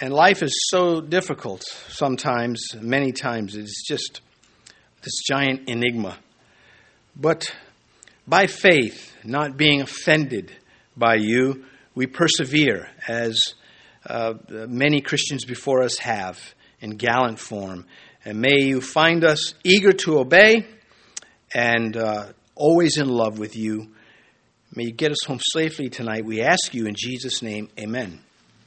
And 0.00 0.12
life 0.12 0.42
is 0.42 0.57
so 0.70 1.00
difficult 1.00 1.62
sometimes, 1.88 2.74
many 2.80 3.12
times. 3.12 3.57
It's 3.57 3.86
just 3.86 4.20
this 5.03 5.14
giant 5.28 5.68
enigma. 5.68 6.18
But 7.14 7.55
by 8.26 8.46
faith, 8.46 9.14
not 9.24 9.57
being 9.57 9.82
offended 9.82 10.53
by 10.96 11.16
you, 11.16 11.64
we 11.94 12.07
persevere 12.07 12.88
as 13.07 13.38
uh, 14.07 14.34
many 14.48 15.00
Christians 15.00 15.44
before 15.44 15.82
us 15.82 15.98
have 15.98 16.38
in 16.80 16.96
gallant 16.96 17.38
form. 17.38 17.86
And 18.24 18.40
may 18.40 18.62
you 18.62 18.80
find 18.80 19.24
us 19.24 19.55
eager 19.64 19.92
to 19.92 20.18
obey 20.18 20.66
and 21.55 21.96
uh, 21.96 22.32
always 22.55 22.96
in 22.96 23.09
love 23.09 23.38
with 23.38 23.57
you. 23.57 23.92
May 24.75 24.85
you 24.85 24.93
get 24.93 25.12
us 25.12 25.25
home 25.27 25.41
safely 25.53 25.91
tonight. 25.91 26.25
We 26.25 26.41
ask 26.41 26.73
you 26.73 26.87
in 26.87 26.95
Jesus' 26.97 27.43
name, 27.43 27.68
amen. 27.79 28.20